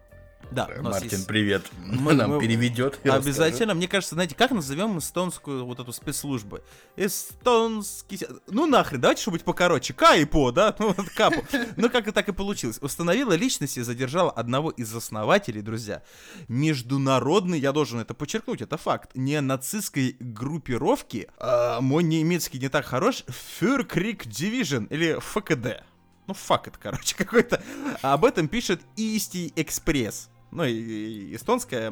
Да, 0.52 0.68
нас 0.68 0.94
Мартин, 0.94 1.10
есть- 1.10 1.26
привет. 1.26 1.62
Мы- 1.78 2.12
Нам 2.14 2.32
мы- 2.32 2.40
переведет. 2.40 2.98
Обязательно, 3.04 3.74
мне 3.74 3.88
кажется, 3.88 4.14
знаете, 4.14 4.34
как 4.34 4.50
назовем 4.50 4.98
эстонскую 4.98 5.64
вот 5.64 5.80
эту 5.80 5.92
спецслужбу? 5.92 6.60
Эстонский... 6.96 8.20
Ну 8.48 8.66
нахрен, 8.66 9.00
давайте 9.00 9.22
что-нибудь 9.22 9.44
покороче. 9.44 9.92
К 9.94 10.14
и 10.16 10.24
По, 10.24 10.50
да? 10.52 10.74
Ну 10.78 10.92
вот 10.96 11.08
Капу. 11.10 11.44
Ну 11.76 11.90
как 11.90 12.08
и 12.08 12.10
так 12.12 12.28
и 12.28 12.32
получилось. 12.32 12.78
Установила 12.80 13.32
личность 13.32 13.76
и 13.78 13.82
задержала 13.82 14.30
одного 14.30 14.70
из 14.70 14.94
основателей, 14.94 15.62
друзья. 15.62 16.02
Международный, 16.48 17.58
я 17.58 17.72
должен 17.72 18.00
это 18.00 18.14
подчеркнуть, 18.14 18.62
это 18.62 18.76
факт, 18.76 19.10
не 19.14 19.40
нацистской 19.40 20.16
группировки, 20.20 21.28
а, 21.38 21.80
мой 21.80 22.02
немецкий 22.02 22.58
не 22.58 22.68
так 22.68 22.84
хорош, 22.86 23.24
Fürkrieg 23.60 24.26
Division 24.26 24.86
или 24.90 25.18
ФКД. 25.20 25.84
Ну, 26.28 26.34
фак 26.34 26.68
это, 26.68 26.78
короче, 26.78 27.14
какой-то. 27.18 27.62
Об 28.02 28.24
этом 28.24 28.48
пишет 28.48 28.80
Исти 28.96 29.52
Экспресс. 29.56 30.28
Ну, 30.52 30.64
и, 30.64 30.72
и 30.72 31.34
эстонская 31.36 31.90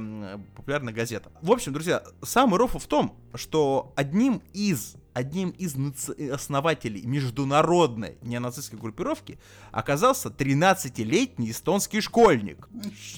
популярная 0.55 0.93
газета. 0.93 1.33
В 1.41 1.51
общем, 1.51 1.73
друзья, 1.73 2.03
самый 2.23 2.59
рофл 2.59 2.79
в 2.79 2.87
том, 2.87 3.17
что 3.35 3.93
одним 3.97 4.43
из 4.53 4.97
одним 5.13 5.51
из 5.51 5.75
наци- 5.75 6.31
основателей 6.31 7.03
международной 7.03 8.17
неонацистской 8.23 8.79
группировки 8.79 9.39
оказался 9.73 10.29
13-летний 10.29 11.51
эстонский 11.51 12.01
школьник. 12.01 12.69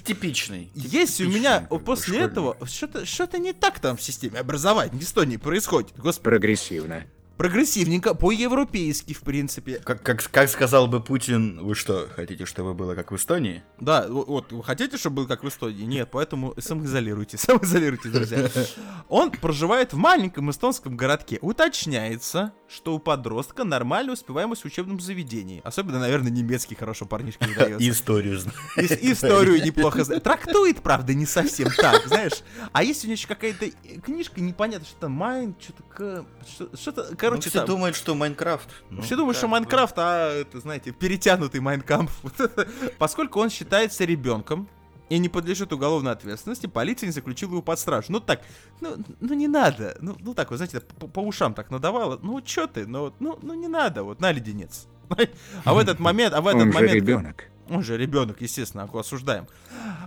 Типичный. 0.04 0.70
У 0.74 0.80
типичный, 0.80 1.26
меня 1.26 1.60
как 1.60 1.70
бы, 1.70 1.78
после 1.80 2.14
школьник. 2.14 2.30
этого 2.30 2.56
что-то 2.66 3.04
что 3.04 3.38
не 3.38 3.52
так 3.52 3.78
там 3.78 3.96
в 3.96 4.02
системе 4.02 4.38
образования 4.38 4.92
в 4.98 5.02
Эстонии 5.02 5.36
происходит, 5.36 5.92
господи, 5.98 6.24
Прогрессивно. 6.24 7.04
Прогрессивненько, 7.42 8.14
по-европейски, 8.14 9.14
в 9.14 9.22
принципе. 9.22 9.80
Как, 9.80 10.00
как, 10.00 10.22
как 10.30 10.48
сказал 10.48 10.86
бы 10.86 11.00
Путин, 11.02 11.58
вы 11.60 11.74
что, 11.74 12.08
хотите, 12.14 12.46
чтобы 12.46 12.72
было 12.72 12.94
как 12.94 13.10
в 13.10 13.16
Эстонии? 13.16 13.64
Да, 13.80 14.06
вот, 14.08 14.52
вы 14.52 14.62
хотите, 14.62 14.96
чтобы 14.96 15.16
был 15.16 15.26
как 15.26 15.42
в 15.42 15.48
Эстонии? 15.48 15.82
Нет, 15.82 16.08
поэтому 16.12 16.54
самоизолируйтесь, 16.56 17.40
самоизолируйтесь, 17.48 18.12
друзья. 18.12 18.48
Он 19.08 19.32
проживает 19.32 19.92
в 19.92 19.96
маленьком 19.96 20.52
эстонском 20.52 20.96
городке. 20.96 21.40
Уточняется, 21.42 22.52
что 22.68 22.94
у 22.94 23.00
подростка 23.00 23.64
нормальная 23.64 24.12
успеваемость 24.14 24.62
в 24.62 24.66
учебном 24.66 25.00
заведении. 25.00 25.62
Особенно, 25.64 25.98
наверное, 25.98 26.30
немецкий 26.30 26.76
хорошо 26.76 27.06
парнишка 27.06 27.44
не 27.44 27.54
дается. 27.54 27.90
Историю 27.90 28.38
знаю. 28.38 28.56
И- 28.76 29.12
Историю 29.12 29.64
неплохо 29.64 30.04
знает. 30.04 30.22
Трактует, 30.22 30.80
правда, 30.80 31.12
не 31.12 31.26
совсем 31.26 31.70
так, 31.76 32.06
знаешь. 32.06 32.44
А 32.70 32.84
есть 32.84 33.02
у 33.02 33.08
него 33.08 33.14
еще 33.14 33.26
какая-то 33.26 33.68
книжка, 34.04 34.40
непонятно, 34.40 34.86
что-то 34.86 35.08
Mein, 35.08 35.56
что-то... 35.60 35.82
к- 35.82 36.24
что- 37.40 37.40
Что-то, 37.40 37.40
Ну, 37.40 37.40
короче, 37.40 37.50
все 37.50 37.58
там... 37.60 37.66
думают, 37.68 37.96
что 37.96 38.14
Minecraft. 38.14 38.68
Ну, 38.90 39.02
Все 39.02 39.16
думают, 39.16 39.36
что. 39.36 39.48
Minecraft, 39.48 39.94
а 39.98 40.32
это, 40.40 40.60
знаете, 40.60 40.92
перетянутый 40.92 41.60
Mein 41.60 41.80
Kampf. 41.80 42.10
Поскольку 42.98 43.40
он 43.40 43.50
считается 43.50 44.04
ребенком 44.04 44.68
и 45.08 45.18
не 45.18 45.28
подлежит 45.28 45.72
уголовной 45.72 46.12
ответственности, 46.12 46.66
полиция 46.66 47.06
не 47.06 47.12
заключила 47.12 47.50
его 47.50 47.62
под 47.62 47.78
стражу. 47.78 48.06
Ну 48.10 48.20
так, 48.20 48.40
ну, 48.80 48.96
ну 49.20 49.34
не 49.34 49.48
надо. 49.48 49.96
Ну, 50.00 50.16
ну 50.20 50.34
так, 50.34 50.50
вы 50.50 50.56
знаете, 50.56 50.80
по, 50.80 51.06
по 51.06 51.20
ушам 51.20 51.54
так 51.54 51.70
надавало. 51.70 52.18
Ну 52.22 52.40
чё 52.40 52.66
ты, 52.66 52.86
ну, 52.86 53.12
ну, 53.20 53.38
ну 53.42 53.54
не 53.54 53.68
надо, 53.68 54.02
вот, 54.04 54.20
на 54.20 54.32
леденец. 54.32 54.86
А 55.64 55.74
в 55.74 55.78
этот 55.78 55.98
момент, 55.98 56.34
а 56.34 56.40
в 56.40 56.46
этот 56.48 56.62
Он 56.62 56.68
же 56.68 56.74
момент... 56.74 56.94
ребенок. 56.94 57.44
Он 57.68 57.82
же 57.82 57.96
ребенок, 57.96 58.40
естественно, 58.40 58.82
его 58.82 58.98
осуждаем. 58.98 59.46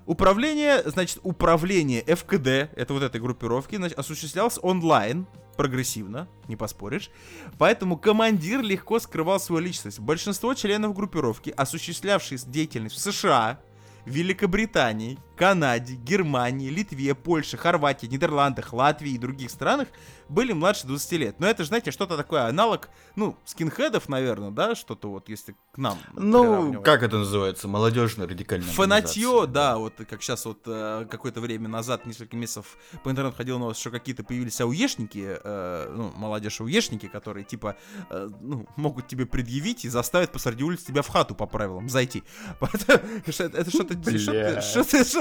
Управление, 0.06 0.84
значит, 0.86 1.20
управление 1.24 2.04
ФКД, 2.04 2.48
это 2.76 2.88
вот 2.94 3.02
этой 3.04 3.22
группировки, 3.22 3.76
значит, 3.76 3.98
осуществлялось 3.98 4.60
онлайн, 4.62 5.26
прогрессивно, 5.56 6.28
не 6.48 6.56
поспоришь. 6.56 7.10
Поэтому 7.58 7.98
командир 7.98 8.62
легко 8.62 9.00
скрывал 9.00 9.40
свою 9.40 9.62
личность. 9.62 10.00
Большинство 10.00 10.54
членов 10.54 10.94
группировки, 10.94 11.50
осуществлявшие 11.50 12.40
деятельность 12.46 12.96
в 12.96 13.00
США, 13.00 13.60
Великобритании, 14.06 15.18
Канаде, 15.36 15.96
Германии, 15.96 16.70
Литве, 16.70 17.14
Польше, 17.16 17.58
Хорватии, 17.58 18.08
Нидерландах, 18.08 18.74
Латвии 18.74 19.12
и 19.12 19.18
других 19.18 19.52
странах 19.52 19.88
были 20.30 20.54
младше 20.54 20.88
20 20.88 21.12
лет. 21.14 21.40
Но 21.40 21.48
это 21.48 21.64
же, 21.64 21.68
знаете, 21.68 21.92
что-то 21.92 22.18
такое 22.18 22.46
аналог, 22.48 22.90
ну, 23.16 23.38
скинхедов, 23.46 24.10
наверное, 24.10 24.52
да, 24.52 24.76
что-то 24.76 25.10
вот, 25.10 25.30
если 25.30 25.56
к 25.72 25.78
нам 25.78 25.98
Ну, 26.14 26.82
как 26.82 27.04
это 27.04 27.18
называется? 27.18 27.68
Молодежная 27.68 28.28
радикальная 28.28 28.68
Фанатье, 28.68 29.46
да, 29.48 29.78
вот 29.78 29.94
как 30.10 30.22
сейчас 30.22 30.46
вот 30.46 30.62
э, 30.66 31.06
какое-то 31.10 31.42
время 31.42 31.68
назад, 31.68 32.06
несколько 32.06 32.36
месяцев 32.36 32.78
по 33.04 33.12
интернету 33.12 33.38
ходила 33.38 33.58
новость, 33.58 33.80
что 33.80 33.92
какие-то 33.92 34.24
появились 34.24 34.60
ауешники, 34.62 35.38
э, 35.44 35.94
ну, 35.96 36.12
молодежь 36.16 36.62
ауешники, 36.62 37.08
которые 37.08 37.44
типа, 37.44 37.78
э, 38.10 38.30
ну, 38.42 38.68
могут 38.76 39.08
тебе 39.08 39.26
предъявить 39.26 39.86
и 39.86 39.90
заставят 39.90 40.32
посреди 40.32 40.64
улицы 40.64 40.88
тебя 40.88 41.02
в 41.02 41.08
хату 41.08 41.36
по 41.36 41.46
правилам 41.46 41.90
зайти. 41.90 42.24
Это 42.62 43.70
что-то 43.70 43.96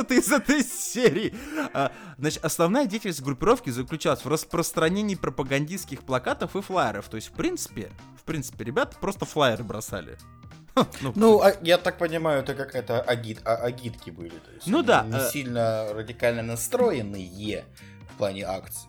Что-то 0.05 0.15
из 0.15 0.31
этой 0.31 0.63
серии. 0.63 1.35
А, 1.73 1.91
Значит, 2.19 2.45
основная 2.45 2.87
деятельность 2.87 3.23
группировки 3.23 3.71
заключалась 3.71 4.25
в 4.25 4.29
распространении 4.29 5.15
пропагандистских 5.15 6.03
плакатов 6.03 6.57
и 6.57 6.61
флайеров. 6.61 7.09
То 7.09 7.17
есть, 7.17 7.29
в 7.29 7.33
принципе, 7.33 7.91
в 8.19 8.25
принципе, 8.25 8.65
ребята 8.65 8.97
просто 9.01 9.25
флайеры 9.25 9.65
бросали. 9.65 10.19
Ха, 10.75 10.87
Ну, 11.15 11.41
а, 11.41 11.55
я 11.63 11.79
так 11.79 11.97
понимаю, 11.99 12.43
это 12.43 12.55
какая-то 12.55 13.01
агит, 13.01 13.41
а, 13.45 13.55
агитки 13.57 14.11
были. 14.11 14.31
То 14.31 14.51
есть 14.53 14.67
Ну 14.67 14.83
да, 14.83 15.05
Не 15.05 15.17
э. 15.17 15.31
сильно 15.31 15.93
радикально 15.95 16.43
настроенные 16.43 17.65
в 18.13 18.19
плане 18.19 18.45
акций. 18.45 18.89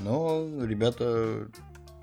Но 0.00 0.46
ребята 0.60 1.48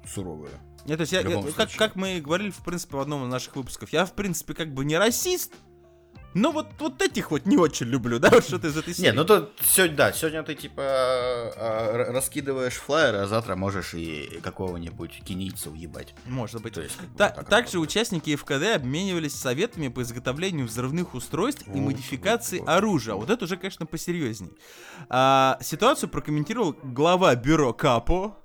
суровые. 0.07 0.53
Нет, 0.85 0.97
то 0.97 1.01
есть 1.01 1.13
я, 1.13 1.21
я- 1.21 1.51
как, 1.55 1.69
как 1.73 1.95
мы 1.95 2.19
говорили, 2.19 2.51
в 2.51 2.63
принципе, 2.63 2.97
в 2.97 2.99
одном 2.99 3.23
из 3.25 3.29
наших 3.29 3.55
выпусков, 3.55 3.91
я, 3.93 4.05
в 4.05 4.13
принципе, 4.13 4.53
как 4.53 4.73
бы 4.73 4.83
не 4.83 4.97
расист, 4.97 5.53
но 6.33 6.51
вот, 6.51 6.67
вот 6.79 7.01
этих 7.01 7.31
вот 7.31 7.45
не 7.45 7.57
очень 7.57 7.87
люблю, 7.87 8.19
да, 8.19 8.29
вот 8.29 8.43
что-то 8.43 8.67
из 8.67 8.77
этой 8.77 8.93
серии. 8.93 9.07
Не, 9.07 9.13
ну 9.13 9.25
то 9.25 9.51
сегодня, 9.63 9.95
да, 9.97 10.11
сегодня 10.13 10.43
ты 10.43 10.55
типа 10.55 10.81
а, 10.85 11.91
р- 11.93 12.13
раскидываешь 12.13 12.75
флайеры, 12.75 13.19
а 13.19 13.27
завтра 13.27 13.55
можешь 13.55 13.93
и 13.93 14.39
какого-нибудь 14.41 15.21
кинийца 15.23 15.69
уебать. 15.69 16.13
Может 16.25 16.61
быть. 16.61 16.73
То 16.73 16.81
есть, 16.81 16.97
Та- 16.97 17.03
вот 17.05 17.15
так 17.17 17.49
также 17.49 17.73
работает. 17.73 17.75
участники 17.91 18.35
ФКД 18.35 18.75
обменивались 18.75 19.35
советами 19.35 19.87
по 19.89 20.01
изготовлению 20.01 20.67
взрывных 20.67 21.13
устройств 21.13 21.63
и 21.67 21.71
Вот, 21.71 21.79
модификации 21.79 22.59
вот, 22.59 22.67
вот. 22.67 22.73
оружия. 22.73 23.15
Вот 23.15 23.29
это 23.29 23.45
уже, 23.45 23.57
конечно, 23.57 23.85
посерьезней. 23.85 24.51
А, 25.09 25.57
ситуацию 25.61 26.09
прокомментировал 26.09 26.75
глава 26.83 27.35
бюро 27.35 27.73
Капо. 27.73 28.37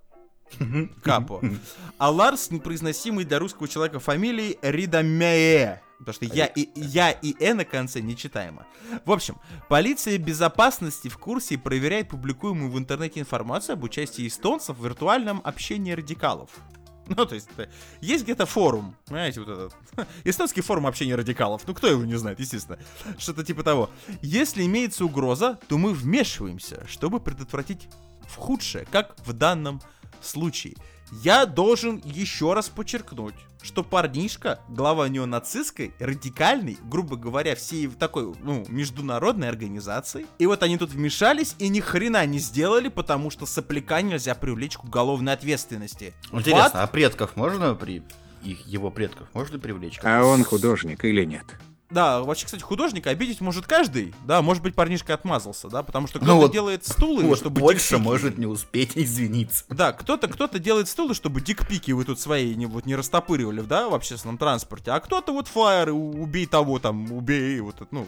Капо. 1.02 1.42
Алар 1.98 2.36
с 2.36 2.50
непроизносимой 2.50 3.24
для 3.24 3.38
русского 3.38 3.68
человека 3.68 4.00
фамилией 4.00 4.58
Ридамяе. 4.62 5.82
Потому 5.98 6.14
что 6.14 6.24
я 6.26 6.46
и, 6.46 6.68
я 6.76 7.10
и 7.10 7.34
Э 7.40 7.54
на 7.54 7.64
конце 7.64 8.00
нечитаемо. 8.00 8.66
В 9.04 9.10
общем, 9.10 9.36
полиция 9.68 10.16
безопасности 10.18 11.08
в 11.08 11.18
курсе 11.18 11.54
и 11.54 11.56
проверяет 11.56 12.08
публикуемую 12.08 12.70
в 12.70 12.78
интернете 12.78 13.18
информацию 13.18 13.74
об 13.74 13.82
участии 13.82 14.26
эстонцев 14.26 14.78
в 14.78 14.84
виртуальном 14.84 15.40
общении 15.44 15.92
радикалов. 15.92 16.50
Ну, 17.08 17.24
то 17.24 17.34
есть, 17.34 17.48
это- 17.56 17.70
есть 18.02 18.24
где-то 18.24 18.44
форум, 18.44 18.94
знаете, 19.06 19.40
вот 19.40 19.48
этот, 19.48 19.74
эстонский 20.24 20.60
форум 20.60 20.86
общения 20.86 21.14
радикалов, 21.14 21.62
ну, 21.66 21.74
кто 21.74 21.86
его 21.86 22.04
не 22.04 22.16
знает, 22.16 22.38
естественно, 22.38 22.78
что-то 23.16 23.42
типа 23.44 23.62
того. 23.62 23.88
Если 24.20 24.62
имеется 24.66 25.06
угроза, 25.06 25.58
то 25.68 25.78
мы 25.78 25.94
вмешиваемся, 25.94 26.86
чтобы 26.86 27.18
предотвратить 27.18 27.88
в 28.28 28.36
худшее, 28.36 28.86
как 28.92 29.16
в 29.24 29.32
данном 29.32 29.80
случае. 29.80 29.97
Я 31.22 31.46
должен 31.46 32.02
еще 32.04 32.52
раз 32.52 32.68
подчеркнуть, 32.68 33.34
что 33.62 33.82
парнишка, 33.82 34.60
глава 34.68 35.08
неонацистской, 35.08 35.94
радикальной, 35.98 36.76
грубо 36.84 37.16
говоря, 37.16 37.54
всей 37.56 37.88
такой, 37.88 38.34
ну, 38.42 38.64
международной 38.68 39.48
организации. 39.48 40.26
И 40.38 40.46
вот 40.46 40.62
они 40.62 40.76
тут 40.76 40.90
вмешались 40.90 41.56
и 41.58 41.68
ни 41.68 41.80
хрена 41.80 42.26
не 42.26 42.38
сделали, 42.38 42.88
потому 42.88 43.30
что 43.30 43.46
сопляка 43.46 44.02
нельзя 44.02 44.34
привлечь 44.34 44.76
к 44.76 44.84
уголовной 44.84 45.32
ответственности. 45.32 46.12
Интересно, 46.30 46.62
Вот. 46.64 46.74
а 46.74 46.86
предков 46.86 47.36
можно 47.36 47.74
при... 47.74 48.02
их, 48.42 48.66
его 48.66 48.90
предков 48.90 49.28
можно 49.32 49.58
привлечь? 49.58 49.98
А 50.02 50.24
он 50.24 50.44
художник 50.44 51.04
или 51.04 51.24
нет? 51.24 51.46
Да, 51.90 52.20
вообще, 52.22 52.44
кстати, 52.44 52.62
художника 52.62 53.10
обидеть 53.10 53.40
может 53.40 53.66
каждый. 53.66 54.14
Да, 54.26 54.42
может 54.42 54.62
быть, 54.62 54.74
парнишка 54.74 55.14
отмазался, 55.14 55.68
да, 55.68 55.82
потому 55.82 56.06
что 56.06 56.18
Ну 56.18 56.24
кто-то 56.24 56.40
вот- 56.40 56.52
делает 56.52 56.84
стулы, 56.86 57.24
Вот 57.24 57.38
чтобы 57.38 57.60
больше 57.60 57.94
дикпики- 57.94 57.98
может 58.02 58.36
не 58.38 58.46
успеть 58.46 58.92
извиниться. 58.94 59.64
Да, 59.70 59.92
кто-то 59.92 60.28
кто-то 60.28 60.58
делает 60.58 60.88
стулы, 60.88 61.14
чтобы 61.14 61.40
дикпики 61.40 61.92
вы 61.92 62.04
тут 62.04 62.20
свои 62.20 62.54
не, 62.54 62.66
вот, 62.66 62.84
не 62.84 62.94
растопыривали, 62.94 63.62
да, 63.62 63.88
в 63.88 63.94
общественном 63.94 64.36
транспорте, 64.36 64.90
а 64.90 65.00
кто-то 65.00 65.32
вот 65.32 65.48
флайеры, 65.48 65.92
убей 65.94 66.44
того 66.46 66.78
там, 66.78 67.10
убей, 67.12 67.58
вот, 67.60 67.76
это, 67.76 67.86
ну, 67.90 68.06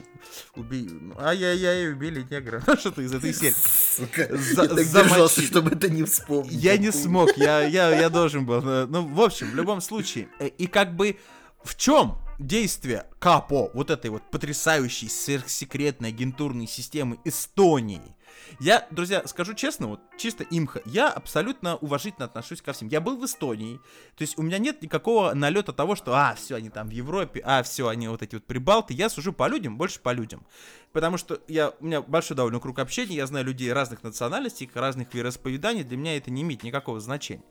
убей, 0.56 0.86
ну, 0.90 1.14
ай-яй-яй, 1.18 1.90
убили 1.92 2.26
негра, 2.30 2.62
что-то 2.78 3.00
из 3.00 3.14
этой 3.14 3.32
серии. 3.32 3.54
Сука, 3.96 4.28
За- 4.36 4.62
я 4.64 4.68
так 4.68 4.76
держался, 4.86 5.40
чтобы 5.42 5.70
это 5.70 5.88
не 5.88 6.02
вспомнить. 6.04 6.52
Я 6.52 6.76
не 6.76 6.92
смог, 6.92 7.36
я, 7.38 7.62
я, 7.62 7.98
я 7.98 8.10
должен 8.10 8.44
был. 8.44 8.60
э, 8.62 8.86
Ну, 8.86 9.06
в 9.06 9.20
общем, 9.22 9.50
в 9.50 9.54
любом 9.54 9.80
случае. 9.80 10.28
э, 10.38 10.48
И 10.48 10.66
как 10.66 10.94
бы 10.94 11.16
в 11.62 11.76
чем 11.76 12.18
действие 12.38 13.06
КАПО, 13.18 13.70
вот 13.74 13.90
этой 13.90 14.10
вот 14.10 14.22
потрясающей 14.30 15.08
сверхсекретной 15.08 16.08
агентурной 16.08 16.66
системы 16.66 17.18
Эстонии? 17.24 18.16
Я, 18.58 18.86
друзья, 18.90 19.22
скажу 19.26 19.54
честно, 19.54 19.86
вот 19.86 20.00
чисто 20.18 20.44
имха, 20.44 20.82
я 20.84 21.08
абсолютно 21.10 21.76
уважительно 21.76 22.26
отношусь 22.26 22.62
ко 22.62 22.72
всем. 22.72 22.88
Я 22.88 23.00
был 23.00 23.16
в 23.16 23.24
Эстонии, 23.24 23.78
то 24.16 24.22
есть 24.22 24.38
у 24.38 24.42
меня 24.42 24.58
нет 24.58 24.82
никакого 24.82 25.34
налета 25.34 25.72
того, 25.72 25.94
что, 25.94 26.14
а, 26.14 26.34
все, 26.34 26.56
они 26.56 26.70
там 26.70 26.88
в 26.88 26.90
Европе, 26.90 27.42
а, 27.44 27.62
все, 27.62 27.88
они 27.88 28.08
вот 28.08 28.22
эти 28.22 28.34
вот 28.34 28.46
прибалты. 28.46 28.94
Я 28.94 29.08
сужу 29.08 29.32
по 29.32 29.48
людям, 29.48 29.76
больше 29.76 30.00
по 30.00 30.12
людям. 30.12 30.46
Потому 30.92 31.18
что 31.18 31.40
я, 31.46 31.72
у 31.78 31.84
меня 31.84 32.02
большой 32.02 32.36
довольно 32.36 32.58
круг 32.58 32.80
общения, 32.80 33.14
я 33.16 33.26
знаю 33.26 33.46
людей 33.46 33.72
разных 33.72 34.02
национальностей, 34.02 34.68
разных 34.74 35.14
вероисповеданий, 35.14 35.84
для 35.84 35.96
меня 35.96 36.16
это 36.16 36.32
не 36.32 36.42
имеет 36.42 36.64
никакого 36.64 36.98
значения. 36.98 37.44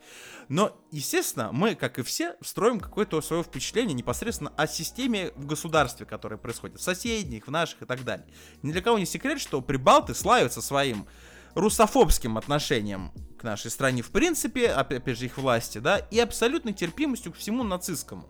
Но, 0.50 0.78
естественно, 0.92 1.50
мы, 1.54 1.76
как 1.76 2.00
и 2.00 2.04
все, 2.04 2.36
строим 2.42 2.82
какое-то 2.82 3.22
свое 3.22 3.44
впечатление 3.44 3.94
непосредственно 3.94 4.52
о 4.58 4.68
системе 4.68 5.32
в 5.36 5.46
государстве, 5.46 6.06
которое 6.06 6.38
происходит, 6.38 6.80
в 6.80 6.84
соседних, 6.84 7.48
в 7.48 7.52
наших 7.52 7.82
и 7.82 7.86
так 7.86 8.04
далее. 8.04 8.28
Ни 8.62 8.74
для 8.74 8.82
кого 8.82 9.00
не 9.00 9.06
секрет, 9.06 9.40
что 9.40 9.62
прибалты 9.62 10.14
славятся 10.14 10.62
своим 10.62 11.08
русофобским 11.56 12.38
отношением 12.38 13.12
к 13.40 13.44
нашей 13.44 13.72
стране 13.72 14.02
в 14.02 14.12
принципе, 14.12 14.68
опять, 14.68 15.18
же 15.18 15.26
их 15.26 15.38
власти, 15.38 15.78
да, 15.78 15.98
и 15.98 16.20
абсолютной 16.20 16.74
терпимостью 16.74 17.32
к 17.32 17.38
всему 17.38 17.64
нацистскому. 17.64 18.28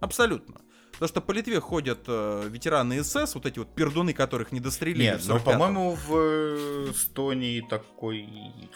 Абсолютно. 0.00 0.60
Потому 1.00 1.08
что 1.08 1.20
по 1.22 1.32
Литве 1.32 1.60
ходят 1.60 2.00
э, 2.08 2.46
ветераны 2.50 3.02
СС, 3.02 3.34
вот 3.34 3.46
эти 3.46 3.58
вот 3.58 3.74
пердуны, 3.74 4.12
которых 4.12 4.52
не 4.52 4.60
дострелили 4.60 5.04
Нет, 5.04 5.22
в 5.22 5.28
но, 5.28 5.36
45-м. 5.36 5.44
по-моему, 5.44 5.92
в 6.06 6.14
э, 6.14 6.90
Эстонии 6.90 7.62
такой 7.62 8.28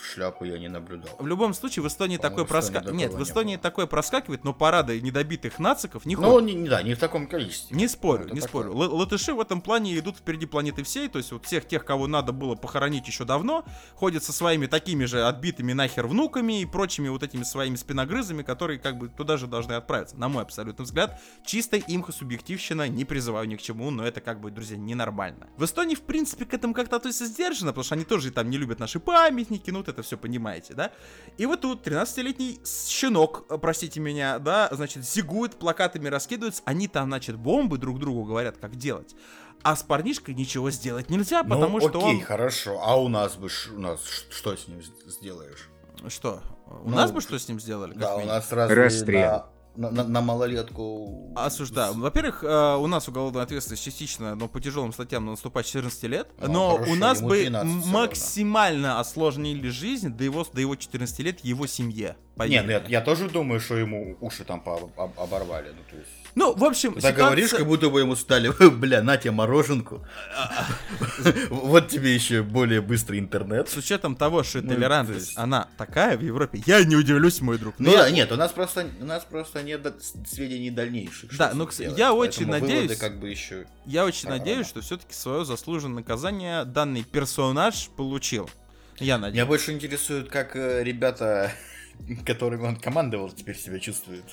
шляпы 0.02 0.46
я 0.48 0.58
не 0.58 0.68
наблюдал. 0.68 1.14
В 1.18 1.26
любом 1.26 1.52
случае, 1.52 1.82
в 1.82 1.86
Эстонии 1.86 2.16
в 2.16 2.20
Эстонии 2.20 2.46
проскакивает. 2.46 2.96
Нет, 2.96 3.12
в 3.12 3.18
не 3.18 3.24
Эстонии 3.24 3.56
было. 3.56 3.62
такое 3.62 3.86
проскакивает, 3.86 4.42
но 4.42 4.54
парады 4.54 4.98
недобитых 5.02 5.58
нациков 5.58 6.06
не 6.06 6.16
Ну, 6.16 6.22
ходят. 6.30 6.46
не, 6.48 6.54
не- 6.54 6.68
да, 6.70 6.82
не 6.82 6.94
в 6.94 6.98
таком 6.98 7.26
количестве. 7.26 7.76
Не 7.76 7.88
спорю, 7.88 8.24
Это 8.24 8.34
не 8.36 8.40
такое. 8.40 8.62
спорю. 8.70 8.72
Л- 8.82 8.96
латыши 8.96 9.34
в 9.34 9.40
этом 9.40 9.60
плане 9.60 9.98
идут 9.98 10.16
впереди 10.16 10.46
планеты 10.46 10.82
всей, 10.82 11.08
то 11.08 11.18
есть 11.18 11.30
вот 11.30 11.44
всех 11.44 11.68
тех, 11.68 11.84
кого 11.84 12.06
надо 12.06 12.32
было 12.32 12.54
похоронить 12.54 13.06
еще 13.06 13.26
давно, 13.26 13.66
ходят 13.96 14.24
со 14.24 14.32
своими 14.32 14.64
такими 14.64 15.04
же 15.04 15.26
отбитыми 15.26 15.74
нахер 15.74 16.06
внуками 16.06 16.62
и 16.62 16.64
прочими 16.64 17.08
вот 17.08 17.22
этими 17.22 17.42
своими 17.42 17.76
спиногрызами, 17.76 18.42
которые 18.42 18.78
как 18.78 18.96
бы 18.96 19.08
туда 19.08 19.36
же 19.36 19.46
должны 19.46 19.74
отправиться. 19.74 20.16
На 20.16 20.30
мой 20.30 20.42
абсолютный 20.42 20.86
взгляд, 20.86 21.20
чисто 21.44 21.76
имха 21.78 22.13
субъективщина, 22.14 22.88
не 22.88 23.04
призываю 23.04 23.46
ни 23.48 23.56
к 23.56 23.62
чему, 23.62 23.90
но 23.90 24.06
это 24.06 24.20
как 24.20 24.40
бы, 24.40 24.50
друзья, 24.50 24.76
ненормально. 24.76 25.48
В 25.56 25.64
Эстонии, 25.64 25.94
в 25.94 26.02
принципе, 26.02 26.44
к 26.44 26.54
этому 26.54 26.72
как-то 26.74 26.96
относятся 26.96 27.26
сдержанно, 27.26 27.72
потому 27.72 27.84
что 27.84 27.94
они 27.94 28.04
тоже 28.04 28.30
там 28.30 28.48
не 28.50 28.56
любят 28.56 28.78
наши 28.78 29.00
памятники, 29.00 29.70
ну 29.70 29.78
вот 29.78 29.88
это 29.88 30.02
все 30.02 30.16
понимаете, 30.16 30.74
да? 30.74 30.92
И 31.36 31.46
вот 31.46 31.60
тут 31.60 31.86
13-летний 31.86 32.60
щенок, 32.64 33.44
э, 33.50 33.58
простите 33.58 34.00
меня, 34.00 34.38
да, 34.38 34.68
значит, 34.72 35.04
зигует, 35.04 35.56
плакатами 35.56 36.08
раскидываются, 36.08 36.62
они 36.64 36.88
там, 36.88 37.08
значит, 37.08 37.36
бомбы 37.36 37.78
друг 37.78 37.98
другу 37.98 38.24
говорят, 38.24 38.56
как 38.58 38.76
делать. 38.76 39.14
А 39.62 39.76
с 39.76 39.82
парнишкой 39.82 40.34
ничего 40.34 40.70
сделать 40.70 41.08
нельзя, 41.10 41.42
Ну, 41.42 41.54
потому 41.54 41.80
что 41.80 41.88
окей, 41.98 42.16
он... 42.16 42.20
хорошо. 42.20 42.80
А 42.82 42.96
у 43.00 43.08
нас 43.08 43.36
бы, 43.36 43.48
у 43.74 43.80
нас 43.80 44.00
что 44.30 44.54
с 44.56 44.68
ним 44.68 44.82
сделаешь? 45.06 45.70
Что? 46.08 46.42
У 46.66 46.90
Ну, 46.90 46.96
нас 46.96 47.12
бы 47.12 47.20
что 47.22 47.38
с 47.38 47.48
ним 47.48 47.58
сделали? 47.60 47.92
как 47.92 48.00
Да, 48.00 48.16
у 48.16 48.26
нас 48.26 48.52
разве 48.52 48.74
Расстрел. 48.76 49.20
на, 49.30 49.46
на, 49.76 49.90
на 49.90 50.20
малолетку... 50.20 51.32
Осуждаю. 51.36 51.94
Во-первых, 51.94 52.44
э, 52.44 52.76
у 52.76 52.86
нас 52.86 53.08
уголовная 53.08 53.42
ответственность 53.42 53.84
частично, 53.84 54.34
но 54.34 54.48
по 54.48 54.60
тяжелым 54.60 54.92
статьям 54.92 55.26
наступать 55.26 55.66
14 55.66 56.02
лет. 56.04 56.28
Ну, 56.40 56.52
но 56.52 56.70
хорошо, 56.76 56.92
у 56.92 56.94
нас 56.94 57.20
бы 57.20 57.36
13 57.42 57.68
всё 57.70 57.80
равно. 57.80 57.98
максимально 57.98 59.00
осложнили 59.00 59.68
жизнь 59.68 60.10
до 60.10 60.24
его, 60.24 60.46
до 60.52 60.60
его 60.60 60.76
14 60.76 61.18
лет 61.20 61.40
его 61.44 61.66
семье. 61.66 62.16
поверь 62.36 62.62
Не, 62.66 62.80
ну 62.80 62.88
я, 62.88 63.00
тоже 63.00 63.28
думаю, 63.28 63.60
что 63.60 63.76
ему 63.76 64.16
уши 64.20 64.44
там 64.44 64.60
по- 64.60 64.90
об- 64.96 65.18
оборвали. 65.18 65.68
Ну, 65.70 65.82
то 65.90 65.96
есть... 65.96 66.10
Ну, 66.36 66.52
в 66.54 66.64
общем, 66.64 66.94
Ты 66.94 67.00
так 67.00 67.14
ситуация- 67.14 67.24
говоришь, 67.26 67.50
как 67.50 67.66
будто 67.66 67.90
бы 67.90 68.00
ему 68.00 68.16
стали, 68.16 68.48
бля, 68.70 69.02
на 69.02 69.16
тебе 69.16 69.30
мороженку. 69.30 70.04
Вот 71.50 71.88
тебе 71.88 72.14
еще 72.14 72.42
более 72.42 72.80
быстрый 72.80 73.18
интернет. 73.18 73.68
С 73.68 73.76
учетом 73.76 74.16
того, 74.16 74.42
что 74.42 74.60
Ну, 74.60 74.74
толерантность, 74.74 75.32
она 75.36 75.68
такая 75.76 76.16
в 76.16 76.22
Европе, 76.22 76.62
я 76.66 76.82
не 76.84 76.96
удивлюсь, 76.96 77.40
мой 77.40 77.58
друг. 77.58 77.74
Ну 77.78 77.92
да, 77.92 78.10
нет, 78.10 78.32
у 78.32 78.36
нас 78.36 78.52
просто 78.52 78.86
у 79.00 79.04
нас 79.04 79.24
просто 79.24 79.62
нет 79.62 79.86
сведений 80.26 80.70
дальнейших. 80.70 81.32
что 81.32 81.38
Да, 81.38 81.52
ну, 81.54 81.68
я 81.96 82.12
очень 82.12 82.46
надеюсь- 82.48 82.96
как 82.98 83.18
бы 83.20 83.28
еще. 83.28 83.66
Я 83.86 84.04
очень 84.04 84.28
надеюсь, 84.28 84.66
что 84.66 84.80
все-таки 84.80 85.12
свое 85.14 85.44
заслуженное 85.44 85.96
наказание 86.00 86.64
данный 86.64 87.04
персонаж 87.04 87.88
получил. 87.96 88.50
Я 88.98 89.16
Меня 89.16 89.18
надеюсь. 89.18 89.46
больше 89.46 89.72
интересует, 89.72 90.28
как 90.30 90.54
э, 90.56 90.82
ребята, 90.84 91.52
которыми 92.26 92.66
он 92.66 92.76
командовал, 92.76 93.30
теперь 93.30 93.56
себя 93.56 93.78
чувствуют. 93.80 94.24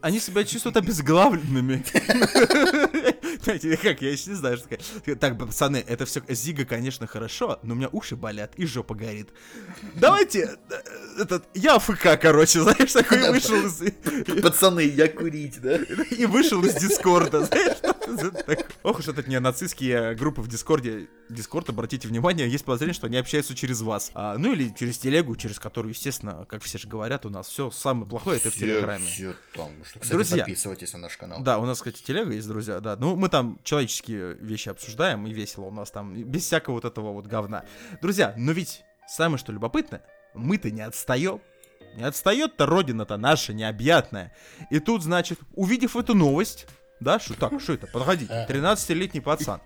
Они 0.00 0.20
себя 0.20 0.44
чувствуют 0.44 0.76
обезглавленными. 0.76 1.84
Как, 3.82 4.02
я 4.02 4.12
еще 4.12 4.30
не 4.30 4.36
знаю, 4.36 4.58
что. 4.58 5.16
Так, 5.16 5.38
пацаны, 5.38 5.82
это 5.86 6.04
все 6.04 6.22
Зига, 6.28 6.64
конечно, 6.64 7.06
хорошо, 7.06 7.58
но 7.62 7.74
у 7.74 7.76
меня 7.76 7.88
уши 7.92 8.16
болят 8.16 8.52
и 8.56 8.66
жопа 8.66 8.94
горит. 8.94 9.30
Давайте, 9.94 10.58
э, 10.70 11.22
этот, 11.22 11.44
я 11.54 11.76
АФК, 11.76 12.20
короче, 12.20 12.60
знаешь, 12.62 12.92
такой 12.92 13.30
вышел 13.30 13.56
из... 13.64 13.82
Пацаны, 14.42 14.80
я 14.80 15.08
курить, 15.08 15.60
да? 15.60 15.76
И 16.10 16.26
вышел 16.26 16.62
из 16.64 16.74
Дискорда, 16.74 17.44
знаешь, 17.44 17.78
что 18.16 18.26
это 18.28 18.42
такое? 18.44 18.66
Ох 18.82 18.98
уж 18.98 19.08
это 19.08 19.28
не 19.28 19.38
нацистские 19.40 20.14
группы 20.14 20.40
в 20.40 20.48
Дискорде. 20.48 21.08
Дискорд, 21.28 21.68
обратите 21.68 22.08
внимание, 22.08 22.48
есть 22.48 22.64
подозрение, 22.64 22.94
что 22.94 23.06
они 23.06 23.16
общаются 23.16 23.54
через 23.54 23.82
вас. 23.82 24.10
А, 24.14 24.38
ну 24.38 24.52
или 24.52 24.74
через 24.78 24.98
телегу, 24.98 25.36
через 25.36 25.58
которую, 25.58 25.92
естественно, 25.92 26.46
как 26.48 26.62
все 26.62 26.78
же 26.78 26.88
говорят, 26.88 27.26
у 27.26 27.30
нас 27.30 27.48
все 27.48 27.70
самое 27.70 28.08
плохое 28.08 28.38
это 28.38 28.50
в 28.50 28.54
Телеграме. 28.54 29.04
все 29.04 29.34
там. 29.54 29.70
Что, 29.84 29.98
кстати, 29.98 30.12
Друзья. 30.12 30.36
подписывайтесь 30.38 30.92
на 30.94 30.98
наш 31.00 31.16
канал. 31.16 31.42
Да, 31.42 31.58
у 31.58 31.66
нас, 31.66 31.78
кстати, 31.78 32.02
телега 32.02 32.32
есть, 32.32 32.48
друзья, 32.48 32.80
да. 32.80 32.96
Ну, 32.96 33.16
мы 33.16 33.28
там 33.28 33.58
человеческие 33.62 34.34
вещи 34.34 34.68
обсуждаем, 34.68 35.26
и 35.26 35.32
весело 35.32 35.66
у 35.66 35.70
нас 35.70 35.90
там, 35.90 36.14
без 36.14 36.44
всякого 36.44 36.74
вот 36.74 36.84
этого 36.84 37.12
вот 37.12 37.26
говна. 37.26 37.64
Друзья, 38.00 38.34
но 38.36 38.52
ведь 38.52 38.82
самое 39.06 39.38
что 39.38 39.52
любопытное, 39.52 40.02
мы-то 40.34 40.70
не 40.70 40.82
отстаем. 40.82 41.40
Не 41.96 42.04
отстает-то 42.04 42.66
родина-то 42.66 43.16
наша 43.16 43.52
необъятная. 43.52 44.32
И 44.70 44.78
тут, 44.78 45.02
значит, 45.02 45.40
увидев 45.54 45.96
эту 45.96 46.14
новость, 46.14 46.66
да, 47.00 47.18
что 47.18 47.34
так, 47.34 47.60
что 47.60 47.72
это, 47.72 47.86
подходите, 47.86 48.46
13-летний 48.48 49.20
пацан, 49.20 49.60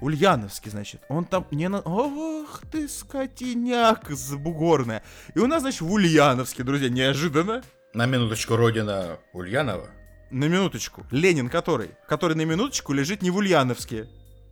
Ульяновский, 0.00 0.70
значит, 0.70 1.00
он 1.08 1.24
там 1.24 1.46
не 1.50 1.68
на... 1.68 1.80
Ох 1.80 2.60
ты, 2.70 2.86
скотиняк 2.88 4.10
забугорная. 4.10 5.02
И 5.34 5.38
у 5.38 5.46
нас, 5.46 5.62
значит, 5.62 5.80
в 5.80 5.90
Ульяновске, 5.90 6.62
друзья, 6.64 6.88
неожиданно, 6.90 7.62
На 7.94 8.04
минуточку, 8.06 8.56
родина 8.56 9.18
Ульянова. 9.32 9.88
на 10.30 10.44
минуточку. 10.46 11.06
Ленин 11.10 11.48
который? 11.48 11.92
Который 12.08 12.36
на 12.36 12.44
минуточку 12.44 12.92
лежит 12.92 13.22
не 13.22 13.30
в 13.30 13.36
Ульяновске. 13.36 14.06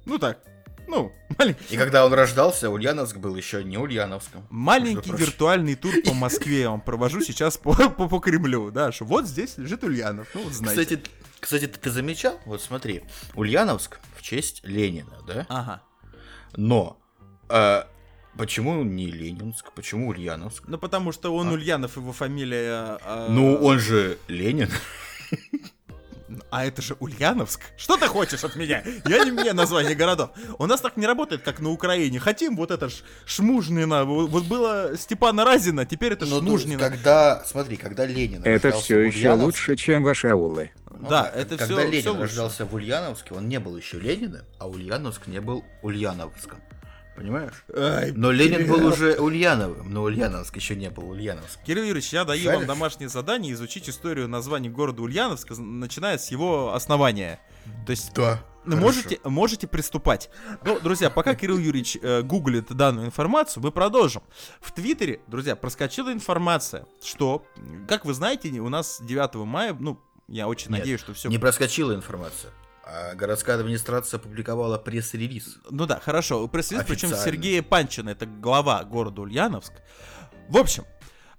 Ну 0.06 0.18
так, 0.18 0.38
ну, 0.86 1.12
маленький, 1.38 1.74
И 1.74 1.76
когда 1.76 2.04
он 2.06 2.12
рождался, 2.14 2.70
Ульяновск 2.70 3.16
был 3.16 3.34
еще 3.36 3.62
не 3.64 3.78
Ульяновском. 3.78 4.46
маленький 4.50 5.10
виртуальный 5.12 5.74
тур 5.74 5.92
по 6.04 6.14
Москве 6.14 6.60
я 6.60 6.70
вам 6.70 6.80
провожу 6.80 7.20
сейчас 7.20 7.56
по, 7.58 7.74
по, 7.74 8.08
по 8.08 8.18
Кремлю, 8.20 8.70
да, 8.70 8.92
что 8.92 9.04
вот 9.04 9.26
здесь 9.26 9.58
лежит 9.58 9.82
Ульянов, 9.84 10.28
ну 10.34 10.42
вот 10.42 10.52
знаете. 10.52 10.82
Кстати, 10.84 11.10
кстати, 11.40 11.66
ты, 11.66 11.78
ты 11.78 11.90
замечал? 11.90 12.38
Вот 12.46 12.62
смотри, 12.62 13.02
Ульяновск 13.34 13.98
в 14.16 14.22
честь 14.22 14.60
Ленина, 14.64 15.16
да? 15.26 15.46
Ага. 15.48 15.82
Но 16.56 16.98
э, 17.48 17.82
почему 18.38 18.82
не 18.84 19.06
Ленинск? 19.10 19.72
Почему 19.72 20.08
Ульяновск? 20.08 20.64
Ну 20.68 20.78
потому 20.78 21.12
что 21.12 21.34
он 21.34 21.48
А. 21.48 21.52
Ульянов, 21.52 21.96
его 21.96 22.12
фамилия... 22.12 22.98
а, 23.02 23.28
Ну, 23.30 23.56
он 23.56 23.78
же 23.78 24.18
Ленин. 24.28 24.70
А 26.50 26.64
это 26.64 26.80
же 26.82 26.96
Ульяновск? 27.00 27.60
Что 27.76 27.96
ты 27.96 28.06
хочешь 28.06 28.44
от 28.44 28.56
меня? 28.56 28.82
Я 29.06 29.24
не 29.24 29.30
мне 29.30 29.52
название 29.52 29.94
городов. 29.94 30.30
У 30.58 30.66
нас 30.66 30.80
так 30.80 30.96
не 30.96 31.06
работает, 31.06 31.42
как 31.42 31.60
на 31.60 31.70
Украине. 31.70 32.18
Хотим 32.18 32.56
вот 32.56 32.70
это 32.70 32.88
ж 32.88 33.02
Шмужнина. 33.26 34.04
Вот 34.04 34.30
вот 34.30 34.44
было 34.44 34.96
Степана 34.96 35.44
Разина, 35.44 35.84
теперь 35.84 36.12
это 36.14 36.24
Ну, 36.24 36.30
то 36.30 36.36
есть, 36.36 36.46
Шмужнина. 36.48 36.78
когда, 36.78 37.44
смотри, 37.44 37.76
когда 37.76 38.06
Ленин 38.06 38.42
Это 38.44 38.72
все 38.72 39.00
еще 39.00 39.32
лучше, 39.32 39.76
чем 39.76 40.02
ваши 40.02 40.28
аулы. 40.28 40.70
Ну 40.98 41.08
Да, 41.08 41.30
это 41.34 41.56
когда 41.58 41.76
всё- 41.76 41.84
Ленин 41.88 42.00
всё 42.00 42.10
лучше. 42.12 42.22
рождался 42.22 42.64
в 42.64 42.74
Ульяновске, 42.74 43.34
он 43.34 43.48
не 43.48 43.58
был 43.60 43.76
еще 43.76 43.98
Лениным, 43.98 44.42
а 44.58 44.68
Ульяновск 44.68 45.26
не 45.26 45.40
был 45.40 45.64
Ульяновском. 45.82 46.60
Понимаешь? 47.16 47.64
Ай, 47.74 48.12
Но 48.12 48.32
Ленин 48.32 48.66
был 48.68 48.86
уже 48.86 49.14
Ульяновым, 49.20 49.92
но 49.92 50.02
Ульяновск 50.02 50.56
еще 50.56 50.74
не 50.74 50.90
был 50.90 51.10
Ульяновск. 51.10 51.60
Кирилл 51.64 51.84
Юрьевич, 51.84 52.12
я 52.12 52.24
даю 52.24 52.46
вам 52.46 52.54
Шаришь? 52.54 52.68
домашнее 52.68 53.08
задание 53.08 53.52
изучить 53.52 53.88
историю 53.88 54.28
названий 54.28 54.68
города 54.68 55.02
Ульяновск, 55.02 55.50
начиная 55.56 56.18
с 56.18 56.30
его 56.30 56.74
основания. 56.74 57.40
То 57.86 57.90
есть 57.90 58.12
Да. 58.14 58.42
Ну, 58.66 58.78
можете, 58.78 59.20
можете 59.24 59.66
приступать. 59.66 60.30
Ну, 60.64 60.80
друзья, 60.80 61.10
пока 61.10 61.34
Кирилл 61.34 61.58
Юрьевич 61.58 61.98
э, 62.00 62.22
гуглит 62.22 62.74
данную 62.74 63.06
информацию, 63.06 63.62
мы 63.62 63.70
продолжим. 63.70 64.22
В 64.60 64.72
Твиттере, 64.72 65.20
друзья, 65.26 65.54
проскочила 65.54 66.10
информация, 66.10 66.86
что, 67.02 67.44
как 67.86 68.06
вы 68.06 68.14
знаете, 68.14 68.48
у 68.60 68.70
нас 68.70 69.02
9 69.02 69.34
мая, 69.46 69.76
ну, 69.78 70.00
я 70.28 70.48
очень 70.48 70.70
Нет, 70.70 70.80
надеюсь, 70.80 71.00
что 71.00 71.12
все... 71.12 71.28
Не 71.28 71.38
проскочила 71.38 71.94
информация. 71.94 72.52
А 72.86 73.14
городская 73.14 73.56
администрация 73.56 74.18
опубликовала 74.18 74.76
пресс-релиз. 74.78 75.58
Ну 75.70 75.86
да, 75.86 76.00
хорошо. 76.00 76.46
Пресс-релиз, 76.48 76.84
причем. 76.86 77.14
Сергея 77.14 77.62
Панчина, 77.62 78.10
это 78.10 78.26
глава 78.26 78.84
города 78.84 79.22
Ульяновск. 79.22 79.72
В 80.48 80.58
общем, 80.58 80.84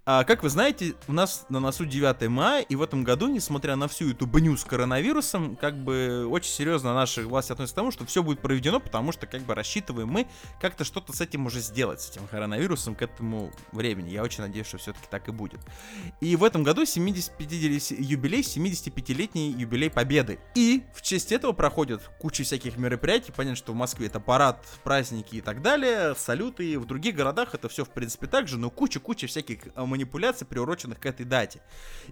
а, 0.08 0.24
как 0.24 0.44
вы 0.44 0.50
знаете, 0.50 0.94
у 1.08 1.14
нас 1.14 1.48
на 1.50 1.60
носу 1.60 1.84
9 1.84 2.28
мая, 2.30 2.62
и 2.62 2.76
в 2.76 2.84
этом 2.84 3.04
году, 3.04 3.28
несмотря 3.28 3.76
на 3.76 3.88
всю 3.88 4.12
эту 4.12 4.28
бню 4.28 4.56
с 4.56 4.64
коронавирусом, 4.64 5.56
как 5.56 5.76
бы 5.84 6.28
очень 6.30 6.52
серьезно 6.52 6.94
наши 6.94 7.26
власти 7.26 7.52
относятся 7.54 7.74
к 7.74 7.78
тому, 7.78 7.90
что 7.90 8.06
все 8.06 8.22
будет 8.22 8.40
проведено, 8.40 8.80
потому 8.80 9.12
что 9.12 9.26
как 9.26 9.42
бы 9.42 9.56
рассчитываем 9.56 10.08
мы 10.08 10.28
как-то 10.62 10.84
что-то 10.84 11.12
с 11.12 11.22
этим 11.22 11.48
уже 11.48 11.60
сделать, 11.60 12.02
с 12.02 12.12
этим 12.12 12.28
коронавирусом 12.28 12.94
к 12.94 13.02
этому 13.02 13.52
времени. 13.72 14.12
Я 14.12 14.22
очень 14.22 14.42
надеюсь, 14.42 14.68
что 14.68 14.78
все-таки 14.78 15.08
так 15.10 15.28
и 15.28 15.32
будет. 15.32 15.60
И 16.22 16.36
в 16.36 16.44
этом 16.44 16.62
году 16.64 16.86
75 16.86 17.52
юбилей, 18.00 18.42
75-летний 18.42 19.54
юбилей 19.54 19.90
Победы. 19.90 20.38
И 20.54 20.84
в 20.94 21.02
честь 21.02 21.32
этого 21.32 21.54
проходят 21.54 22.12
куча 22.20 22.44
всяких 22.44 22.78
мероприятий. 22.78 23.32
Понятно, 23.36 23.56
что 23.56 23.72
в 23.72 23.76
Москве 23.76 24.06
это 24.06 24.20
парад, 24.20 24.64
праздники 24.84 25.38
и 25.38 25.42
так 25.42 25.64
далее, 25.64 26.14
салюты. 26.16 26.78
В 26.78 26.86
других 26.86 27.16
городах 27.16 27.56
это 27.56 27.70
все, 27.70 27.86
в 27.86 27.90
принципе, 27.90 28.28
так 28.28 28.48
же, 28.48 28.60
но 28.60 28.70
куча-куча 28.70 29.26
всяких 29.26 29.62
а, 29.74 29.95
манипуляций, 29.96 30.46
приуроченных 30.46 31.00
к 31.00 31.06
этой 31.06 31.26
дате. 31.26 31.62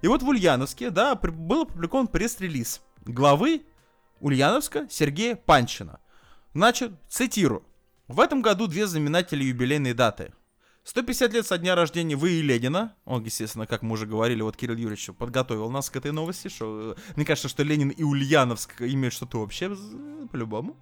И 0.01 0.07
вот 0.07 0.23
в 0.23 0.27
Ульяновске, 0.27 0.89
да, 0.89 1.15
был 1.15 1.63
опубликован 1.63 2.07
пресс-релиз 2.07 2.81
главы 3.05 3.63
Ульяновска 4.21 4.87
Сергея 4.89 5.35
Панчина. 5.35 5.99
Значит, 6.53 6.93
цитирую. 7.09 7.63
В 8.07 8.19
этом 8.19 8.41
году 8.41 8.67
две 8.67 8.87
знаменательные 8.87 9.49
юбилейные 9.49 9.93
даты. 9.93 10.33
150 10.85 11.33
лет 11.33 11.47
со 11.47 11.57
дня 11.57 11.75
рождения 11.75 12.15
вы 12.15 12.31
и 12.31 12.41
Ленина. 12.41 12.95
Он, 13.05 13.23
естественно, 13.23 13.65
как 13.65 13.83
мы 13.83 13.93
уже 13.93 14.05
говорили, 14.05 14.41
вот 14.41 14.57
Кирилл 14.57 14.75
Юрьевич 14.75 15.11
подготовил 15.17 15.69
нас 15.69 15.89
к 15.89 15.95
этой 15.95 16.11
новости, 16.11 16.49
что 16.49 16.95
э, 16.97 17.13
мне 17.15 17.25
кажется, 17.25 17.47
что 17.47 17.63
Ленин 17.63 17.89
и 17.89 18.03
Ульяновск 18.03 18.81
имеют 18.81 19.13
что-то 19.13 19.39
общее, 19.39 19.77
по-любому. 20.31 20.77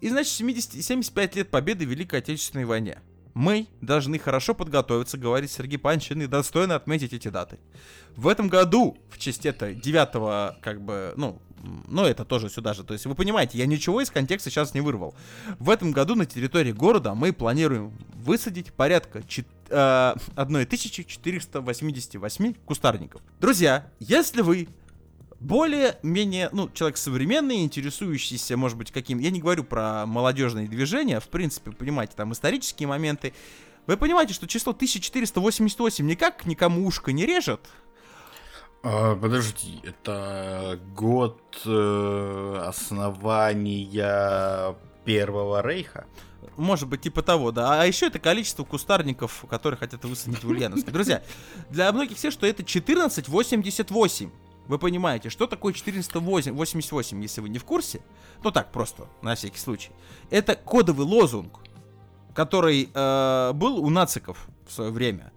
И, 0.00 0.08
значит, 0.08 0.32
70, 0.32 0.82
75 0.82 1.36
лет 1.36 1.50
победы 1.50 1.86
в 1.86 1.90
Великой 1.90 2.20
Отечественной 2.20 2.64
войне. 2.64 3.02
Мы 3.34 3.66
должны 3.80 4.18
хорошо 4.18 4.54
подготовиться, 4.54 5.18
говорит 5.18 5.50
Сергей 5.50 5.78
Панчин, 5.78 6.22
и 6.22 6.26
достойно 6.26 6.76
отметить 6.76 7.12
эти 7.12 7.28
даты. 7.28 7.58
В 8.16 8.28
этом 8.28 8.48
году, 8.48 8.96
в 9.10 9.18
честь 9.18 9.44
этого 9.44 9.74
9 9.74 10.60
как 10.60 10.80
бы, 10.80 11.12
ну, 11.16 11.42
ну 11.88 12.04
это 12.04 12.24
тоже 12.24 12.48
сюда 12.48 12.74
же, 12.74 12.84
то 12.84 12.92
есть 12.92 13.06
вы 13.06 13.16
понимаете, 13.16 13.58
я 13.58 13.66
ничего 13.66 14.00
из 14.00 14.10
контекста 14.10 14.50
сейчас 14.50 14.72
не 14.74 14.80
вырвал. 14.80 15.14
В 15.58 15.68
этом 15.70 15.90
году 15.92 16.14
на 16.14 16.26
территории 16.26 16.70
города 16.72 17.14
мы 17.14 17.32
планируем 17.32 17.92
высадить 18.14 18.72
порядка 18.72 19.22
чет- 19.22 19.46
э, 19.68 20.14
1488 20.36 22.54
кустарников. 22.64 23.20
Друзья, 23.40 23.90
если 23.98 24.42
вы 24.42 24.68
более-менее, 25.44 26.48
ну, 26.52 26.70
человек 26.72 26.96
современный, 26.96 27.64
интересующийся, 27.64 28.56
может 28.56 28.78
быть, 28.78 28.90
каким... 28.90 29.18
Я 29.18 29.30
не 29.30 29.40
говорю 29.40 29.62
про 29.62 30.06
молодежные 30.06 30.66
движения, 30.66 31.20
в 31.20 31.28
принципе, 31.28 31.70
понимаете, 31.70 32.14
там 32.16 32.32
исторические 32.32 32.88
моменты. 32.88 33.34
Вы 33.86 33.98
понимаете, 33.98 34.32
что 34.32 34.46
число 34.46 34.72
1488 34.72 36.06
никак 36.06 36.46
никому 36.46 36.86
ушко 36.86 37.12
не 37.12 37.26
режет? 37.26 37.60
А, 38.82 39.14
подожди, 39.16 39.80
это 39.82 40.80
год 40.94 41.60
э, 41.66 42.64
основания 42.66 44.74
Первого 45.04 45.60
Рейха? 45.60 46.06
Может 46.56 46.88
быть, 46.88 47.02
типа 47.02 47.20
того, 47.20 47.52
да. 47.52 47.82
А 47.82 47.86
еще 47.86 48.06
это 48.06 48.18
количество 48.18 48.64
кустарников, 48.64 49.44
которые 49.50 49.76
хотят 49.76 50.02
высадить 50.04 50.42
в 50.42 50.48
Ульяновске. 50.48 50.90
Друзья, 50.90 51.22
для 51.68 51.92
многих 51.92 52.16
все, 52.16 52.30
что 52.30 52.46
это 52.46 52.62
1488. 52.62 54.30
Вы 54.66 54.78
понимаете, 54.78 55.28
что 55.28 55.46
такое 55.46 55.72
1488, 55.72 57.22
если 57.22 57.40
вы 57.40 57.48
не 57.48 57.58
в 57.58 57.64
курсе? 57.64 58.00
Ну 58.42 58.50
так, 58.50 58.72
просто, 58.72 59.08
на 59.22 59.34
всякий 59.34 59.58
случай. 59.58 59.90
Это 60.30 60.54
кодовый 60.54 61.06
лозунг, 61.06 61.58
который 62.34 62.88
э, 62.92 63.52
был 63.54 63.78
у 63.78 63.90
нациков 63.90 64.48
в 64.66 64.72
свое 64.72 64.90
время. 64.90 65.32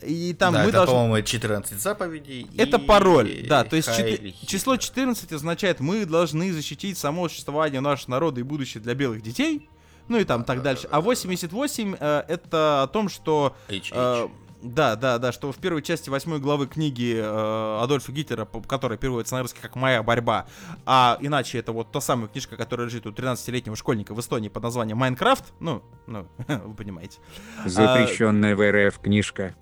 И 0.00 0.34
там 0.34 0.54
да, 0.54 0.60
мы 0.62 0.68
это, 0.68 0.78
должны... 0.78 0.94
по-моему, 0.94 1.26
14 1.26 1.80
заповедей. 1.80 2.48
Это 2.56 2.76
и 2.78 2.86
пароль, 2.86 3.46
да, 3.48 3.64
то 3.64 3.76
есть 3.76 3.90
Хитлер. 3.90 4.32
число 4.46 4.76
14 4.76 5.32
означает, 5.32 5.80
мы 5.80 6.04
должны 6.06 6.52
защитить 6.52 6.98
само 6.98 7.28
существование 7.28 7.80
нашего 7.80 8.12
народа 8.12 8.40
и 8.40 8.42
будущее 8.44 8.80
для 8.80 8.94
белых 8.94 9.22
детей, 9.22 9.68
ну 10.08 10.18
и 10.18 10.24
там 10.24 10.44
так 10.44 10.62
дальше. 10.62 10.88
А 10.90 11.00
88 11.00 11.96
э, 11.98 12.24
это 12.28 12.82
о 12.82 12.86
том, 12.86 13.08
что... 13.08 13.56
HH. 13.68 13.88
э, 13.92 14.28
да, 14.62 14.96
да, 14.96 15.18
да, 15.18 15.32
что 15.32 15.50
в 15.52 15.56
первой 15.56 15.82
части 15.82 16.08
восьмой 16.08 16.38
главы 16.38 16.66
книги 16.66 17.14
э, 17.16 17.82
Адольфа 17.82 18.12
Гитлера, 18.12 18.44
которая 18.44 18.96
переводится 18.96 19.34
на 19.34 19.42
русский 19.42 19.60
как 19.60 19.74
«Моя 19.76 20.02
борьба», 20.02 20.46
а 20.86 21.18
иначе 21.20 21.58
это 21.58 21.72
вот 21.72 21.90
та 21.90 22.00
самая 22.00 22.28
книжка, 22.28 22.56
которая 22.56 22.86
лежит 22.86 23.06
у 23.06 23.10
13-летнего 23.10 23.76
школьника 23.76 24.14
в 24.14 24.20
Эстонии 24.20 24.48
под 24.48 24.62
названием 24.62 24.98
«Майнкрафт», 24.98 25.52
ну, 25.60 25.82
ну, 26.06 26.28
вы 26.46 26.74
понимаете. 26.74 27.18
Запрещенная 27.64 28.54
в 28.54 28.88
РФ 28.88 28.98
книжка. 28.98 29.54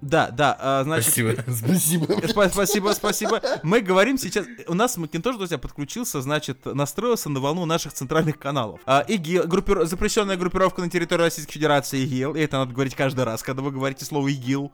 Да, 0.00 0.30
да, 0.30 0.56
а, 0.60 0.84
значит... 0.84 1.06
Спасибо, 1.06 1.34
спасибо. 1.48 2.06
Спа- 2.26 2.48
Спасибо, 2.48 2.90
спасибо. 2.92 3.42
Мы 3.64 3.80
говорим 3.80 4.16
сейчас... 4.16 4.46
У 4.68 4.74
нас 4.74 4.96
Макинтош, 4.96 5.36
друзья, 5.36 5.58
подключился, 5.58 6.20
значит, 6.20 6.64
настроился 6.66 7.28
на 7.28 7.40
волну 7.40 7.64
наших 7.64 7.92
центральных 7.92 8.38
каналов. 8.38 8.80
А, 8.86 9.00
ИГИЛ, 9.00 9.48
группир- 9.48 9.84
запрещенная 9.86 10.36
группировка 10.36 10.82
на 10.82 10.90
территории 10.90 11.22
Российской 11.22 11.54
Федерации 11.54 12.00
ИГИЛ. 12.04 12.36
И 12.36 12.40
это 12.40 12.58
надо 12.58 12.72
говорить 12.72 12.94
каждый 12.94 13.24
раз, 13.24 13.42
когда 13.42 13.62
вы 13.62 13.72
говорите 13.72 14.04
слово 14.04 14.28
ИГИЛ. 14.28 14.70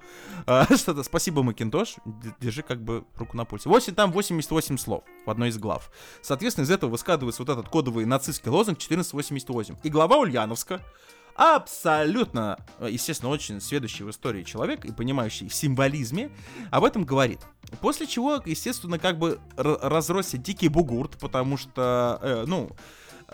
А, 0.46 0.66
Что-то. 0.76 1.02
Спасибо, 1.02 1.42
Макинтош. 1.42 1.96
Держи 2.40 2.62
как 2.62 2.82
бы 2.82 3.04
руку 3.16 3.34
на 3.36 3.46
пульсе. 3.46 3.68
8, 3.70 3.94
там 3.94 4.12
88 4.12 4.76
слов 4.76 5.04
в 5.24 5.30
одной 5.30 5.48
из 5.48 5.56
глав. 5.58 5.90
Соответственно, 6.20 6.64
из 6.66 6.70
этого 6.70 6.90
высказывается 6.90 7.42
вот 7.42 7.48
этот 7.48 7.68
кодовый 7.70 8.04
нацистский 8.04 8.50
лозунг 8.50 8.76
1488. 8.76 9.76
И 9.82 9.88
глава 9.88 10.18
Ульяновска 10.18 10.82
абсолютно, 11.34 12.58
э, 12.78 12.88
естественно, 12.90 13.30
очень 13.30 13.60
сведущий 13.60 14.04
в 14.04 14.10
истории 14.10 14.42
человек 14.42 14.84
и 14.84 14.92
понимающий 14.92 15.48
в 15.48 15.54
символизме, 15.54 16.30
об 16.70 16.84
этом 16.84 17.04
говорит. 17.04 17.40
После 17.80 18.06
чего, 18.06 18.40
естественно, 18.44 18.98
как 18.98 19.18
бы 19.18 19.40
разросся 19.56 20.38
дикий 20.38 20.68
бугурт, 20.68 21.18
потому 21.18 21.56
что, 21.56 22.18
э, 22.22 22.44
ну, 22.46 22.70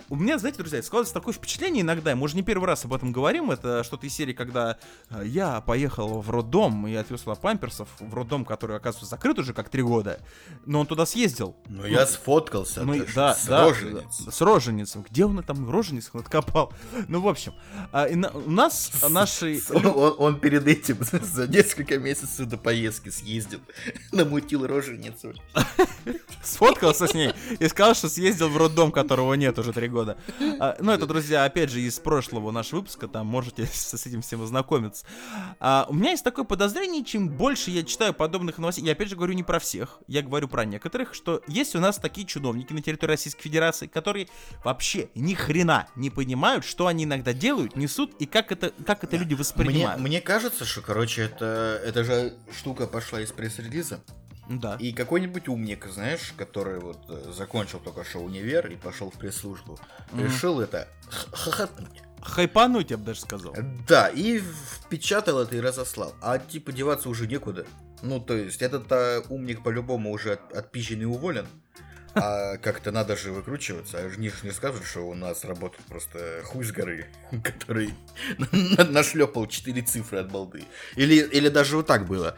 у 0.09 0.15
меня, 0.15 0.37
знаете, 0.37 0.57
друзья, 0.59 0.81
складывается 0.83 1.13
такое 1.13 1.33
впечатление 1.33 1.81
иногда, 1.81 2.15
мы 2.15 2.23
уже 2.23 2.35
не 2.35 2.43
первый 2.43 2.65
раз 2.65 2.85
об 2.85 2.93
этом 2.93 3.11
говорим, 3.11 3.51
это 3.51 3.83
что-то 3.83 4.05
из 4.07 4.13
серии, 4.13 4.33
когда 4.33 4.77
э, 5.09 5.23
я 5.25 5.61
поехал 5.61 6.21
в 6.21 6.29
роддом 6.29 6.87
и 6.87 6.93
отвез 6.95 7.21
туда 7.21 7.35
памперсов, 7.35 7.87
в 7.99 8.13
роддом, 8.13 8.45
который, 8.45 8.77
оказывается, 8.77 9.09
закрыт 9.09 9.37
уже 9.39 9.53
как 9.53 9.69
три 9.69 9.81
года, 9.83 10.19
но 10.65 10.79
он 10.81 10.87
туда 10.87 11.05
съездил. 11.05 11.55
Ну, 11.67 11.85
я 11.85 12.05
сфоткался 12.05 12.83
Ну, 12.83 12.93
и- 12.93 13.05
ж, 13.05 13.13
да, 13.15 13.35
с 13.35 13.45
да, 13.45 13.65
роженицей. 13.65 14.25
да, 14.25 14.31
с 14.31 14.41
роженицем. 14.41 15.05
Где 15.09 15.25
он 15.25 15.41
там 15.43 15.69
роженицу 15.69 16.17
откопал? 16.17 16.73
Ну, 17.07 17.19
в 17.21 17.27
общем, 17.27 17.53
а, 17.91 18.05
и 18.05 18.15
на- 18.15 18.31
у 18.31 18.49
нас 18.49 18.91
наши... 19.09 19.61
Он- 19.71 20.15
он 20.17 20.39
перед 20.39 20.67
этим 20.67 20.97
за 21.21 21.47
несколько 21.47 21.97
месяцев 21.99 22.47
до 22.47 22.57
поездки 22.57 23.09
съездил, 23.09 23.59
намутил 24.11 24.65
роженицу. 24.65 25.33
сфоткался 26.43 27.07
с 27.07 27.13
ней 27.13 27.33
и 27.59 27.67
сказал, 27.67 27.93
что 27.95 28.09
съездил 28.09 28.49
в 28.49 28.57
роддом, 28.57 28.91
которого 28.91 29.33
нет 29.35 29.57
уже 29.59 29.73
три 29.81 29.87
года. 29.89 30.15
А, 30.59 30.77
ну, 30.79 30.91
это, 30.91 31.07
друзья, 31.07 31.43
опять 31.43 31.71
же, 31.71 31.81
из 31.81 31.97
прошлого 31.97 32.51
нашего 32.51 32.81
выпуска, 32.81 33.07
там 33.07 33.25
можете 33.25 33.65
с, 33.65 33.97
с 33.97 34.05
этим 34.05 34.21
всем 34.21 34.43
ознакомиться. 34.43 35.05
А, 35.59 35.87
у 35.89 35.93
меня 35.93 36.11
есть 36.11 36.23
такое 36.23 36.45
подозрение, 36.45 37.03
чем 37.03 37.29
больше 37.29 37.71
я 37.71 37.83
читаю 37.83 38.13
подобных 38.13 38.59
новостей, 38.59 38.85
я 38.85 38.91
опять 38.91 39.09
же 39.09 39.15
говорю 39.15 39.33
не 39.33 39.41
про 39.41 39.59
всех, 39.59 39.99
я 40.07 40.21
говорю 40.21 40.47
про 40.47 40.65
некоторых, 40.65 41.15
что 41.15 41.41
есть 41.47 41.75
у 41.75 41.79
нас 41.79 41.97
такие 41.97 42.27
чиновники 42.27 42.73
на 42.73 42.81
территории 42.83 43.13
Российской 43.13 43.41
Федерации, 43.41 43.87
которые 43.87 44.27
вообще 44.63 45.09
ни 45.15 45.33
хрена 45.33 45.87
не 45.95 46.11
понимают, 46.11 46.63
что 46.63 46.85
они 46.85 47.05
иногда 47.05 47.33
делают, 47.33 47.75
несут 47.75 48.13
и 48.19 48.27
как 48.27 48.51
это, 48.51 48.71
как 48.85 49.03
это 49.03 49.17
люди 49.17 49.33
Мне, 49.33 49.39
воспринимают. 49.39 49.99
мне 49.99 50.21
кажется, 50.21 50.63
что, 50.63 50.81
короче, 50.81 51.23
это, 51.23 51.81
это 51.83 52.03
же 52.03 52.33
штука 52.55 52.85
пошла 52.85 53.19
из 53.19 53.31
пресс-релиза. 53.31 54.01
Да. 54.59 54.75
И 54.75 54.91
какой-нибудь 54.91 55.47
умник, 55.47 55.85
знаешь, 55.85 56.33
который 56.37 56.79
вот 56.79 56.99
э, 57.09 57.31
закончил 57.31 57.79
только 57.79 58.03
что 58.03 58.19
универ 58.19 58.67
и 58.67 58.75
пошел 58.75 59.09
в 59.09 59.17
пресс-службу, 59.17 59.79
Мгм. 60.11 60.25
решил 60.25 60.59
это 60.59 60.87
хохотнуть. 61.31 62.01
Хайпануть, 62.21 62.91
я 62.91 62.97
бы 62.97 63.05
даже 63.05 63.21
сказал. 63.21 63.55
Да, 63.87 64.09
и 64.09 64.39
впечатал 64.39 65.39
это 65.39 65.55
и 65.55 65.59
разослал. 65.59 66.13
А 66.21 66.37
типа 66.37 66.71
деваться 66.71 67.09
уже 67.09 67.27
некуда. 67.27 67.65
Ну, 68.03 68.19
то 68.19 68.35
есть, 68.35 68.61
этот 68.61 68.91
а, 68.91 69.21
умник 69.29 69.63
по-любому 69.63 70.11
уже 70.11 70.33
от, 70.33 70.53
отпизжен 70.53 71.01
и 71.01 71.05
уволен. 71.05 71.47
А 72.13 72.57
как-то 72.61 72.91
надо 72.91 73.15
же 73.15 73.31
выкручиваться. 73.31 73.97
А 73.99 74.09
не, 74.17 74.31
не 74.43 74.51
скажут, 74.51 74.83
что 74.85 75.01
у 75.07 75.13
нас 75.15 75.45
работает 75.45 75.83
просто 75.85 76.41
хуй 76.43 76.63
с 76.63 76.71
горы, 76.71 77.07
который 77.43 77.93
нашлепал 78.89 79.47
4 79.47 79.81
цифры 79.81 80.19
от 80.19 80.31
балды. 80.31 80.63
Или, 80.95 81.15
или 81.15 81.49
даже 81.49 81.77
вот 81.77 81.87
так 81.87 82.05
было. 82.05 82.35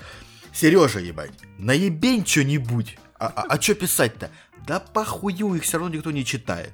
Сережа, 0.54 1.00
ебать, 1.00 1.32
наебень 1.58 2.26
что-нибудь. 2.26 2.98
А, 3.18 3.28
а, 3.28 3.46
а 3.50 3.62
что 3.62 3.76
писать-то? 3.76 4.30
Да 4.68 4.80
похую, 4.80 5.56
их 5.56 5.64
все 5.64 5.78
равно 5.78 5.96
никто 5.96 6.12
не 6.12 6.24
читает. 6.24 6.72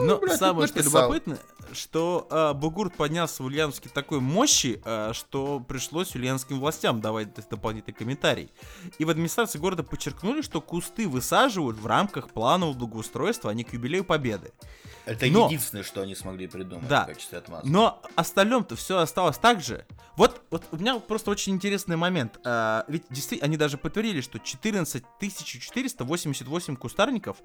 Но 0.00 0.18
блядь, 0.18 0.38
самое 0.38 0.68
что 0.68 0.78
написал. 0.78 1.02
любопытное, 1.02 1.38
что 1.72 2.26
э, 2.30 2.52
Бугурт 2.54 2.94
поднялся 2.94 3.42
в 3.42 3.46
Ульяновске 3.46 3.88
такой 3.88 4.20
мощи, 4.20 4.80
э, 4.84 5.12
что 5.14 5.60
пришлось 5.60 6.14
ульяновским 6.14 6.60
властям 6.60 7.00
давать 7.00 7.34
дополнительный 7.48 7.94
комментарий. 7.94 8.50
И 8.98 9.04
в 9.04 9.10
администрации 9.10 9.58
города 9.58 9.82
подчеркнули, 9.82 10.42
что 10.42 10.60
кусты 10.60 11.08
высаживают 11.08 11.78
в 11.78 11.86
рамках 11.86 12.30
планового 12.30 12.74
благоустройства, 12.74 13.50
а 13.50 13.54
не 13.54 13.64
к 13.64 13.72
юбилею 13.72 14.04
Победы. 14.04 14.52
Это 15.04 15.26
Но- 15.26 15.46
единственное, 15.46 15.82
что 15.82 16.02
они 16.02 16.14
смогли 16.14 16.46
придумать 16.46 16.88
Да. 16.88 17.04
в 17.04 17.06
качестве 17.08 17.38
отмазки. 17.38 17.68
Но 17.68 18.00
остальном-то 18.14 18.76
все 18.76 18.98
осталось 18.98 19.38
так 19.38 19.60
же. 19.60 19.84
Вот, 20.16 20.42
вот 20.50 20.64
у 20.70 20.76
меня 20.76 20.98
просто 20.98 21.30
очень 21.30 21.54
интересный 21.54 21.96
момент. 21.96 22.38
А, 22.44 22.84
ведь 22.88 23.04
действительно, 23.10 23.46
они 23.46 23.56
даже 23.56 23.78
подтвердили, 23.78 24.20
что 24.20 24.38
14 24.38 25.04
488 25.20 26.76
кустарников 26.76 27.38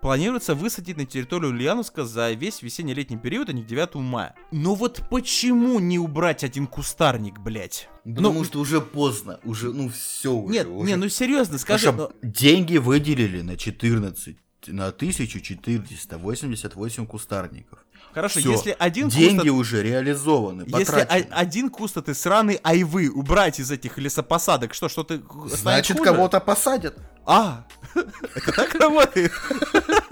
планируется 0.00 0.54
высадить 0.54 0.96
на 0.96 1.04
территорию 1.06 1.50
Ульяновска 1.50 2.04
за 2.04 2.30
весь 2.32 2.62
весенне-летний 2.62 3.18
период, 3.18 3.48
а 3.48 3.52
не 3.52 3.62
к 3.62 3.66
9 3.66 3.96
мая. 3.96 4.34
Но 4.50 4.74
вот 4.74 5.02
почему 5.10 5.78
не 5.78 5.98
убрать 5.98 6.44
один 6.44 6.66
кустарник, 6.66 7.38
блядь? 7.38 7.88
Потому 8.04 8.38
ну, 8.38 8.44
что 8.44 8.60
уже 8.60 8.80
поздно, 8.80 9.40
уже, 9.44 9.72
ну 9.72 9.88
все 9.90 10.32
уже. 10.32 10.52
Нет, 10.52 10.66
уже. 10.68 10.86
не, 10.86 10.96
ну 10.96 11.08
серьезно, 11.08 11.58
скажи. 11.58 11.88
Что 11.88 12.12
ну, 12.22 12.28
деньги 12.28 12.78
выделили 12.78 13.42
на 13.42 13.56
14, 13.56 14.36
на 14.68 14.88
1488 14.88 17.06
кустарников. 17.06 17.78
хорошо, 18.12 18.40
Всё, 18.40 18.52
если 18.52 18.76
один 18.78 19.08
деньги 19.08 19.48
куст... 19.48 19.60
уже 19.60 19.82
реализованы, 19.82 20.62
Если 20.66 20.84
потрачены. 20.84 21.26
один 21.30 21.70
куст 21.70 21.96
этой 21.96 22.14
сраной 22.14 22.60
айвы 22.62 23.08
убрать 23.10 23.58
из 23.60 23.70
этих 23.70 23.98
лесопосадок, 23.98 24.74
что, 24.74 24.88
что 24.88 25.04
ты 25.04 25.22
Значит, 25.46 26.00
кого-то 26.00 26.40
посадят. 26.40 26.96
А, 27.26 27.64
это 28.34 28.52
так 28.52 28.74
работает? 28.74 29.32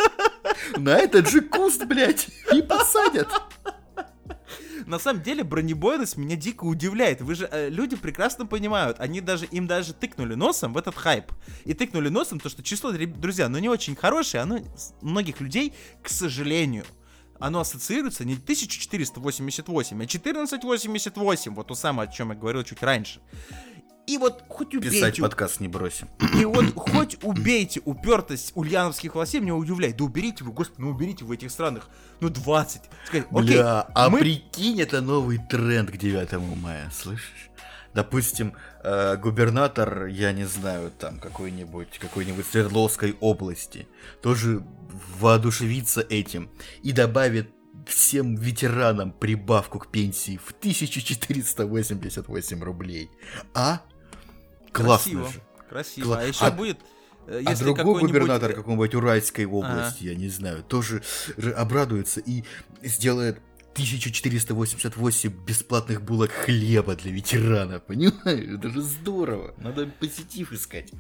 На 0.77 0.97
этот 0.97 1.29
же 1.29 1.41
куст, 1.41 1.85
блядь, 1.85 2.29
и 2.53 2.63
посадят. 2.63 3.29
На 4.89 4.99
самом 4.99 5.23
деле 5.23 5.45
бронебойность 5.45 6.17
меня 6.17 6.35
дико 6.35 6.65
удивляет. 6.65 7.21
Вы 7.21 7.35
же 7.35 7.47
э, 7.53 7.69
люди 7.69 7.95
прекрасно 7.95 8.47
понимают, 8.47 8.99
они 9.01 9.21
даже 9.21 9.45
им 9.45 9.67
даже 9.67 9.93
тыкнули 9.93 10.35
носом 10.35 10.73
в 10.73 10.79
этот 10.79 10.95
хайп 10.95 11.31
и 11.67 11.75
тыкнули 11.75 12.09
носом 12.09 12.41
то, 12.41 12.49
что 12.49 12.63
число 12.63 12.91
друзья, 12.91 13.51
ну 13.51 13.59
не 13.59 13.69
очень 13.69 13.95
хорошее, 13.95 14.43
оно 14.45 14.61
многих 15.03 15.43
людей, 15.43 15.75
к 16.03 16.09
сожалению, 16.09 16.87
оно 17.39 17.61
ассоциируется 17.61 18.25
не 18.25 18.33
1488, 18.33 19.95
а 19.95 20.05
1488, 20.05 21.55
вот 21.55 21.67
то 21.67 21.75
самое, 21.75 22.09
о 22.09 22.13
чем 22.13 22.31
я 22.31 22.35
говорил 22.35 22.63
чуть 22.63 22.83
раньше. 22.83 23.21
И 24.09 24.17
вот 24.17 24.43
хоть 24.49 24.71
Писать 24.71 25.01
убейте, 25.01 25.21
подкаст 25.23 25.61
не 25.61 25.69
бросим. 25.69 26.09
и 26.35 26.47
вот 26.47 26.73
хоть 26.75 27.19
убейте 27.23 27.83
упертость 27.85 28.53
ульяновских 28.55 29.15
властей, 29.15 29.41
меня 29.41 29.55
удивляет. 29.55 29.99
Да 29.99 30.05
уберите 30.05 30.45
вы, 30.45 30.53
господи, 30.53 30.81
ну 30.81 30.89
уберите 30.91 31.27
в 31.27 31.31
этих 31.31 31.51
странах, 31.51 31.91
ну 32.21 32.31
20. 32.31 32.81
Сказать, 33.07 33.27
окей, 33.31 33.57
Бля, 33.59 33.87
а 33.95 34.09
мы- 34.09 34.21
прикинь, 34.21 34.81
это 34.81 35.03
новый 35.03 35.37
тренд 35.37 35.91
к 35.91 35.99
9 35.99 36.57
мая, 36.57 36.91
слышишь? 36.91 37.51
Допустим, 37.93 38.55
э, 38.83 39.17
губернатор, 39.17 40.07
я 40.07 40.33
не 40.33 40.47
знаю, 40.47 40.91
там 40.91 41.19
какой-нибудь, 41.19 41.99
какой-нибудь 41.99 42.47
Свердловской 42.47 43.15
области, 43.21 43.89
тоже 44.23 44.65
воодушевится 45.19 46.01
этим 46.01 46.51
и 46.83 46.93
добавит 46.93 47.51
всем 47.87 48.37
ветеранам 48.37 49.13
прибавку 49.13 49.79
к 49.79 49.91
пенсии 49.91 50.39
в 50.43 50.53
1488 50.53 52.63
рублей. 52.63 53.11
А? 53.55 53.81
Классно 54.85 55.13
красиво, 55.13 55.33
же. 55.33 55.43
красиво. 55.69 56.07
Кла- 56.15 56.19
А 56.21 56.25
еще 56.25 56.45
а- 56.45 56.51
будет, 56.51 56.79
э, 57.27 57.43
А 57.45 57.51
если 57.51 57.65
другой 57.65 57.85
какой-нибудь- 57.85 58.11
губернатор 58.11 58.53
какой-нибудь 58.55 58.95
Уральской 58.95 59.45
области, 59.47 60.05
я 60.05 60.15
не 60.15 60.29
знаю, 60.29 60.63
тоже 60.63 61.03
же 61.37 61.53
обрадуется 61.53 62.21
и 62.21 62.45
сделает 62.83 63.41
1488 63.75 65.31
бесплатных 65.47 66.03
булок 66.03 66.31
хлеба 66.33 66.97
для 66.97 67.13
ветерана, 67.13 67.79
понимаешь? 67.87 68.59
Это 68.59 68.71
же 68.71 68.81
здорово. 68.83 69.55
Надо 69.59 69.87
позитив 70.01 70.53
искать. 70.53 70.91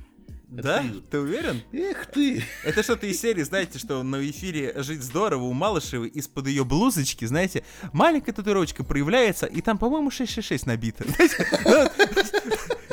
Да? 0.50 0.82
Это- 0.82 1.00
Ты 1.10 1.18
уверен? 1.18 1.60
Эх 1.72 2.06
ты! 2.06 2.42
Это 2.64 2.82
что-то 2.82 3.06
из 3.06 3.20
серии, 3.20 3.42
знаете, 3.42 3.78
что 3.78 4.02
на 4.02 4.16
эфире 4.30 4.72
«Жить 4.82 5.02
здорово» 5.02 5.42
у 5.42 5.52
Малышевой 5.52 6.08
из-под 6.08 6.46
ее 6.46 6.64
блузочки, 6.64 7.26
знаете, 7.26 7.64
маленькая 7.92 8.32
татуировочка 8.32 8.82
проявляется, 8.82 9.44
и 9.44 9.60
там, 9.60 9.76
по-моему, 9.76 10.10
666 10.10 10.64
набито. 10.64 11.04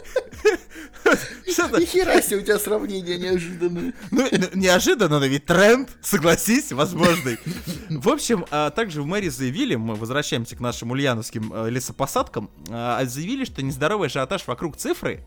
Что-то 1.55 1.79
Нихера 1.79 2.21
себе 2.21 2.39
у 2.39 2.41
тебя 2.41 2.59
сравнение 2.59 3.17
неожиданное. 3.17 3.93
Ну, 4.11 4.27
неожиданно, 4.55 5.19
но 5.19 5.25
ведь 5.25 5.45
тренд, 5.45 5.89
согласись, 6.01 6.73
возможный. 6.73 7.39
В 7.89 8.09
общем, 8.09 8.45
а, 8.51 8.71
также 8.71 9.01
в 9.01 9.05
мэрии 9.05 9.29
заявили, 9.29 9.75
мы 9.75 9.95
возвращаемся 9.95 10.57
к 10.57 10.59
нашим 10.59 10.91
ульяновским 10.91 11.53
э, 11.53 11.69
лесопосадкам, 11.69 12.49
а, 12.69 13.05
заявили, 13.05 13.45
что 13.45 13.63
нездоровый 13.63 14.09
ажиотаж 14.09 14.45
вокруг 14.47 14.75
цифры 14.75 15.25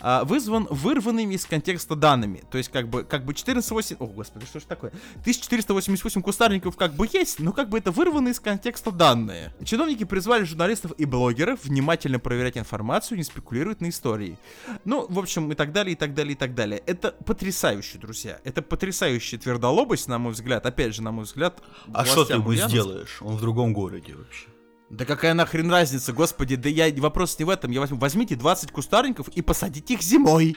вызван 0.00 0.66
вырванными 0.70 1.34
из 1.34 1.46
контекста 1.46 1.96
данными. 1.96 2.42
То 2.50 2.58
есть, 2.58 2.70
как 2.70 2.88
бы, 2.88 3.04
как 3.04 3.24
бы 3.24 3.32
1408... 3.32 3.96
О, 3.98 4.06
господи, 4.06 4.46
что 4.46 4.60
ж 4.60 4.64
такое? 4.64 4.90
1488 5.20 6.22
кустарников 6.22 6.76
как 6.76 6.94
бы 6.94 7.08
есть, 7.12 7.38
но 7.38 7.52
как 7.52 7.68
бы 7.68 7.78
это 7.78 7.90
вырваны 7.90 8.30
из 8.30 8.40
контекста 8.40 8.90
данные. 8.90 9.54
Чиновники 9.64 10.04
призвали 10.04 10.44
журналистов 10.44 10.92
и 10.98 11.04
блогеров 11.04 11.64
внимательно 11.64 12.18
проверять 12.18 12.56
информацию, 12.56 13.18
не 13.18 13.24
спекулировать 13.24 13.80
на 13.80 13.88
истории. 13.88 14.38
Ну, 14.84 15.06
в 15.08 15.18
общем, 15.18 15.50
и 15.52 15.54
так 15.54 15.72
далее, 15.72 15.92
и 15.92 15.96
так 15.96 16.14
далее, 16.14 16.32
и 16.32 16.36
так 16.36 16.54
далее. 16.54 16.82
Это 16.86 17.12
потрясающе, 17.24 17.98
друзья. 17.98 18.40
Это 18.44 18.62
потрясающая 18.62 19.38
твердолобость, 19.38 20.08
на 20.08 20.18
мой 20.18 20.32
взгляд. 20.32 20.66
Опять 20.66 20.94
же, 20.94 21.02
на 21.02 21.12
мой 21.12 21.24
взгляд. 21.24 21.62
А 21.92 22.04
что 22.04 22.24
ты 22.24 22.34
ему 22.34 22.54
сделаешь? 22.54 23.18
Он 23.20 23.36
в 23.36 23.40
другом 23.40 23.72
городе 23.72 24.14
вообще. 24.14 24.53
Да 24.90 25.04
какая 25.04 25.34
нахрен 25.34 25.70
разница, 25.70 26.12
господи, 26.12 26.56
да 26.56 26.68
я 26.68 26.92
вопрос 26.96 27.38
не 27.38 27.44
в 27.44 27.50
этом. 27.50 27.70
Я 27.70 27.80
возьму, 27.80 27.98
возьмите 27.98 28.36
20 28.36 28.70
кустарников 28.70 29.28
и 29.28 29.42
посадите 29.42 29.94
их 29.94 30.02
зимой. 30.02 30.56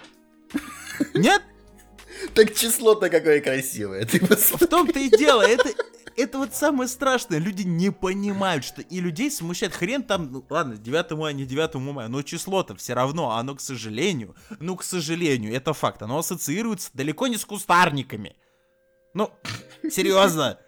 Нет? 1.13 1.41
Так 2.33 2.53
число-то 2.53 3.09
какое 3.09 3.41
красивое. 3.41 4.05
Ты 4.05 4.19
В 4.19 4.67
том-то 4.67 4.99
и 4.99 5.09
дело, 5.09 5.41
это, 5.41 5.69
это 6.15 6.39
вот 6.39 6.55
самое 6.55 6.89
страшное. 6.89 7.37
Люди 7.39 7.61
не 7.61 7.91
понимают, 7.91 8.65
что 8.65 8.81
и 8.81 8.99
людей 8.99 9.29
смущает 9.31 9.73
хрен 9.73 10.03
там, 10.03 10.31
ну 10.31 10.45
ладно, 10.49 10.77
9 10.77 11.11
мая, 11.11 11.33
не 11.33 11.45
9 11.45 11.75
мая, 11.75 12.07
но 12.07 12.21
число-то 12.23 12.75
все 12.75 12.93
равно, 12.93 13.31
оно, 13.31 13.55
к 13.55 13.61
сожалению, 13.61 14.35
ну, 14.59 14.75
к 14.75 14.83
сожалению, 14.83 15.53
это 15.53 15.73
факт, 15.73 16.01
оно 16.01 16.17
ассоциируется 16.17 16.89
далеко 16.93 17.27
не 17.27 17.37
с 17.37 17.45
кустарниками. 17.45 18.35
Ну, 19.17 19.31
серьезно, 19.89 20.59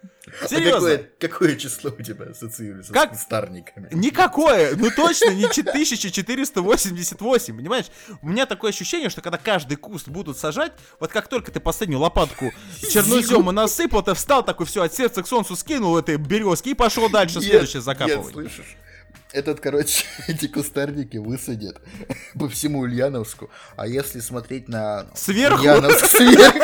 А 0.42 0.48
серьезно. 0.48 0.72
какое, 0.80 1.10
какое 1.20 1.54
число 1.56 1.92
у 1.96 2.02
тебя 2.02 2.24
ассоциируется 2.30 2.92
Как? 2.92 3.14
с 3.14 3.18
кустарниками? 3.18 3.86
Никакое, 3.92 4.74
ну 4.74 4.90
точно 4.90 5.30
не 5.30 5.44
1488, 5.44 7.56
понимаешь? 7.56 7.84
У 8.22 8.28
меня 8.28 8.46
такое 8.46 8.72
ощущение, 8.72 9.08
что 9.08 9.20
когда 9.22 9.38
каждый 9.38 9.76
куст 9.76 10.08
будут 10.08 10.36
сажать, 10.36 10.72
вот 10.98 11.12
как 11.12 11.28
только 11.28 11.52
ты 11.52 11.60
последнюю 11.60 12.00
лопатку 12.00 12.52
чернозема 12.90 13.52
насыпал, 13.52 14.02
ты 14.02 14.14
встал 14.14 14.44
такой, 14.44 14.66
все, 14.66 14.82
от 14.82 14.92
сердца 14.92 15.22
к 15.22 15.28
солнцу 15.28 15.54
скинул 15.54 15.96
этой 15.96 16.16
березки 16.16 16.70
и 16.70 16.74
пошел 16.74 17.08
дальше 17.08 17.36
Нет, 17.38 17.44
следующее 17.50 17.76
нет, 17.76 17.84
закапывать. 17.84 18.32
слышишь? 18.32 18.76
Этот, 19.32 19.60
короче, 19.60 20.04
эти 20.28 20.46
кустарники 20.48 21.16
высадят 21.16 21.80
по 22.38 22.48
всему 22.48 22.80
Ульяновску. 22.80 23.50
А 23.76 23.86
если 23.86 24.20
смотреть 24.20 24.68
на 24.68 25.06
Сверху? 25.14 25.60
Ульяновск 25.60 26.06
сверху, 26.16 26.58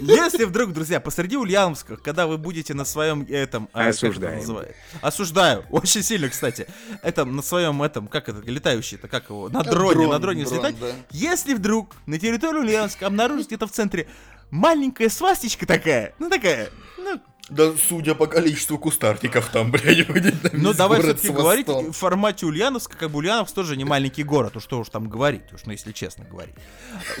Если 0.00 0.44
вдруг, 0.44 0.72
друзья, 0.72 1.00
посреди 1.00 1.36
Ульяновска, 1.36 1.96
когда 1.96 2.26
вы 2.26 2.38
будете 2.38 2.74
на 2.74 2.84
своем 2.84 3.22
этом... 3.28 3.68
а, 3.72 3.92
как 3.92 4.02
это? 4.16 4.74
Осуждаю. 5.00 5.64
Очень 5.70 6.02
сильно, 6.02 6.28
кстати. 6.28 6.66
Это 7.02 7.24
на 7.24 7.42
своем 7.42 7.82
этом, 7.82 8.08
как 8.08 8.28
это, 8.28 8.40
летающий-то, 8.40 9.08
как 9.08 9.30
его? 9.30 9.48
На 9.48 9.62
дроне, 9.62 9.94
дрон, 9.94 10.10
на 10.10 10.18
дроне 10.18 10.44
дрон, 10.44 10.74
да. 10.80 10.92
Если 11.10 11.54
вдруг 11.54 11.94
на 12.06 12.18
территории 12.18 12.58
Ульяновска 12.58 13.06
обнаружить 13.06 13.46
где-то 13.46 13.66
в 13.66 13.70
центре 13.70 14.08
маленькая 14.50 15.08
свастичка 15.08 15.66
такая, 15.66 16.14
ну 16.18 16.28
такая, 16.28 16.70
ну, 16.98 17.20
да 17.54 17.72
судя 17.88 18.14
по 18.14 18.26
количеству 18.26 18.78
кустарников 18.78 19.48
там, 19.50 19.70
блядь, 19.70 20.06
будет 20.06 20.42
на 20.42 20.50
ну 20.52 20.72
давай 20.72 21.00
все-таки 21.00 21.28
говорить 21.28 21.68
в 21.68 21.92
формате 21.92 22.46
Ульяновска, 22.46 22.96
как 22.96 23.10
бы 23.10 23.18
Ульяновск 23.18 23.54
тоже 23.54 23.76
не 23.76 23.84
маленький 23.84 24.24
город, 24.24 24.56
уж 24.56 24.64
что 24.64 24.80
уж 24.80 24.88
там 24.88 25.08
говорить, 25.08 25.52
уж, 25.52 25.64
ну 25.64 25.72
если 25.72 25.92
честно 25.92 26.24
говорить. 26.24 26.54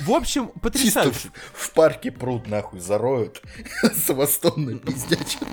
В 0.00 0.10
общем, 0.10 0.46
Чисто 0.46 0.60
потрясающе. 0.60 1.30
в, 1.52 1.66
в 1.66 1.70
парке 1.72 2.10
пруд 2.10 2.48
нахуй 2.48 2.80
зароют 2.80 3.40
с 3.82 4.10
напиздячат. 4.56 5.48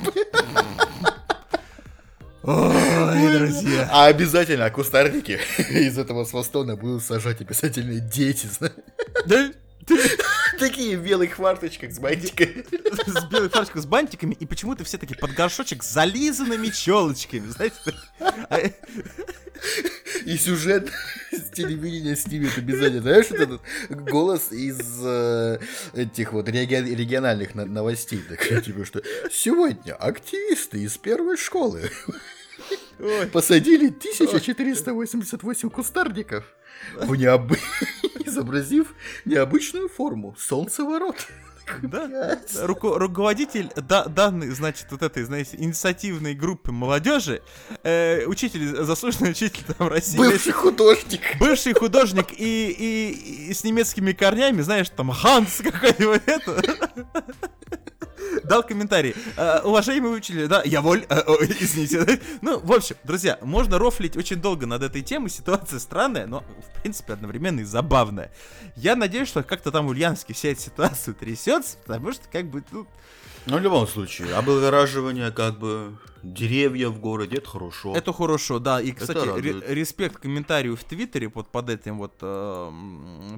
Ой, 2.43 3.37
друзья. 3.37 3.87
А 3.91 4.07
обязательно 4.07 4.69
кустарники 4.71 5.39
из 5.69 5.97
этого 5.99 6.25
свастона 6.25 6.75
будут 6.75 7.03
сажать 7.03 7.39
обязательно 7.41 7.99
дети, 7.99 8.47
знаешь. 8.47 8.73
Да? 9.27 9.51
Такие 10.61 10.97
в 10.97 11.03
белых 11.03 11.35
фарточках 11.35 11.91
с 11.91 11.97
бантиками. 11.99 12.63
с 13.07 13.25
белой 13.25 13.49
фарточкой 13.49 13.81
с 13.81 13.85
бантиками, 13.85 14.33
и 14.39 14.45
почему-то 14.45 14.83
все 14.83 14.97
такие 14.97 15.17
под 15.17 15.31
горшочек 15.33 15.81
с 15.83 15.91
зализанными 15.91 16.67
челочками, 16.69 17.47
знаете? 17.47 17.75
А, 18.19 18.59
И 20.25 20.37
сюжет 20.37 20.91
с 21.31 21.49
телевидения 21.51 22.15
снимет 22.15 22.57
обязательно. 22.57 23.01
Знаешь, 23.01 23.29
вот 23.31 23.39
этот 23.39 23.61
голос 23.89 24.51
из 24.51 24.79
э, 25.03 25.59
этих 25.93 26.33
вот 26.33 26.47
реги- 26.47 26.93
региональных 26.95 27.55
на- 27.55 27.65
новостей. 27.65 28.21
Так, 28.29 28.63
типа, 28.63 28.85
что 28.85 29.01
сегодня 29.31 29.93
активисты 29.95 30.79
из 30.83 30.97
первой 30.97 31.37
школы 31.37 31.89
ой. 32.99 33.27
посадили 33.27 33.87
1488 33.87 35.69
кустарников, 35.71 36.43
в 36.99 37.15
необы... 37.15 37.57
изобразив 38.27 38.93
необычную 39.25 39.89
форму 39.89 40.35
солнцеворот. 40.39 41.27
Да, 41.83 42.37
руко- 42.63 42.97
руководитель 42.97 43.69
да- 43.77 44.05
данной, 44.05 44.49
значит, 44.49 44.87
вот 44.91 45.03
этой, 45.03 45.23
знаете, 45.23 45.55
инициативной 45.57 46.33
группы 46.33 46.71
молодежи, 46.73 47.41
э, 47.83 48.25
учитель, 48.25 48.83
заслуженный 48.83 49.31
учитель 49.31 49.63
там 49.77 49.87
России, 49.87 50.17
Бывший 50.17 50.51
художник. 50.51 51.21
бывший 51.39 51.73
художник 51.73 52.27
и, 52.37 52.71
и- 52.71 53.47
и 53.51 53.53
с 53.53 53.63
немецкими 53.63 54.11
корнями, 54.11 54.61
знаешь, 54.61 54.89
там 54.89 55.11
Ханс 55.11 55.61
какой-нибудь 55.63 56.21
это. 56.25 56.61
Дал 58.43 58.63
комментарий. 58.63 59.15
«Э, 59.37 59.61
Уважаемый 59.63 60.15
учитель, 60.15 60.47
да, 60.47 60.61
я 60.63 60.81
воль, 60.81 61.05
э, 61.09 61.15
извините. 61.59 62.19
Ну, 62.41 62.59
в 62.59 62.71
общем, 62.71 62.95
друзья, 63.03 63.37
можно 63.41 63.77
рофлить 63.77 64.17
очень 64.17 64.37
долго 64.37 64.65
над 64.65 64.83
этой 64.83 65.01
темой. 65.01 65.29
Ситуация 65.29 65.79
странная, 65.79 66.27
но, 66.27 66.43
в 66.67 66.81
принципе, 66.81 67.13
одновременно 67.13 67.61
и 67.61 67.63
забавная. 67.63 68.31
Я 68.75 68.95
надеюсь, 68.95 69.27
что 69.27 69.43
как-то 69.43 69.71
там 69.71 69.87
в 69.87 69.89
Ульяновске 69.89 70.33
вся 70.33 70.49
эта 70.49 70.61
ситуация 70.61 71.13
трясется, 71.19 71.77
потому 71.85 72.11
что, 72.11 72.23
как 72.31 72.45
бы, 72.45 72.63
ну, 72.71 72.87
Ну, 73.47 73.57
в 73.57 73.61
любом 73.61 73.87
случае, 73.87 74.35
облагораживание, 74.35 75.31
как 75.31 75.57
бы, 75.59 75.97
деревья 76.23 76.89
в 76.89 76.99
городе, 76.99 77.37
это 77.37 77.49
хорошо. 77.49 77.95
Это 77.95 78.13
хорошо, 78.13 78.59
да. 78.59 78.79
И, 78.81 78.91
кстати, 78.91 79.27
ре- 79.39 79.63
респект 79.75 80.17
комментарию 80.17 80.75
в 80.75 80.83
Твиттере 80.83 81.29
под, 81.29 81.49
под 81.51 81.69
этим 81.69 81.97
вот 81.97 82.13
э, 82.21 82.71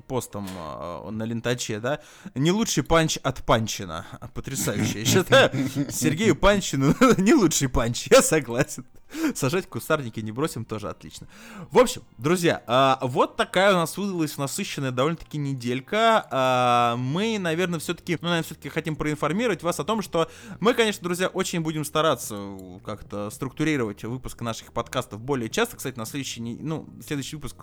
постом 0.07 0.47
э, 0.53 1.09
на 1.09 1.23
лентаче, 1.23 1.79
да. 1.79 1.99
Не 2.35 2.51
лучший 2.51 2.83
панч 2.83 3.17
от 3.23 3.43
Панчина. 3.45 4.05
Потрясающе, 4.33 4.99
я 4.99 5.05
считаю. 5.05 5.51
Сергею 5.89 6.35
Панчину 6.35 6.93
не 7.17 7.33
лучший 7.33 7.69
панч, 7.69 8.07
я 8.11 8.21
согласен. 8.21 8.85
Сажать 9.36 9.68
кустарники 9.68 10.20
не 10.20 10.32
бросим, 10.32 10.66
тоже 10.66 10.89
отлично. 10.89 11.28
В 11.72 11.78
общем, 11.78 12.03
друзья, 12.18 12.64
а, 12.68 12.99
вот 13.01 13.36
такая 13.36 13.72
у 13.72 13.76
нас 13.76 13.97
выдалась 13.97 14.38
насыщенная 14.38 14.91
довольно-таки 14.91 15.38
неделька. 15.38 16.28
А, 16.32 16.95
Мы, 16.97 17.38
наверное, 17.39 17.80
все-таки, 17.80 18.18
ну, 18.22 18.30
наверное, 18.30 18.45
все-таки 18.45 18.70
хотим 18.70 18.95
проинформировать 18.95 19.64
вас 19.64 19.80
о 19.80 19.84
том, 19.84 20.01
что 20.01 20.30
мы, 20.59 20.74
конечно, 20.74 21.03
друзья, 21.03 21.28
очень 21.28 21.61
будем 21.61 21.86
стараться 21.86 22.36
э, 22.36 22.80
как-то 22.84 23.30
структурировать 23.30 24.03
выпуск 24.03 24.41
наших 24.41 24.74
подкастов 24.74 25.22
более 25.22 25.49
часто. 25.49 25.78
Кстати, 25.78 25.97
на 25.97 26.05
следующий, 26.05 26.41
ну, 26.41 26.89
следующий 27.05 27.36
выпуск 27.36 27.57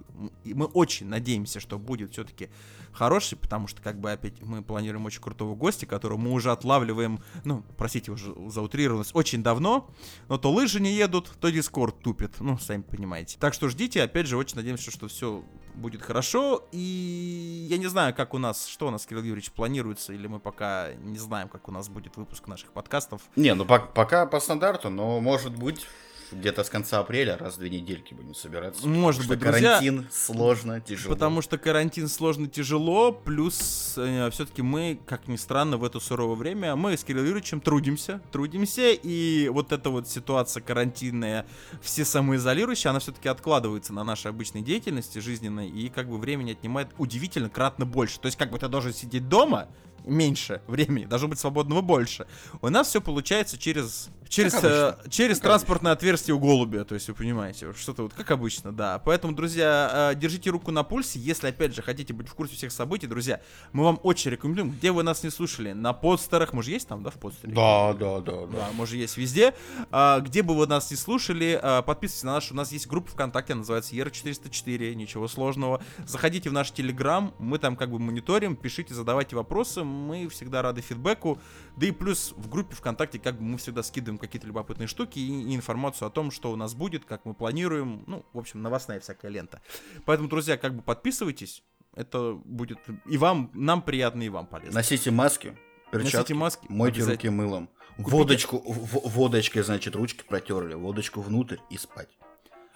мы 0.44 0.66
очень 0.66 1.06
надеемся, 1.06 1.60
что 1.60 1.78
будет 1.78 2.12
все-таки 2.12 2.50
хороший, 2.92 3.38
потому 3.38 3.66
что, 3.66 3.82
как 3.82 4.00
бы, 4.00 4.12
опять, 4.12 4.40
мы 4.42 4.62
планируем 4.62 5.06
очень 5.06 5.20
крутого 5.20 5.54
гостя, 5.54 5.86
которого 5.86 6.18
мы 6.18 6.32
уже 6.32 6.50
отлавливаем, 6.50 7.20
ну, 7.44 7.64
простите 7.76 8.10
уже 8.12 8.34
за 8.48 8.62
утрированность, 8.62 9.14
очень 9.14 9.42
давно, 9.42 9.90
но 10.28 10.38
то 10.38 10.50
лыжи 10.50 10.80
не 10.80 10.92
едут, 10.92 11.30
то 11.40 11.50
дискорд 11.50 12.00
тупит, 12.00 12.40
ну, 12.40 12.58
сами 12.58 12.82
понимаете. 12.82 13.36
Так 13.40 13.54
что 13.54 13.68
ждите, 13.68 14.02
опять 14.02 14.26
же, 14.26 14.36
очень 14.36 14.56
надеемся, 14.56 14.90
что 14.90 15.08
все 15.08 15.42
будет 15.74 16.02
хорошо, 16.02 16.68
и 16.72 17.66
я 17.70 17.78
не 17.78 17.86
знаю, 17.86 18.14
как 18.14 18.34
у 18.34 18.38
нас, 18.38 18.66
что 18.66 18.88
у 18.88 18.90
нас, 18.90 19.06
Кирилл 19.06 19.22
Юрьевич, 19.22 19.50
планируется, 19.52 20.12
или 20.12 20.26
мы 20.26 20.40
пока 20.40 20.92
не 20.94 21.18
знаем, 21.18 21.48
как 21.48 21.68
у 21.68 21.72
нас 21.72 21.88
будет 21.88 22.16
выпуск 22.16 22.46
наших 22.48 22.72
подкастов. 22.72 23.22
Не, 23.36 23.54
ну 23.54 23.64
пок- 23.64 23.92
пока 23.94 24.26
по 24.26 24.40
стандарту, 24.40 24.90
но 24.90 25.20
может 25.20 25.56
быть 25.56 25.86
где-то 26.32 26.64
с 26.64 26.70
конца 26.70 27.00
апреля 27.00 27.36
раз 27.36 27.56
в 27.56 27.58
две 27.58 27.70
недельки 27.70 28.14
будем 28.14 28.34
собираться. 28.34 28.86
Может 28.86 29.22
Потому 29.22 29.28
быть, 29.28 29.40
что 29.40 29.50
друзья, 29.50 29.78
карантин 29.78 30.06
сложно, 30.10 30.80
тяжело. 30.80 31.14
Потому 31.14 31.42
что 31.42 31.58
карантин 31.58 32.08
сложно, 32.08 32.48
тяжело, 32.48 33.12
плюс 33.12 33.56
все-таки 33.94 34.62
мы, 34.62 34.98
как 35.06 35.28
ни 35.28 35.36
странно, 35.36 35.76
в 35.76 35.84
это 35.84 36.00
суровое 36.00 36.36
время, 36.36 36.76
мы 36.76 36.96
с 36.96 37.04
Кириллом 37.04 37.26
Юрьевичем 37.26 37.60
трудимся, 37.60 38.20
трудимся, 38.32 38.90
и 38.92 39.48
вот 39.48 39.72
эта 39.72 39.90
вот 39.90 40.08
ситуация 40.08 40.62
карантинная, 40.62 41.46
все 41.82 42.04
самоизолирующая, 42.04 42.90
она 42.90 43.00
все-таки 43.00 43.28
откладывается 43.28 43.92
на 43.92 44.04
нашей 44.04 44.30
обычной 44.30 44.62
деятельности 44.62 45.18
жизненной, 45.18 45.68
и 45.68 45.88
как 45.88 46.08
бы 46.08 46.18
времени 46.18 46.52
отнимает 46.52 46.88
удивительно 46.98 47.48
кратно 47.48 47.86
больше. 47.86 48.20
То 48.20 48.26
есть 48.26 48.38
как 48.38 48.50
бы 48.50 48.58
ты 48.58 48.68
должен 48.68 48.92
сидеть 48.92 49.28
дома, 49.28 49.68
меньше 50.04 50.62
времени, 50.66 51.04
должно 51.04 51.28
быть 51.28 51.38
свободного 51.38 51.82
больше. 51.82 52.26
У 52.62 52.68
нас 52.70 52.88
все 52.88 53.00
получается 53.02 53.58
через 53.58 54.08
через 54.30 54.54
э, 54.54 54.88
обычно. 54.88 55.10
через 55.10 55.36
Как 55.36 55.44
транспортное 55.44 55.92
отверстие 55.92 56.34
у 56.34 56.38
голубя, 56.38 56.84
то 56.84 56.94
есть 56.94 57.08
вы 57.08 57.14
понимаете, 57.14 57.72
что-то 57.74 58.04
вот 58.04 58.14
как 58.14 58.30
обычно, 58.30 58.72
да. 58.72 58.98
Поэтому, 59.00 59.34
друзья, 59.34 60.12
э, 60.12 60.18
держите 60.18 60.50
руку 60.50 60.70
на 60.70 60.84
пульсе, 60.84 61.18
если 61.18 61.48
опять 61.48 61.74
же 61.74 61.82
хотите 61.82 62.14
быть 62.14 62.28
в 62.28 62.34
курсе 62.34 62.54
всех 62.54 62.72
событий, 62.72 63.06
друзья, 63.06 63.40
мы 63.72 63.84
вам 63.84 63.98
очень 64.02 64.30
рекомендуем, 64.30 64.70
где 64.70 64.92
вы 64.92 65.02
нас 65.02 65.22
не 65.24 65.30
слушали, 65.30 65.72
на 65.72 65.92
подстерах, 65.92 66.52
мы 66.52 66.62
же 66.62 66.70
есть 66.70 66.88
там, 66.88 67.02
да, 67.02 67.10
в 67.10 67.14
подстере? 67.14 67.52
Да, 67.52 67.92
да, 67.92 68.20
да, 68.20 68.46
да. 68.46 68.58
Да, 68.58 68.68
мы 68.74 68.86
же 68.86 68.96
есть 68.96 69.16
везде. 69.16 69.52
А, 69.90 70.20
где 70.20 70.42
бы 70.42 70.56
вы 70.56 70.66
нас 70.66 70.90
не 70.90 70.96
слушали, 70.96 71.58
а, 71.60 71.82
подписывайтесь 71.82 72.24
на 72.24 72.34
наш, 72.34 72.52
у 72.52 72.54
нас 72.54 72.70
есть 72.70 72.86
группа 72.86 73.10
ВКонтакте, 73.10 73.54
она 73.54 73.60
называется 73.60 73.96
ER404, 73.96 74.94
ничего 74.94 75.26
сложного. 75.26 75.82
Заходите 76.06 76.50
в 76.50 76.52
наш 76.52 76.70
Телеграм, 76.70 77.34
мы 77.38 77.58
там 77.58 77.74
как 77.74 77.90
бы 77.90 77.98
мониторим, 77.98 78.54
пишите, 78.54 78.94
задавайте 78.94 79.34
вопросы, 79.34 79.82
мы 79.82 80.28
всегда 80.28 80.62
рады 80.62 80.82
фидбэку. 80.82 81.40
Да 81.76 81.86
и 81.86 81.90
плюс 81.90 82.32
в 82.36 82.48
группе 82.48 82.76
ВКонтакте 82.76 83.18
как 83.18 83.36
бы 83.36 83.42
мы 83.42 83.58
всегда 83.58 83.82
скидываем 83.82 84.19
какие-то 84.20 84.46
любопытные 84.46 84.86
штуки 84.86 85.18
и, 85.18 85.42
и 85.42 85.56
информацию 85.56 86.06
о 86.06 86.10
том, 86.10 86.30
что 86.30 86.52
у 86.52 86.56
нас 86.56 86.74
будет, 86.74 87.04
как 87.04 87.24
мы 87.24 87.34
планируем, 87.34 88.04
ну, 88.06 88.24
в 88.32 88.38
общем, 88.38 88.62
новостная 88.62 89.00
всякая 89.00 89.30
лента. 89.30 89.60
Поэтому, 90.04 90.28
друзья, 90.28 90.56
как 90.56 90.74
бы 90.74 90.82
подписывайтесь, 90.82 91.62
это 91.96 92.34
будет 92.44 92.78
и 93.06 93.18
вам, 93.18 93.50
нам 93.54 93.82
приятно, 93.82 94.22
и 94.22 94.28
вам 94.28 94.46
полезно. 94.46 94.74
Носите 94.78 95.10
маски, 95.10 95.56
перчатки, 95.90 96.16
Носите 96.16 96.34
маски, 96.34 96.66
мойте 96.68 97.04
руки 97.04 97.28
мылом. 97.28 97.68
Водочку, 97.98 98.58
в- 98.58 99.08
водочкой, 99.08 99.62
значит, 99.62 99.96
ручки 99.96 100.22
протерли, 100.22 100.74
водочку 100.74 101.20
внутрь 101.20 101.56
и 101.70 101.76
спать. 101.76 102.08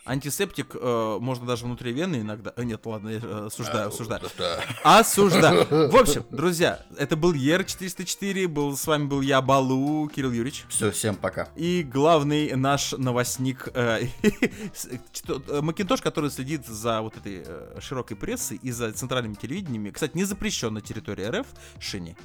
Антисептик 0.04 0.74
э, 0.74 1.18
можно 1.20 1.46
даже 1.46 1.64
внутри 1.64 1.92
вены 1.92 2.16
иногда. 2.16 2.52
э, 2.56 2.64
нет, 2.64 2.84
ладно, 2.84 3.08
я 3.08 3.20
э, 3.22 3.46
осуждаю, 3.46 3.88
осуждаю. 3.88 4.22
Да. 4.36 4.60
Осуждаю. 4.98 5.66
В 5.90 5.96
общем, 5.96 6.26
друзья, 6.30 6.84
это 6.98 7.16
был 7.16 7.32
Ер404, 7.32 8.46
был, 8.48 8.76
с 8.76 8.86
вами 8.86 9.06
был 9.06 9.22
я, 9.22 9.40
Балу, 9.40 10.08
Кирилл 10.08 10.30
Юрьевич. 10.30 10.66
Все, 10.68 10.90
всем 10.90 11.16
пока. 11.16 11.48
И 11.56 11.82
главный 11.82 12.54
наш 12.54 12.92
новостник 12.92 13.68
э, 13.74 14.08
э, 14.22 15.60
Макинтош, 15.62 16.02
который 16.02 16.30
следит 16.30 16.66
за 16.66 17.00
вот 17.00 17.16
этой 17.16 17.42
э, 17.46 17.80
широкой 17.80 18.16
прессой 18.16 18.58
и 18.62 18.70
за 18.70 18.92
центральными 18.92 19.34
телевидениями. 19.34 19.90
Кстати, 19.90 20.16
не 20.16 20.24
запрещен 20.24 20.74
на 20.74 20.82
территории 20.82 21.24
РФ 21.24 21.46
Шини. 21.80 22.16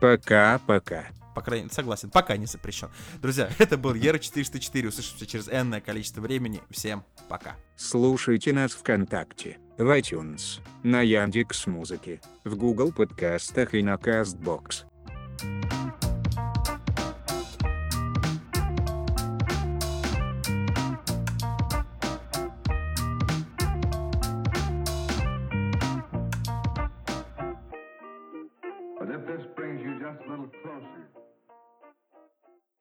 Пока-пока. 0.00 1.06
По 1.34 1.42
крайней 1.42 1.64
мере, 1.64 1.74
согласен, 1.74 2.10
пока 2.10 2.36
не 2.36 2.46
запрещен. 2.46 2.88
Друзья, 3.20 3.50
это 3.58 3.76
был 3.76 3.94
Ера404. 3.94 4.88
Услышимся 4.88 5.26
через 5.26 5.48
энное 5.48 5.80
количество 5.80 6.20
времени. 6.20 6.62
Всем 6.70 7.04
пока. 7.28 7.56
Слушайте 7.76 8.52
нас 8.52 8.72
ВКонтакте, 8.72 9.58
в 9.78 9.96
iTunes, 9.98 10.60
на 10.82 11.02
Яндекс 11.02 11.66
Музыке, 11.66 12.20
в 12.44 12.56
Google 12.56 12.92
подкастах 12.92 13.74
и 13.74 13.82
на 13.82 13.94
Castbox. 13.94 14.84